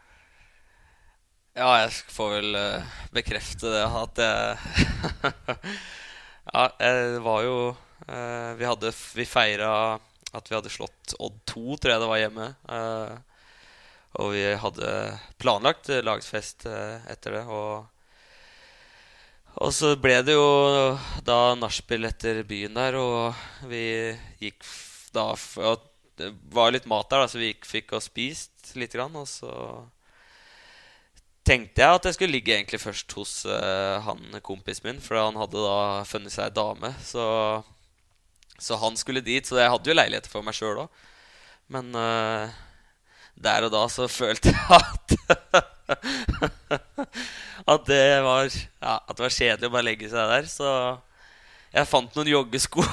Ja, 1.57 1.71
jeg 1.81 1.93
får 2.13 2.33
vel 2.35 2.53
uh, 2.53 2.97
bekrefte 3.09 3.71
det 3.73 3.81
at 3.81 4.19
jeg 4.21 5.31
Ja, 6.53 6.67
det 6.77 7.21
var 7.25 7.39
jo 7.47 7.55
uh, 7.73 8.51
Vi 8.59 8.67
hadde 8.67 8.91
Vi 9.17 9.25
feira 9.25 9.71
at 10.37 10.51
vi 10.51 10.53
hadde 10.53 10.69
slått 10.69 11.15
Odd 11.17 11.39
2, 11.49 11.79
tror 11.81 11.93
jeg 11.93 12.01
det 12.03 12.09
var 12.11 12.19
hjemme. 12.19 12.45
Uh, 12.69 13.15
og 14.21 14.33
vi 14.35 14.43
hadde 14.59 14.91
planlagt 15.41 15.89
lagsfest 16.03 16.67
etter 16.67 17.37
det. 17.37 17.43
Og, 17.47 17.87
og 19.63 19.73
så 19.73 19.95
ble 19.97 20.19
det 20.27 20.35
jo 20.35 20.97
da 21.25 21.55
nachspiel 21.57 22.09
etter 22.09 22.43
byen 22.49 22.77
der, 22.77 22.99
og 22.99 23.69
vi 23.71 23.85
gikk 24.43 24.67
da 25.15 25.31
Det 26.19 26.33
var 26.53 26.75
litt 26.75 26.89
mat 26.91 27.09
der, 27.09 27.23
da, 27.23 27.31
så 27.31 27.41
vi 27.41 27.53
gikk, 27.53 27.69
fikk 27.71 27.95
og 27.97 28.03
spist 28.03 28.75
litt, 28.75 28.93
grann, 28.93 29.15
og 29.17 29.29
så 29.31 29.53
tenkte 31.47 31.83
jeg 31.83 31.97
at 31.97 32.05
jeg 32.07 32.17
skulle 32.17 32.35
ligge 32.35 32.53
egentlig 32.53 32.79
først 32.81 33.13
hos 33.17 33.33
uh, 33.47 34.03
han 34.03 34.39
kompisen 34.45 34.89
min. 34.89 35.01
For 35.03 35.19
han 35.19 35.39
hadde 35.39 35.63
da 35.63 36.03
funnet 36.07 36.33
seg 36.35 36.55
dame. 36.55 36.91
Så, 37.03 37.23
så, 38.59 38.79
han 38.83 38.99
skulle 38.99 39.25
dit. 39.25 39.47
Så 39.47 39.59
jeg 39.61 39.71
hadde 39.71 39.91
jo 39.91 39.97
leiligheter 39.97 40.31
for 40.31 40.45
meg 40.45 40.57
sjøl 40.57 40.83
òg. 40.85 41.03
Men 41.73 41.91
uh, 41.95 42.51
der 43.37 43.67
og 43.67 43.73
da 43.73 43.83
så 43.91 44.07
følte 44.19 44.53
jeg 44.53 44.67
at 44.77 45.17
At 47.67 47.83
det 47.87 48.21
var 48.23 48.47
ja, 48.47 48.93
At 48.95 49.15
det 49.15 49.23
var 49.23 49.33
kjedelig 49.33 49.67
å 49.69 49.73
bare 49.73 49.87
legge 49.87 50.09
seg 50.11 50.31
der. 50.33 50.47
Så 50.51 50.69
jeg 51.73 51.89
fant 51.89 52.15
noen 52.15 52.31
joggesko 52.31 52.83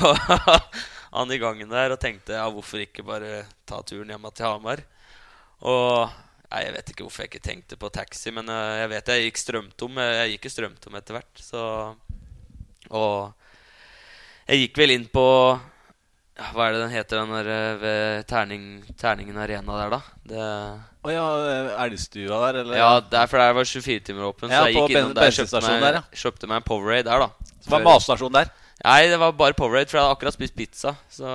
han 1.15 1.31
i 1.31 1.39
gangen 1.39 1.71
der 1.71 1.95
og 1.95 2.01
tenkte 2.03 2.35
ja, 2.35 2.47
hvorfor 2.51 2.83
ikke 2.83 3.05
bare 3.07 3.45
ta 3.69 3.79
turen 3.87 4.11
hjem 4.11 4.27
til 4.35 4.49
Hamar. 4.49 4.83
Og 5.65 6.11
Nei, 6.55 6.65
Jeg 6.69 6.75
vet 6.77 6.91
ikke 6.93 7.03
hvorfor 7.03 7.25
jeg 7.25 7.33
ikke 7.33 7.43
tenkte 7.43 7.79
på 7.81 7.91
taxi, 7.91 8.31
men 8.35 8.47
uh, 8.47 8.79
jeg 8.79 8.91
vet 8.93 9.11
jeg 9.11 9.27
gikk 9.27 9.41
strømtom. 9.43 9.99
Jeg 10.07 10.35
gikk 10.37 10.51
strømtom 10.53 10.99
etter 11.01 11.19
hvert, 11.19 11.43
så 11.43 11.63
Og 12.95 13.33
jeg 14.45 14.61
gikk 14.67 14.79
vel 14.79 14.93
inn 14.95 15.07
på 15.11 15.25
Hva 16.53 16.67
er 16.67 16.77
det 16.77 16.83
den 16.85 16.93
heter, 16.93 17.23
den 17.23 17.33
der 17.33 17.49
eh, 17.55 17.77
ved 17.81 18.27
terning, 18.31 18.65
Terningen 19.01 19.39
Arena 19.39 19.79
der, 19.79 19.95
da? 19.95 20.01
Det 20.31 20.47
å 21.05 21.13
ja, 21.13 21.25
Elgstua 21.85 22.41
der, 22.47 22.59
eller? 22.63 22.79
Ja, 22.79 22.91
derfor 22.99 23.39
der 23.39 23.55
var 23.55 23.69
24 23.69 24.05
timer 24.09 24.31
åpen. 24.31 24.51
Ja, 24.51 24.63
så 24.65 24.71
jeg 24.71 24.79
gikk 24.79 24.95
innom 24.97 25.13
der 25.15 25.29
og 25.29 25.37
kjøpte 25.37 25.61
der, 25.69 25.99
ja. 25.99 26.03
kjøpte 26.17 26.49
meg 26.51 26.59
en 26.59 26.67
Powerade 26.67 27.07
der, 27.07 27.25
da. 27.27 27.51
Så 27.53 27.67
det 27.67 27.75
var 27.75 27.85
matstasjon 27.85 28.35
der? 28.35 28.51
Nei, 28.83 29.01
det 29.13 29.19
var 29.21 29.35
bare 29.37 29.57
Powerade, 29.59 29.91
for 29.91 30.01
jeg 30.01 30.07
hadde 30.07 30.17
akkurat 30.17 30.37
spist 30.37 30.57
pizza. 30.57 30.95
Så 31.13 31.35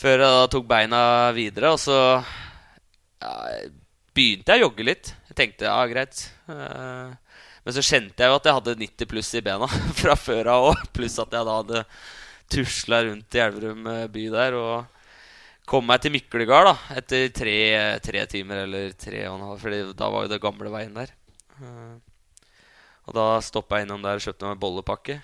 Før 0.00 0.14
jeg 0.14 0.22
da 0.38 0.46
tok 0.54 0.70
beina 0.70 1.02
videre, 1.36 1.74
og 1.74 1.82
så 1.82 1.98
begynte 4.16 4.54
jeg 4.54 4.60
å 4.60 4.68
jogge 4.68 4.86
litt. 4.86 5.12
Jeg 5.30 5.38
tenkte 5.38 5.68
ja, 5.68 5.80
greit. 5.90 6.22
Uh, 6.48 7.12
men 7.64 7.76
så 7.76 7.84
kjente 7.84 8.22
jeg 8.22 8.32
jo 8.32 8.38
at 8.38 8.48
jeg 8.48 8.56
hadde 8.56 8.80
90 8.80 9.10
pluss 9.10 9.34
i 9.36 9.42
bena 9.44 9.68
fra 10.00 10.16
før 10.18 10.52
av 10.54 10.70
òg. 10.70 10.86
Pluss 10.96 11.18
at 11.22 11.36
jeg 11.36 11.48
da 11.48 11.58
hadde 11.60 11.84
tusla 12.50 13.04
rundt 13.06 13.36
i 13.36 13.42
Elverum 13.44 13.86
eh, 13.92 14.06
by 14.10 14.24
der. 14.32 14.56
Og 14.58 15.66
kom 15.70 15.86
meg 15.86 16.02
til 16.02 16.14
Myklegard 16.14 16.72
da, 16.72 16.76
etter 16.98 17.28
tre, 17.34 17.58
tre, 18.02 18.24
timer 18.30 18.64
eller 18.64 18.94
tre 18.98 19.26
og 19.28 19.36
en 19.36 19.48
halv. 19.50 19.60
For 19.62 19.92
da 20.00 20.10
var 20.10 20.26
jo 20.26 20.32
det 20.32 20.42
gamle 20.42 20.72
veien 20.72 20.96
der. 20.96 21.12
Uh, 21.60 21.96
og 23.08 23.16
da 23.16 23.26
stoppa 23.44 23.78
jeg 23.78 23.88
innom 23.88 24.02
der 24.04 24.18
og 24.18 24.24
kjøpte 24.24 24.48
meg 24.48 24.62
bollepakke. 24.62 25.20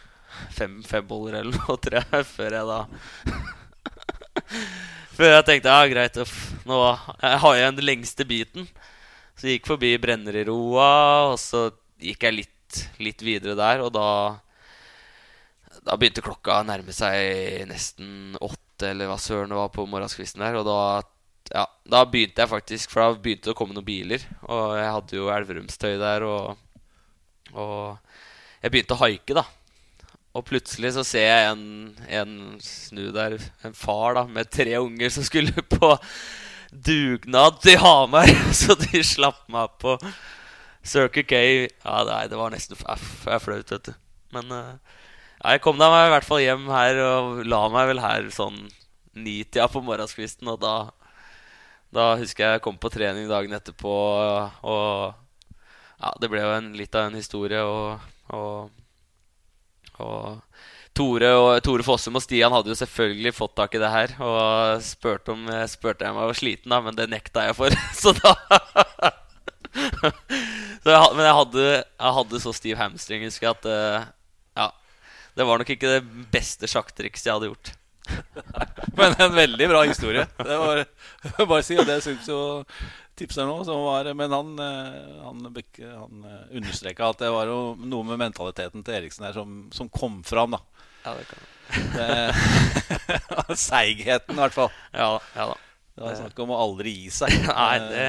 Fem, 0.53 0.83
fem 0.85 1.07
boller 1.09 1.41
eller 1.41 1.57
noe, 1.57 1.79
tror 1.83 2.03
jeg, 2.03 2.29
før 2.29 2.61
jeg 2.61 2.67
da 2.69 2.81
Før 5.17 5.31
jeg 5.33 5.45
tenkte 5.49 5.73
ja, 5.73 5.85
greit, 5.89 6.19
nå 6.69 6.79
har 6.85 7.55
jeg 7.57 7.77
den 7.79 7.87
lengste 7.89 8.27
biten. 8.29 8.67
Så 9.37 9.49
jeg 9.49 9.59
gikk 9.59 9.71
forbi 9.71 9.95
Brenneriroa, 10.01 11.31
og 11.31 11.39
så 11.41 11.71
gikk 12.05 12.27
jeg 12.27 12.37
litt, 12.43 12.81
litt 13.01 13.25
videre 13.25 13.57
der. 13.57 13.81
Og 13.87 13.95
da, 13.97 14.09
da 15.81 15.97
begynte 15.97 16.25
klokka 16.25 16.59
å 16.61 16.67
nærme 16.69 16.93
seg 16.93 17.65
nesten 17.71 18.37
åtte, 18.45 18.91
eller 18.91 19.09
hva 19.09 19.17
søren 19.21 19.55
det 19.55 19.61
var 19.61 19.73
på 19.73 19.89
morgenskvisten 19.89 20.45
der. 20.45 20.61
Og 20.61 20.69
da, 20.69 20.79
ja, 21.49 21.65
da 21.97 22.05
begynte 22.05 22.45
jeg 22.45 22.53
faktisk, 22.53 22.93
for 22.93 23.07
da 23.07 23.17
begynte 23.17 23.49
det 23.49 23.57
å 23.57 23.59
komme 23.63 23.77
noen 23.77 23.89
biler. 23.89 24.25
Og 24.51 24.77
jeg 24.77 24.95
hadde 24.99 25.21
jo 25.21 25.33
Elverumstøy 25.33 25.95
der, 26.03 26.29
og, 26.29 26.83
og 27.57 28.61
jeg 28.61 28.73
begynte 28.75 29.01
å 29.01 29.05
haike, 29.07 29.41
da. 29.41 29.49
Og 30.37 30.45
plutselig 30.45 30.93
så 30.97 31.05
ser 31.07 31.25
jeg 31.25 31.53
en, 31.53 31.67
en 32.21 32.33
snu 32.61 33.07
der, 33.15 33.39
en 33.65 33.77
far 33.77 34.19
da, 34.19 34.27
med 34.29 34.51
tre 34.53 34.75
unger 34.83 35.13
som 35.15 35.25
skulle 35.25 35.65
på 35.79 35.95
dugnad 36.71 37.63
til 37.65 37.81
Hamar. 37.81 38.29
Så 38.61 38.77
de 38.81 39.01
slapp 39.07 39.47
meg 39.53 39.79
på 39.81 39.97
Circle 40.87 41.25
K. 41.25 41.41
Ja, 41.71 42.03
nei, 42.09 42.27
det 42.29 42.39
var 42.39 42.53
nesten 42.53 42.77
flaut, 42.77 43.73
vet 43.73 43.89
du. 43.89 43.95
Men 44.35 44.53
ja, 44.53 45.53
jeg 45.55 45.63
kom 45.65 45.81
da 45.81 45.89
meg 45.93 46.09
i 46.09 46.13
hvert 46.15 46.27
fall 46.27 46.43
hjem 46.43 46.69
her 46.73 47.01
og 47.05 47.43
la 47.49 47.63
meg 47.73 47.91
vel 47.93 48.03
her 48.03 48.29
sånn 48.35 48.67
nitida 49.17 49.69
på 49.73 49.81
morgenskvisten. 49.85 50.49
Og 50.53 50.61
da, 50.61 50.77
da 51.97 52.11
husker 52.21 52.45
jeg 52.45 52.59
jeg 52.59 52.67
kom 52.67 52.81
på 52.81 52.93
trening 52.93 53.31
dagen 53.31 53.57
etterpå, 53.57 53.95
og 54.69 55.15
ja, 55.97 56.13
det 56.21 56.29
ble 56.29 56.43
jo 56.45 56.57
en, 56.59 56.75
litt 56.77 56.99
av 56.99 57.09
en 57.09 57.17
historie. 57.17 57.63
og, 57.63 58.05
og 58.37 58.75
og 60.03 60.43
Tore, 60.97 61.29
og 61.37 61.51
Tore 61.65 61.85
Fossum 61.85 62.17
og 62.17 62.23
Stian 62.25 62.55
hadde 62.55 62.73
jo 62.73 62.79
selvfølgelig 62.79 63.35
fått 63.37 63.57
tak 63.59 63.75
i 63.77 63.81
det 63.83 63.93
her. 63.93 64.15
Og 64.25 64.83
spurte, 64.85 65.35
om, 65.35 65.45
spurte 65.69 66.07
jeg 66.07 66.15
om 66.15 66.23
jeg 66.23 66.31
var 66.31 66.39
sliten, 66.41 66.73
da, 66.73 66.81
men 66.85 66.97
det 66.97 67.11
nekta 67.13 67.45
jeg 67.51 67.59
for. 67.59 67.77
Så 68.01 68.15
da 68.17 68.33
så 69.77 70.93
jeg, 70.93 71.17
Men 71.17 71.27
jeg 71.27 71.37
hadde, 71.37 71.65
jeg 71.83 72.13
hadde, 72.19 72.41
så 72.41 72.53
stiv 72.57 72.79
hamstring, 72.81 73.25
husker 73.27 73.49
jeg, 73.49 73.59
at 73.59 73.67
eh, 73.73 74.07
Ja. 74.57 74.71
Det 75.37 75.45
var 75.45 75.61
nok 75.61 75.71
ikke 75.75 75.99
det 75.99 76.29
beste 76.33 76.69
sjakktrikset 76.71 77.29
jeg 77.29 77.37
hadde 77.37 77.51
gjort. 77.51 77.73
men 78.99 79.17
en 79.21 79.35
veldig 79.35 79.69
bra 79.69 79.83
historie. 79.85 80.25
Det 80.39 80.57
var 80.63 80.87
bare 81.51 81.67
si, 81.67 81.77
og 81.77 81.85
det 81.89 81.99
syns 82.07 82.31
jo 82.31 82.39
tipser 83.19 83.49
nå. 83.49 83.59
Var, 83.65 84.13
men 84.15 84.33
han, 84.33 84.53
eh, 84.63 84.97
han, 85.25 85.45
han 85.49 86.25
eh, 86.31 86.57
understreka 86.61 87.11
at 87.11 87.23
det 87.25 87.33
var 87.33 87.51
jo 87.51 87.61
noe 87.81 88.07
med 88.11 88.21
mentaliteten 88.21 88.85
til 88.87 88.99
Eriksen 88.99 89.27
her 89.29 89.37
som, 89.37 89.59
som 89.75 89.91
kom 89.93 90.23
fram. 90.27 90.57
da 90.57 90.63
Ja, 91.07 91.15
det 91.19 91.27
kan 91.31 91.45
Seigheten, 93.59 94.37
i 94.37 94.39
hvert 94.39 94.55
fall. 94.55 94.71
Ja, 94.93 95.17
ja 95.35 95.49
da. 95.51 95.57
Det 95.97 96.05
var 96.05 96.19
snakk 96.21 96.41
om 96.45 96.53
å 96.53 96.61
aldri 96.61 96.93
gi 96.93 97.11
seg. 97.15 97.33
Nei, 97.49 97.79
det, 97.91 98.09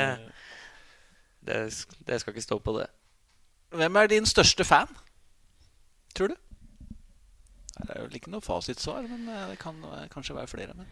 det, 1.48 1.62
det 2.10 2.20
skal 2.22 2.36
ikke 2.36 2.46
stå 2.46 2.60
på 2.62 2.76
det. 2.78 2.90
Hvem 3.78 4.00
er 4.00 4.12
din 4.12 4.28
største 4.28 4.64
fan, 4.68 4.92
tror 6.16 6.34
du? 6.34 6.38
Det 7.78 7.94
er 7.94 8.02
jo 8.02 8.10
ikke 8.20 8.34
noe 8.34 8.44
fasitsvar, 8.44 9.08
men 9.08 9.28
eh, 9.32 9.46
det 9.54 9.60
kan 9.62 9.80
kanskje 10.14 10.38
være 10.38 10.52
flere. 10.52 10.76
Men. 10.78 10.90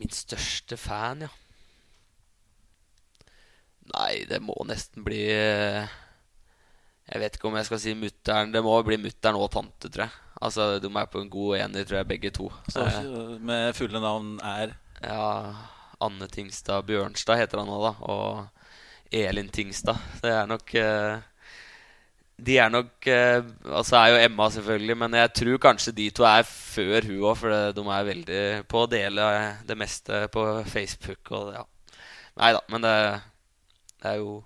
Min 0.00 0.12
største 0.14 0.78
fan, 0.80 1.26
ja. 1.26 1.32
Nei, 3.94 4.24
det 4.30 4.40
må 4.44 4.54
nesten 4.68 5.04
bli 5.06 5.24
eh, 5.32 5.88
Jeg 7.10 7.22
vet 7.22 7.36
ikke 7.36 7.48
om 7.50 7.56
jeg 7.58 7.68
skal 7.68 7.80
si 7.82 7.94
mutter'n. 7.98 8.52
Det 8.54 8.62
må 8.64 8.76
bli 8.86 9.00
mutter'n 9.02 9.38
og 9.38 9.50
tante, 9.54 9.90
tror 9.90 10.06
jeg. 10.06 10.14
Altså, 10.40 10.68
De 10.80 10.88
er 10.88 11.10
på 11.10 11.20
en 11.20 11.32
god 11.32 11.58
ener, 11.58 11.84
tror 11.84 12.00
jeg, 12.00 12.10
begge 12.12 12.30
to. 12.36 12.48
Så 12.70 12.86
Med 13.42 13.74
fulle 13.76 14.00
navn 14.02 14.38
er? 14.46 14.76
Ja, 15.04 15.26
Anne 16.00 16.28
Tingstad 16.32 16.86
Bjørnstad 16.88 17.40
heter 17.40 17.60
han 17.60 17.68
nå, 17.68 17.80
da. 17.82 17.92
Og 18.08 19.12
Elin 19.12 19.50
Tingstad. 19.52 19.98
Det 20.22 20.30
er 20.32 20.46
nok 20.48 20.74
eh, 20.78 21.18
De 22.40 22.56
er 22.62 22.70
nok 22.72 23.08
eh, 23.10 23.42
Altså 23.68 23.98
er 23.98 24.14
jo 24.14 24.22
Emma, 24.28 24.46
selvfølgelig, 24.54 24.96
men 25.02 25.18
jeg 25.18 25.32
tror 25.40 25.64
kanskje 25.66 25.96
de 25.98 26.06
to 26.14 26.24
er 26.28 26.46
før 26.46 27.08
hun 27.10 27.18
òg, 27.24 27.34
for 27.42 27.74
de 27.76 27.84
er 27.96 28.08
veldig 28.12 28.40
på 28.70 28.84
å 28.84 28.90
dele 28.90 29.26
det 29.66 29.76
meste 29.76 30.24
på 30.32 30.46
Facebook 30.70 31.34
og 31.36 31.52
ja. 31.58 31.66
Nei 32.40 32.52
da, 32.54 32.60
men 32.70 32.84
det 32.86 32.94
det 34.00 34.14
er 34.14 34.22
jo 34.22 34.40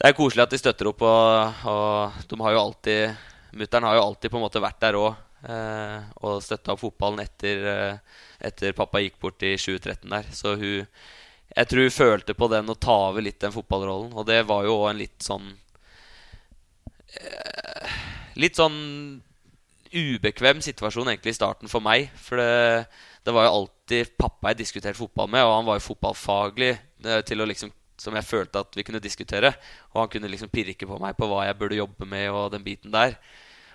Det 0.00 0.08
er 0.08 0.16
koselig 0.16 0.44
at 0.46 0.52
de 0.54 0.60
støtter 0.60 0.88
opp, 0.88 1.02
og, 1.04 1.64
og 1.68 2.22
de 2.28 2.40
har 2.40 2.54
jo 2.54 2.62
alltid 2.62 3.26
Mutter'n 3.60 3.84
har 3.88 3.98
jo 3.98 4.04
alltid 4.06 4.30
på 4.30 4.38
en 4.38 4.44
måte 4.44 4.62
vært 4.62 4.80
der 4.84 4.96
òg 5.00 5.10
eh, 5.48 5.96
og 6.22 6.42
støtta 6.44 6.76
fotballen 6.78 7.24
etter, 7.24 7.64
eh, 7.66 8.20
etter 8.46 8.76
pappa 8.76 9.00
gikk 9.02 9.18
bort 9.22 9.42
i 9.42 9.56
2013 9.58 10.06
der. 10.12 10.28
Så 10.30 10.54
hun 10.54 10.86
Jeg 11.50 11.66
tror 11.66 11.82
hun 11.82 11.90
følte 11.90 12.34
på 12.38 12.46
den 12.46 12.70
å 12.70 12.78
ta 12.78 12.94
over 13.08 13.24
litt 13.26 13.40
den 13.42 13.50
fotballrollen, 13.50 14.12
og 14.14 14.26
det 14.28 14.44
var 14.46 14.62
jo 14.62 14.76
òg 14.84 14.90
en 14.92 15.00
litt 15.00 15.18
sånn 15.26 15.48
eh, 17.18 17.96
litt 18.38 18.54
sånn 18.54 18.78
ubekvem 19.90 20.60
situasjon 20.62 21.10
egentlig 21.10 21.34
i 21.34 21.38
starten 21.40 21.72
for 21.72 21.82
meg. 21.82 22.12
For 22.14 22.38
det, 22.38 22.86
det 23.26 23.34
var 23.34 23.48
jo 23.48 23.56
alltid 23.56 24.14
pappa 24.14 24.52
jeg 24.52 24.62
diskuterte 24.62 24.98
fotball 25.00 25.26
med, 25.32 25.42
og 25.42 25.56
han 25.56 25.66
var 25.66 25.80
jo 25.80 25.88
fotballfaglig 25.88 26.70
eh, 26.76 27.22
til 27.26 27.42
å 27.42 27.48
liksom 27.50 27.74
som 28.00 28.16
jeg 28.16 28.26
følte 28.26 28.62
at 28.64 28.76
vi 28.76 28.84
kunne 28.86 29.02
diskutere. 29.02 29.52
Og 29.92 30.02
han 30.02 30.10
kunne 30.12 30.30
liksom 30.32 30.52
pirke 30.52 30.88
på 30.88 30.98
meg 31.02 31.18
på 31.18 31.28
hva 31.30 31.44
jeg 31.46 31.58
burde 31.60 31.78
jobbe 31.78 32.08
med. 32.08 32.28
Og 32.32 32.50
den 32.54 32.64
biten 32.66 32.94
der 32.94 33.18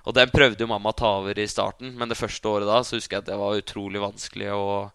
Og 0.06 0.14
den 0.14 0.30
prøvde 0.30 0.62
jo 0.62 0.70
mamma 0.70 0.92
å 0.94 0.98
ta 0.98 1.16
over 1.18 1.40
i 1.42 1.48
starten, 1.50 1.96
men 1.98 2.12
det 2.12 2.18
første 2.20 2.46
året 2.46 2.70
da 2.70 2.84
så 2.86 3.00
husker 3.00 3.18
jeg 3.18 3.24
at 3.24 3.30
det 3.32 3.40
var 3.42 3.58
utrolig 3.58 4.04
vanskelig. 4.04 4.52
Og 4.54 4.92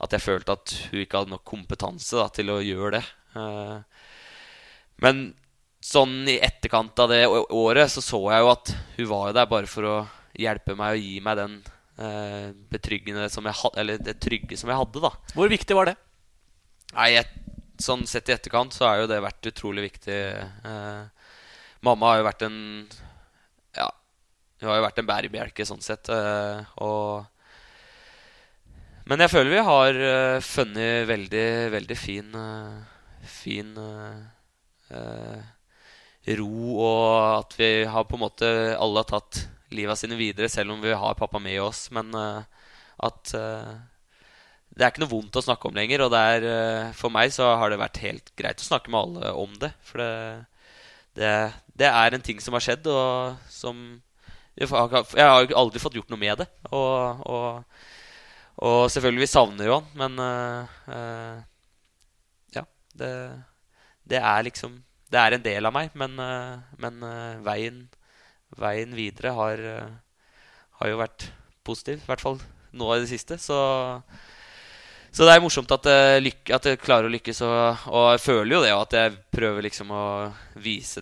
at 0.00 0.12
jeg 0.12 0.24
følte 0.24 0.56
at 0.56 0.72
hun 0.90 1.02
ikke 1.02 1.20
hadde 1.20 1.34
nok 1.34 1.44
kompetanse 1.44 2.16
da, 2.16 2.28
til 2.32 2.52
å 2.52 2.62
gjøre 2.64 2.98
det. 2.98 3.02
Eh, 3.36 4.06
men 5.04 5.22
sånn 5.84 6.24
i 6.28 6.38
etterkant 6.42 6.98
av 7.04 7.12
det 7.12 7.22
året 7.28 7.92
så 7.92 8.02
så 8.04 8.20
jeg 8.32 8.42
jo 8.42 8.52
at 8.52 8.72
hun 8.96 9.08
var 9.12 9.28
jo 9.28 9.36
der 9.36 9.48
bare 9.50 9.70
for 9.70 9.88
å 9.88 9.96
hjelpe 10.36 10.76
meg 10.76 10.96
og 10.96 11.04
gi 11.04 11.20
meg 11.24 11.38
den 11.38 11.54
eh, 12.00 12.48
betryggende 12.72 13.28
som 13.32 13.46
jeg 13.48 13.72
eller 13.76 14.00
det 14.02 14.18
trygge 14.22 14.58
som 14.58 14.72
jeg 14.72 14.80
hadde. 14.80 15.04
da 15.04 15.12
Hvor 15.36 15.52
viktig 15.52 15.76
var 15.78 15.92
det? 15.92 15.96
Nei, 16.96 17.10
jeg, 17.16 17.45
Sånn 17.82 18.06
sett 18.08 18.30
i 18.30 18.34
etterkant 18.34 18.72
så 18.72 18.86
har 18.88 19.02
jo 19.02 19.08
det 19.10 19.18
vært 19.20 19.48
utrolig 19.50 19.90
viktig. 19.90 20.18
Eh, 20.40 21.30
mamma 21.84 22.12
har 22.12 22.20
jo 22.20 22.28
vært 22.28 22.44
en 22.46 22.58
Ja, 23.76 23.88
hun 24.60 24.70
har 24.70 24.78
jo 24.78 24.84
vært 24.86 25.00
en 25.02 25.08
bærebjelke 25.10 25.66
sånn 25.68 25.84
sett. 25.84 26.08
Eh, 26.08 26.64
og 26.80 27.26
Men 29.06 29.20
jeg 29.22 29.30
føler 29.30 29.52
vi 29.52 29.66
har 29.68 30.00
eh, 30.10 30.38
funnet 30.42 31.08
veldig, 31.10 31.48
veldig 31.76 31.98
fin 31.98 32.32
uh, 32.34 32.80
Fin 33.26 33.76
uh, 33.76 35.42
ro, 36.38 36.54
og 36.78 37.10
at 37.42 37.54
vi 37.58 37.70
har 37.90 38.06
på 38.06 38.16
en 38.16 38.22
måte 38.22 38.48
alle 38.78 39.02
har 39.02 39.08
tatt 39.10 39.44
livet 39.74 39.98
sine 39.98 40.18
videre, 40.18 40.48
selv 40.50 40.74
om 40.74 40.80
vi 40.82 40.94
har 40.94 41.18
pappa 41.18 41.38
med 41.42 41.60
oss. 41.62 41.88
Men 41.94 42.14
at 42.14 43.34
det 44.76 44.84
er 44.84 44.92
ikke 44.92 45.06
noe 45.06 45.12
vondt 45.14 45.38
å 45.40 45.44
snakke 45.44 45.70
om 45.70 45.76
lenger. 45.76 46.04
Og 46.04 46.14
er, 46.18 46.44
eh, 46.44 46.90
for 46.96 47.12
meg 47.12 47.32
så 47.32 47.48
har 47.56 47.72
det 47.72 47.80
vært 47.80 48.02
helt 48.04 48.32
greit 48.36 48.60
å 48.60 48.68
snakke 48.68 48.92
med 48.92 49.00
alle 49.00 49.32
om 49.40 49.54
det. 49.62 49.72
For 49.88 50.02
det, 50.02 50.10
det, 51.16 51.30
det 51.80 51.88
er 51.88 52.12
en 52.12 52.24
ting 52.24 52.42
som 52.44 52.56
har 52.56 52.64
skjedd, 52.64 52.88
og 52.92 53.40
som 53.52 54.02
Jeg 54.56 54.68
har 54.72 55.50
aldri 55.52 55.80
fått 55.80 55.96
gjort 55.96 56.12
noe 56.12 56.20
med 56.20 56.42
det. 56.42 56.46
Og, 56.72 57.24
og, 57.28 57.80
og 58.64 58.78
selvfølgelig, 58.92 59.24
vi 59.24 59.32
savner 59.32 59.68
jo 59.68 59.80
han, 59.80 59.90
men 60.00 60.20
uh, 60.20 61.40
Ja. 62.56 62.64
Det, 62.96 63.10
det, 64.08 64.20
er 64.20 64.46
liksom 64.46 64.78
Det 65.12 65.20
er 65.20 65.36
en 65.36 65.44
del 65.44 65.68
av 65.68 65.76
meg, 65.76 65.92
men, 65.92 66.16
uh, 66.20 66.56
men 66.80 67.04
veien, 67.44 67.82
veien, 68.56 68.96
videre 68.96 69.34
har, 69.36 69.66
har 70.80 70.92
jo 70.92 71.02
vært 71.04 71.28
positiv. 71.64 72.00
I 72.00 72.08
hvert 72.12 72.24
fall 72.24 72.40
nå 72.72 72.94
i 72.94 73.04
det 73.04 73.12
siste. 73.12 73.36
Så 73.40 73.60
så 75.16 75.24
det 75.24 75.32
er 75.32 75.40
morsomt 75.40 75.70
at 75.72 75.86
jeg, 75.88 76.24
lykke, 76.26 76.52
at 76.52 76.66
jeg 76.68 76.78
klarer 76.82 77.08
å 77.08 77.12
lykkes. 77.14 77.38
Og, 77.46 77.84
og, 77.88 78.02
jeg 78.12 78.20
føler 78.20 78.52
jo 78.52 78.58
det, 78.66 78.72
at 78.76 78.96
jeg 78.98 79.14
prøver 79.32 79.64
liksom 79.64 79.92
å 79.96 80.06
vise 80.60 81.00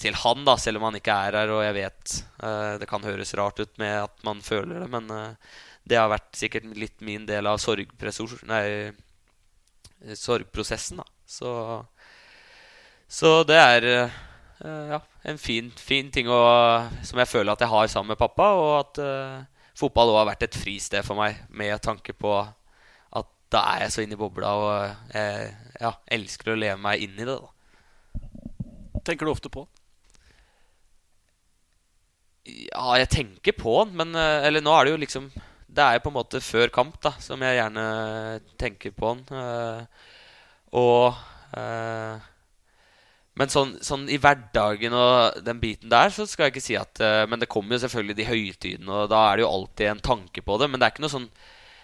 til 0.00 0.14
han, 0.16 0.46
da, 0.46 0.54
selv 0.56 0.80
om 0.80 0.86
han 0.88 0.96
ikke 0.96 1.16
er 1.26 1.34
her. 1.36 1.50
Og 1.52 1.60
jeg 1.66 1.74
vet 1.76 2.14
uh, 2.40 2.78
det 2.80 2.88
kan 2.88 3.04
høres 3.04 3.34
rart 3.36 3.60
ut 3.60 3.74
med 3.82 3.98
at 4.06 4.14
man 4.24 4.40
føler 4.40 4.80
det, 4.80 4.86
men 4.94 5.12
uh, 5.12 5.58
det 5.84 5.98
har 6.00 6.08
vært 6.08 6.40
sikkert 6.40 6.70
litt 6.72 7.04
min 7.04 7.26
del 7.28 7.50
av 7.50 7.60
nei, 8.48 8.64
sorgprosessen. 10.16 11.02
da. 11.02 11.04
Så, 11.28 11.52
så 13.12 13.34
det 13.44 13.58
er 13.60 13.88
uh, 13.90 14.14
ja, 14.94 15.02
en 15.28 15.42
fin, 15.42 15.68
fin 15.76 16.08
ting 16.08 16.32
å, 16.32 16.40
som 17.04 17.20
jeg 17.20 17.28
føler 17.28 17.52
at 17.52 17.66
jeg 17.66 17.74
har 17.74 17.92
sammen 17.92 18.14
med 18.14 18.22
pappa. 18.24 18.48
Og 18.56 18.72
at 18.78 19.02
fotball 19.76 20.14
òg 20.14 20.22
har 20.22 20.32
vært 20.32 20.48
et 20.48 20.58
fristed 20.62 21.04
for 21.04 21.20
meg, 21.20 21.44
med 21.52 21.76
tanke 21.84 22.16
på 22.16 22.38
da 23.50 23.64
er 23.72 23.84
jeg 23.84 23.94
så 23.94 24.04
inne 24.04 24.14
i 24.14 24.20
bobla 24.20 24.50
og 24.58 25.14
jeg 25.14 25.50
ja, 25.80 25.94
elsker 26.12 26.52
å 26.52 26.58
leve 26.60 26.78
meg 26.82 27.02
inn 27.02 27.18
i 27.18 27.26
det. 27.26 27.34
da 27.34 29.00
Tenker 29.06 29.26
du 29.26 29.32
ofte 29.32 29.50
på 29.52 29.64
den? 29.64 29.76
Ja, 32.70 32.96
jeg 32.98 33.10
tenker 33.12 33.54
på 33.56 33.74
den, 33.84 33.94
men 33.98 34.16
eh, 34.16 34.46
Eller 34.48 34.64
nå 34.64 34.72
er 34.74 34.86
det 34.86 34.94
jo 34.94 35.02
liksom 35.02 35.28
Det 35.68 35.84
er 35.84 35.98
jo 35.98 36.04
på 36.06 36.12
en 36.12 36.16
måte 36.16 36.40
før 36.42 36.72
kamp 36.72 36.96
da 37.04 37.12
som 37.22 37.42
jeg 37.44 37.58
gjerne 37.58 37.84
tenker 38.58 38.94
på 38.96 39.12
den. 39.12 39.38
Eh, 39.38 40.08
og 40.80 41.20
eh, 41.58 42.16
Men 43.38 43.52
sånn, 43.52 43.76
sånn, 43.84 44.08
i 44.10 44.18
hverdagen 44.20 44.96
og 44.96 45.38
den 45.46 45.60
biten 45.62 45.92
der, 45.92 46.10
så 46.12 46.26
skal 46.26 46.48
jeg 46.48 46.56
ikke 46.56 46.64
si 46.64 46.76
at 46.80 47.00
Men 47.30 47.40
det 47.40 47.48
kommer 47.52 47.76
jo 47.76 47.84
selvfølgelig 47.84 48.18
de 48.18 48.28
høytidene, 48.28 48.90
og 48.90 49.12
da 49.12 49.22
er 49.28 49.38
det 49.38 49.46
jo 49.46 49.52
alltid 49.54 49.92
en 49.92 50.02
tanke 50.10 50.42
på 50.44 50.58
det. 50.60 50.68
Men 50.68 50.80
det 50.80 50.88
er 50.88 50.94
ikke 50.94 51.06
noe 51.06 51.14
sånn 51.14 51.30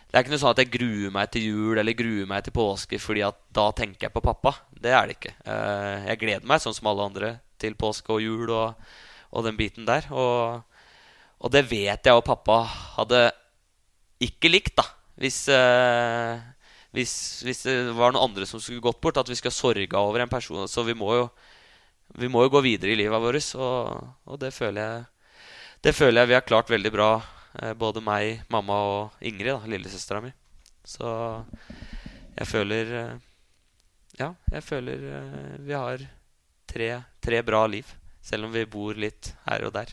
det 0.07 0.15
er 0.15 0.23
ikke 0.23 0.33
noe 0.33 0.41
sånn 0.41 0.55
at 0.55 0.61
jeg 0.63 0.71
gruer 0.71 1.13
meg 1.15 1.31
til 1.35 1.47
jul 1.49 1.81
eller 1.81 1.97
gruer 1.99 2.29
meg 2.31 2.45
til 2.47 2.55
påske 2.55 2.99
fordi 3.03 3.25
at 3.27 3.39
da 3.55 3.67
tenker 3.75 4.07
jeg 4.07 4.15
på 4.15 4.23
pappa. 4.25 4.55
Det 4.71 4.93
er 4.95 5.09
det 5.09 5.17
ikke. 5.19 5.33
Eh, 5.43 6.07
jeg 6.13 6.21
gleder 6.21 6.47
meg, 6.47 6.63
sånn 6.63 6.77
som 6.77 6.91
alle 6.93 7.09
andre, 7.11 7.33
til 7.61 7.75
påske 7.79 8.15
og 8.15 8.23
jul 8.23 8.53
og, 8.55 8.95
og 9.35 9.47
den 9.49 9.59
biten 9.59 9.89
der. 9.89 10.07
Og, 10.15 10.63
og, 11.43 11.49
det 11.53 11.67
vet 11.73 12.07
jeg 12.07 12.15
og 12.15 12.25
pappa 12.27 12.63
hadde 12.95 13.27
ikke 14.23 14.53
likt, 14.53 14.77
da. 14.79 14.87
Hvis, 15.19 15.43
eh, 15.53 16.39
hvis, 16.95 17.19
hvis, 17.45 17.67
det 17.67 17.77
var 17.99 18.15
noen 18.15 18.31
andre 18.31 18.47
som 18.49 18.63
skulle 18.63 18.85
gått 18.85 19.03
bort. 19.03 19.19
At 19.19 19.29
vi 19.29 19.37
skal 19.37 19.55
sorge 19.55 19.99
over 19.99 20.23
en 20.23 20.33
person. 20.33 20.69
Så 20.71 20.87
vi 20.87 20.95
må 20.97 21.13
jo, 21.19 21.31
vi 22.17 22.31
må 22.31 22.47
jo 22.47 22.55
gå 22.55 22.63
videre 22.71 22.95
i 22.95 23.01
livet 23.03 23.27
vårt. 23.27 23.53
Og, 23.59 24.13
og 24.31 24.41
det 24.41 24.55
føler 24.55 24.81
jeg 24.81 25.07
Det 25.83 25.93
føler 25.95 26.23
jeg 26.23 26.29
vi 26.31 26.39
har 26.39 26.47
klart 26.47 26.71
veldig 26.73 26.95
bra 26.95 27.11
både 27.79 28.03
meg, 28.05 28.43
mamma 28.53 28.77
og 28.89 29.23
Ingrid, 29.25 29.55
da, 29.55 29.71
lillesøstera 29.71 30.21
mi. 30.25 30.33
Så 30.87 31.11
jeg 32.37 32.47
føler 32.47 32.93
eh, 33.01 33.15
Ja, 34.21 34.31
jeg 34.53 34.65
føler 34.65 35.07
eh, 35.19 35.55
vi 35.67 35.75
har 35.77 36.03
tre, 36.69 36.91
tre 37.21 37.43
bra 37.45 37.67
liv. 37.69 37.89
Selv 38.23 38.49
om 38.49 38.53
vi 38.55 38.65
bor 38.67 38.97
litt 38.99 39.33
her 39.47 39.67
og 39.69 39.75
der. 39.77 39.93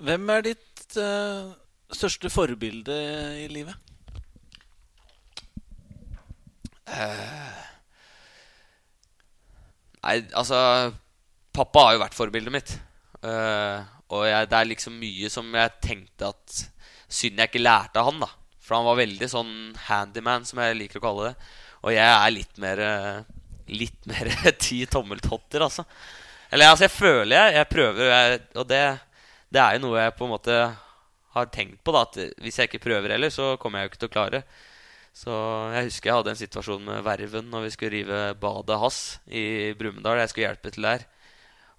Hvem 0.00 0.30
er 0.32 0.46
ditt 0.46 0.94
uh, 0.96 1.50
største 1.92 2.30
forbilde 2.32 2.94
i 3.42 3.44
livet? 3.52 3.76
Uh, 6.88 7.58
nei, 10.00 10.14
altså 10.32 10.62
Pappa 11.52 11.84
har 11.84 11.98
jo 11.98 12.02
vært 12.06 12.16
forbildet 12.16 12.56
mitt. 12.56 12.72
Uh, 13.20 13.84
og 14.10 14.26
jeg, 14.26 14.48
det 14.50 14.58
er 14.58 14.68
liksom 14.68 14.98
mye 15.00 15.30
som 15.32 15.48
jeg 15.54 15.78
tenkte 15.84 16.32
at 16.34 16.60
Synd 17.10 17.40
jeg 17.42 17.50
ikke 17.50 17.58
lærte 17.58 17.98
av 17.98 18.06
han, 18.06 18.20
da. 18.22 18.28
For 18.62 18.76
han 18.76 18.86
var 18.86 19.00
veldig 19.00 19.26
sånn 19.26 19.54
handyman, 19.88 20.44
som 20.46 20.60
jeg 20.62 20.76
liker 20.78 21.00
å 21.00 21.02
kalle 21.02 21.24
det. 21.26 21.48
Og 21.82 21.90
jeg 21.96 22.06
er 22.06 22.34
litt 22.36 22.60
mer 22.62 22.82
Litt 23.70 24.06
mer 24.10 24.30
ti 24.62 24.84
tommeltotter, 24.90 25.62
altså. 25.66 25.84
Eller 26.50 26.70
altså, 26.70 26.86
jeg 26.88 26.94
føler 26.94 27.34
jeg, 27.36 27.56
jeg 27.58 27.68
prøver, 27.70 28.08
jeg, 28.10 28.38
og 28.58 28.66
det, 28.70 28.80
det, 29.50 29.60
er 29.62 29.76
jo 29.76 29.82
noe 29.84 30.00
jeg 30.00 30.14
på 30.16 30.26
en 30.26 30.32
måte 30.32 30.56
har 31.36 31.52
tenkt 31.54 31.78
på. 31.86 31.94
da 31.94 32.02
At 32.06 32.18
hvis 32.42 32.58
jeg 32.58 32.70
ikke 32.70 32.82
prøver 32.88 33.14
heller, 33.14 33.30
så 33.30 33.52
kommer 33.62 33.80
jeg 33.80 33.86
jo 33.86 33.92
ikke 33.92 34.02
til 34.02 34.10
å 34.10 34.14
klare. 34.16 34.42
Så 35.14 35.36
jeg 35.74 35.86
husker 35.88 36.10
jeg 36.10 36.18
hadde 36.20 36.34
en 36.34 36.40
situasjon 36.40 36.84
med 36.86 37.06
Verven 37.06 37.50
når 37.50 37.66
vi 37.66 37.72
skulle 37.74 37.94
rive 37.94 38.20
badet 38.42 38.78
hans 38.82 39.00
i 39.26 39.44
Brumunddal. 39.78 40.22
Jeg 40.22 40.32
skulle 40.32 40.48
hjelpe 40.48 40.74
til 40.74 40.86
der. 40.86 41.06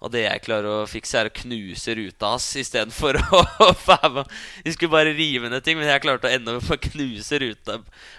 Og 0.02 0.10
det 0.10 0.24
jeg 0.24 0.42
klarer 0.42 0.66
å 0.66 0.90
fikse, 0.90 1.20
er 1.20 1.28
å 1.30 1.34
knuse 1.36 1.94
ruta 1.94 2.32
hans 2.32 2.46
istedenfor 2.58 3.20
å. 3.22 4.24
Vi 4.64 4.74
skulle 4.74 4.90
bare 4.90 5.14
rive 5.14 5.50
ned 5.50 5.62
ting, 5.62 5.78
men 5.78 5.86
jeg 5.86 6.02
klarte 6.02 6.26
å 6.26 6.32
ende 6.32 6.56
opp 6.58 6.66
med 6.66 6.78
å 6.80 6.90
knuse 6.90 7.38
ruta, 7.38 7.76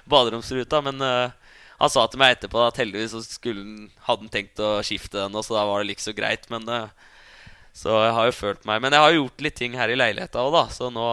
baderomsruta. 0.08 0.80
Men 0.86 1.04
uh, 1.04 1.58
han 1.82 1.92
sa 1.92 2.06
til 2.08 2.22
meg 2.22 2.38
etterpå 2.38 2.62
at 2.64 2.80
heldigvis 2.80 3.18
skulle, 3.36 3.90
hadde 4.08 4.24
han 4.24 4.32
tenkt 4.32 4.64
å 4.64 4.78
skifte 4.86 5.20
den, 5.20 5.36
og 5.36 5.44
så 5.44 5.58
da 5.58 5.66
var 5.68 5.84
det 5.84 5.92
liksom 5.92 6.16
greit. 6.16 6.48
Men, 6.54 6.70
uh, 6.72 7.52
så 7.76 8.00
jeg 8.06 8.16
har 8.16 8.30
jo 8.30 8.38
følt 8.38 8.68
meg 8.70 8.84
Men 8.84 8.94
jeg 8.94 9.02
har 9.02 9.16
gjort 9.16 9.42
litt 9.42 9.56
ting 9.58 9.76
her 9.76 9.92
i 9.92 10.00
leiligheta 10.00 10.46
òg, 10.46 10.56
da. 10.56 10.64
Så 10.72 10.88
nå, 10.94 11.10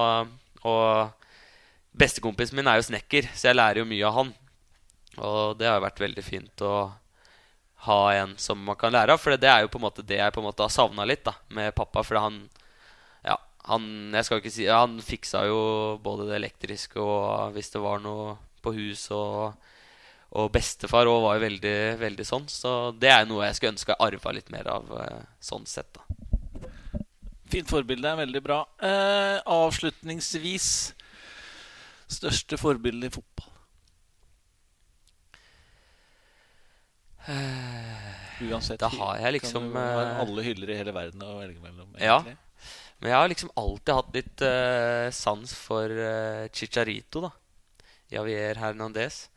og 0.70 1.98
bestekompisen 1.98 2.60
min 2.60 2.70
er 2.70 2.78
jo 2.78 2.86
snekker, 2.92 3.26
så 3.34 3.50
jeg 3.50 3.58
lærer 3.58 3.82
jo 3.82 3.90
mye 3.90 4.06
av 4.06 4.18
han. 4.20 4.34
Og 5.18 5.58
det 5.58 5.66
har 5.66 5.80
jo 5.80 5.88
vært 5.88 6.02
veldig 6.06 6.24
fint. 6.24 6.62
Og 6.62 6.99
ha 7.86 8.00
en 8.14 8.34
som 8.38 8.60
man 8.64 8.76
kan 8.76 8.92
lære 8.92 9.14
av. 9.14 9.20
For 9.22 9.36
det 9.40 9.48
er 9.50 9.64
jo 9.64 9.72
på 9.72 9.80
en 9.80 9.86
måte 9.86 10.04
det 10.06 10.20
jeg 10.20 10.34
på 10.34 10.42
en 10.42 10.48
måte 10.48 10.64
har 10.64 10.72
savna 10.72 11.06
litt 11.08 11.24
da 11.26 11.36
med 11.48 11.74
pappa. 11.76 12.04
For 12.06 12.20
han 12.20 12.42
Ja, 13.24 13.36
han 13.68 14.12
Jeg 14.14 14.24
skal 14.24 14.40
ikke 14.40 14.52
si 14.52 14.66
Han 14.66 15.00
fiksa 15.04 15.46
jo 15.48 15.98
både 16.02 16.28
det 16.30 16.38
elektriske 16.40 17.00
og 17.00 17.52
hvis 17.56 17.70
det 17.72 17.82
var 17.82 18.00
noe 18.00 18.38
på 18.60 18.72
hus 18.76 19.10
og 19.10 19.54
og 20.30 20.52
bestefar 20.54 21.08
òg 21.10 21.24
var 21.24 21.38
jo 21.38 21.42
veldig, 21.42 21.76
veldig 21.98 22.24
sånn. 22.26 22.44
Så 22.46 22.92
det 23.02 23.10
er 23.10 23.24
noe 23.26 23.48
jeg 23.48 23.56
skulle 23.58 23.74
ønske 23.74 23.90
jeg 23.96 24.04
arva 24.06 24.34
litt 24.36 24.52
mer 24.54 24.68
av 24.70 24.92
eh, 25.02 25.24
sånn 25.42 25.66
sett. 25.66 25.90
da 25.96 27.08
Fint 27.50 27.66
forbilde. 27.66 28.12
Veldig 28.20 28.42
bra. 28.44 28.60
Eh, 28.78 29.40
avslutningsvis 29.42 30.68
største 32.10 32.58
forbilde 32.60 33.10
i 33.10 33.14
fotball? 33.14 33.49
Uansett. 38.40 38.80
Da 38.80 38.88
har 38.92 39.18
jeg 39.20 39.36
liksom, 39.38 39.72
kan 39.72 39.74
du 39.74 39.80
ha 39.80 40.04
eh, 40.04 40.20
alle 40.22 40.44
hyller 40.44 40.72
i 40.72 40.78
hele 40.78 40.94
verden 40.96 41.24
å 41.24 41.34
velge 41.40 41.60
mellom. 41.62 41.90
Ja. 42.00 42.20
Men 43.00 43.12
jeg 43.12 43.16
har 43.16 43.30
liksom 43.32 43.52
alltid 43.60 43.92
hatt 43.96 44.16
litt 44.16 44.44
uh, 44.44 45.08
sans 45.14 45.52
for 45.56 45.92
uh, 45.92 46.48
Chicharito, 46.52 47.24
da. 47.24 47.30
Javier 48.10 48.58
Hernandez. 48.58 49.28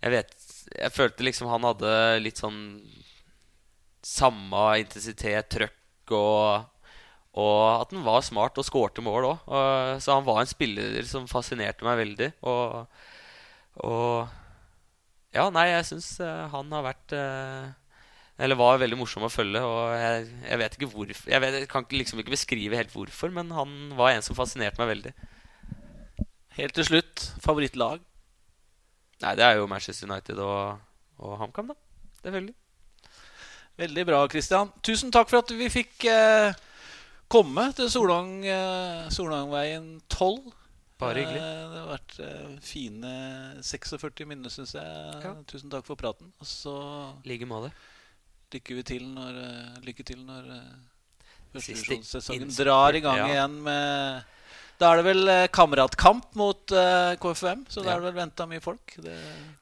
Jeg 0.00 0.12
vet 0.12 0.32
Jeg 0.72 0.92
følte 0.92 1.24
liksom 1.24 1.50
han 1.50 1.64
hadde 1.66 1.90
litt 2.20 2.40
sånn 2.40 2.60
samme 4.06 4.62
intensitet, 4.80 5.48
trøkk 5.52 6.14
og 6.16 6.72
Og 7.36 7.60
at 7.82 7.92
han 7.92 8.06
var 8.06 8.24
smart 8.24 8.56
og 8.56 8.64
skårte 8.64 9.04
mål 9.04 9.26
òg. 9.28 9.50
Så 10.00 10.14
han 10.14 10.24
var 10.24 10.40
en 10.40 10.48
spiller 10.48 11.04
som 11.04 11.26
fascinerte 11.28 11.84
meg 11.84 11.98
veldig. 12.00 12.30
Og, 12.48 12.86
og 13.84 14.30
Ja, 15.36 15.50
nei, 15.52 15.68
jeg 15.68 15.84
syns 15.90 16.14
han 16.22 16.72
har 16.72 16.84
vært 16.86 17.12
eh, 17.14 17.66
eller 18.36 18.58
var 18.58 18.80
veldig 18.80 18.98
morsom 19.00 19.24
å 19.24 19.32
følge. 19.32 19.62
Og 19.64 19.94
jeg, 19.96 20.26
jeg 20.44 20.60
vet 20.60 20.76
ikke 20.76 20.90
hvorfor 20.92 21.30
Jeg, 21.32 21.40
vet, 21.42 21.58
jeg 21.62 21.70
kan 21.72 21.86
liksom 21.92 22.20
ikke 22.20 22.34
beskrive 22.34 22.76
helt 22.80 22.92
hvorfor, 22.92 23.32
men 23.32 23.52
han 23.56 23.72
var 23.96 24.12
en 24.12 24.24
som 24.24 24.36
fascinerte 24.36 24.80
meg 24.82 24.92
veldig. 24.92 25.14
Helt 26.56 26.76
til 26.76 26.88
slutt, 26.88 27.24
favorittlag? 27.44 28.04
Nei, 29.24 29.32
det 29.36 29.44
er 29.44 29.56
jo 29.56 29.68
Manchester 29.68 30.08
United 30.08 30.40
og, 30.44 30.84
og 31.20 31.38
HamKam, 31.40 31.72
da. 31.72 31.76
Selvfølgelig. 32.20 32.56
Veldig 33.80 34.04
bra, 34.08 34.22
Christian. 34.32 34.72
Tusen 34.84 35.12
takk 35.12 35.32
for 35.32 35.40
at 35.40 35.52
vi 35.56 35.68
fikk 35.72 36.06
eh, 36.08 36.56
komme 37.32 37.70
til 37.76 37.88
Solvang, 37.92 38.38
eh, 38.44 39.08
Solvangveien 39.12 39.88
12. 40.12 40.52
Bare 41.00 41.20
hyggelig. 41.20 41.40
Eh, 41.42 41.64
det 41.72 41.80
har 41.82 41.88
vært 41.90 42.14
eh, 42.24 42.52
fine 42.64 43.10
46 43.60 44.24
minner, 44.28 44.52
syns 44.52 44.72
jeg. 44.78 44.84
Ja. 45.24 45.34
Tusen 45.50 45.72
takk 45.72 45.84
for 45.88 45.98
praten. 46.00 46.30
Og 46.40 46.48
så 46.48 46.76
I 47.24 47.34
like 47.34 47.48
måte. 47.48 47.72
lykke 48.54 48.84
til 48.86 49.04
når, 49.12 49.40
eh, 49.42 49.80
lykke 49.84 50.06
til 50.06 50.22
når 50.24 50.52
eh, 50.54 50.76
Siste 51.56 52.64
drar 52.64 52.96
i 52.96 53.00
gang 53.00 53.16
ja. 53.16 53.28
igjen 53.32 53.54
med 53.64 54.24
Da 54.76 54.90
er 54.92 55.00
det 55.00 55.06
vel 55.06 55.30
eh, 55.32 55.46
kameratkamp 55.48 56.34
mot 56.36 56.72
uh, 56.76 57.14
KFUM, 57.16 57.62
så 57.72 57.80
da 57.80 57.90
Ja. 57.90 57.94
er 57.94 58.02
det 58.02 58.10
vel 58.10 58.18
venta 58.18 58.44
mye 58.44 58.60
folk. 58.60 58.92
Det 59.00 59.14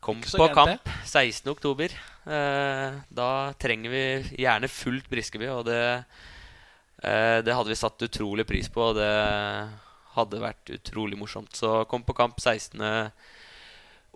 Kom 0.02 0.18
på 0.20 0.48
gærent, 0.48 0.82
kamp 0.82 0.88
16. 1.06 1.52
oktober. 1.52 1.94
Eh, 2.26 2.96
da 3.14 3.28
trenger 3.54 3.94
vi 3.94 4.02
gjerne 4.42 4.66
fullt 4.66 5.06
Briskeby, 5.10 5.46
og 5.54 5.68
det, 5.68 5.78
uh, 7.04 7.38
det 7.46 7.54
hadde 7.54 7.70
vi 7.70 7.78
satt 7.78 8.02
utrolig 8.08 8.46
pris 8.48 8.66
på, 8.66 8.90
og 8.90 8.98
det 8.98 9.12
hadde 10.16 10.42
vært 10.42 10.74
utrolig 10.76 11.18
morsomt. 11.20 11.52
Så 11.56 11.82
kom 11.90 12.06
på 12.06 12.16
kamp 12.16 12.40
16. 12.40 12.80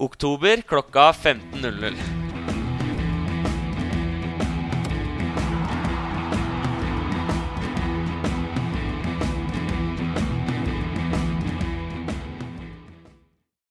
oktober 0.08 0.64
klokka 0.68 1.10
15.00. 1.12 2.27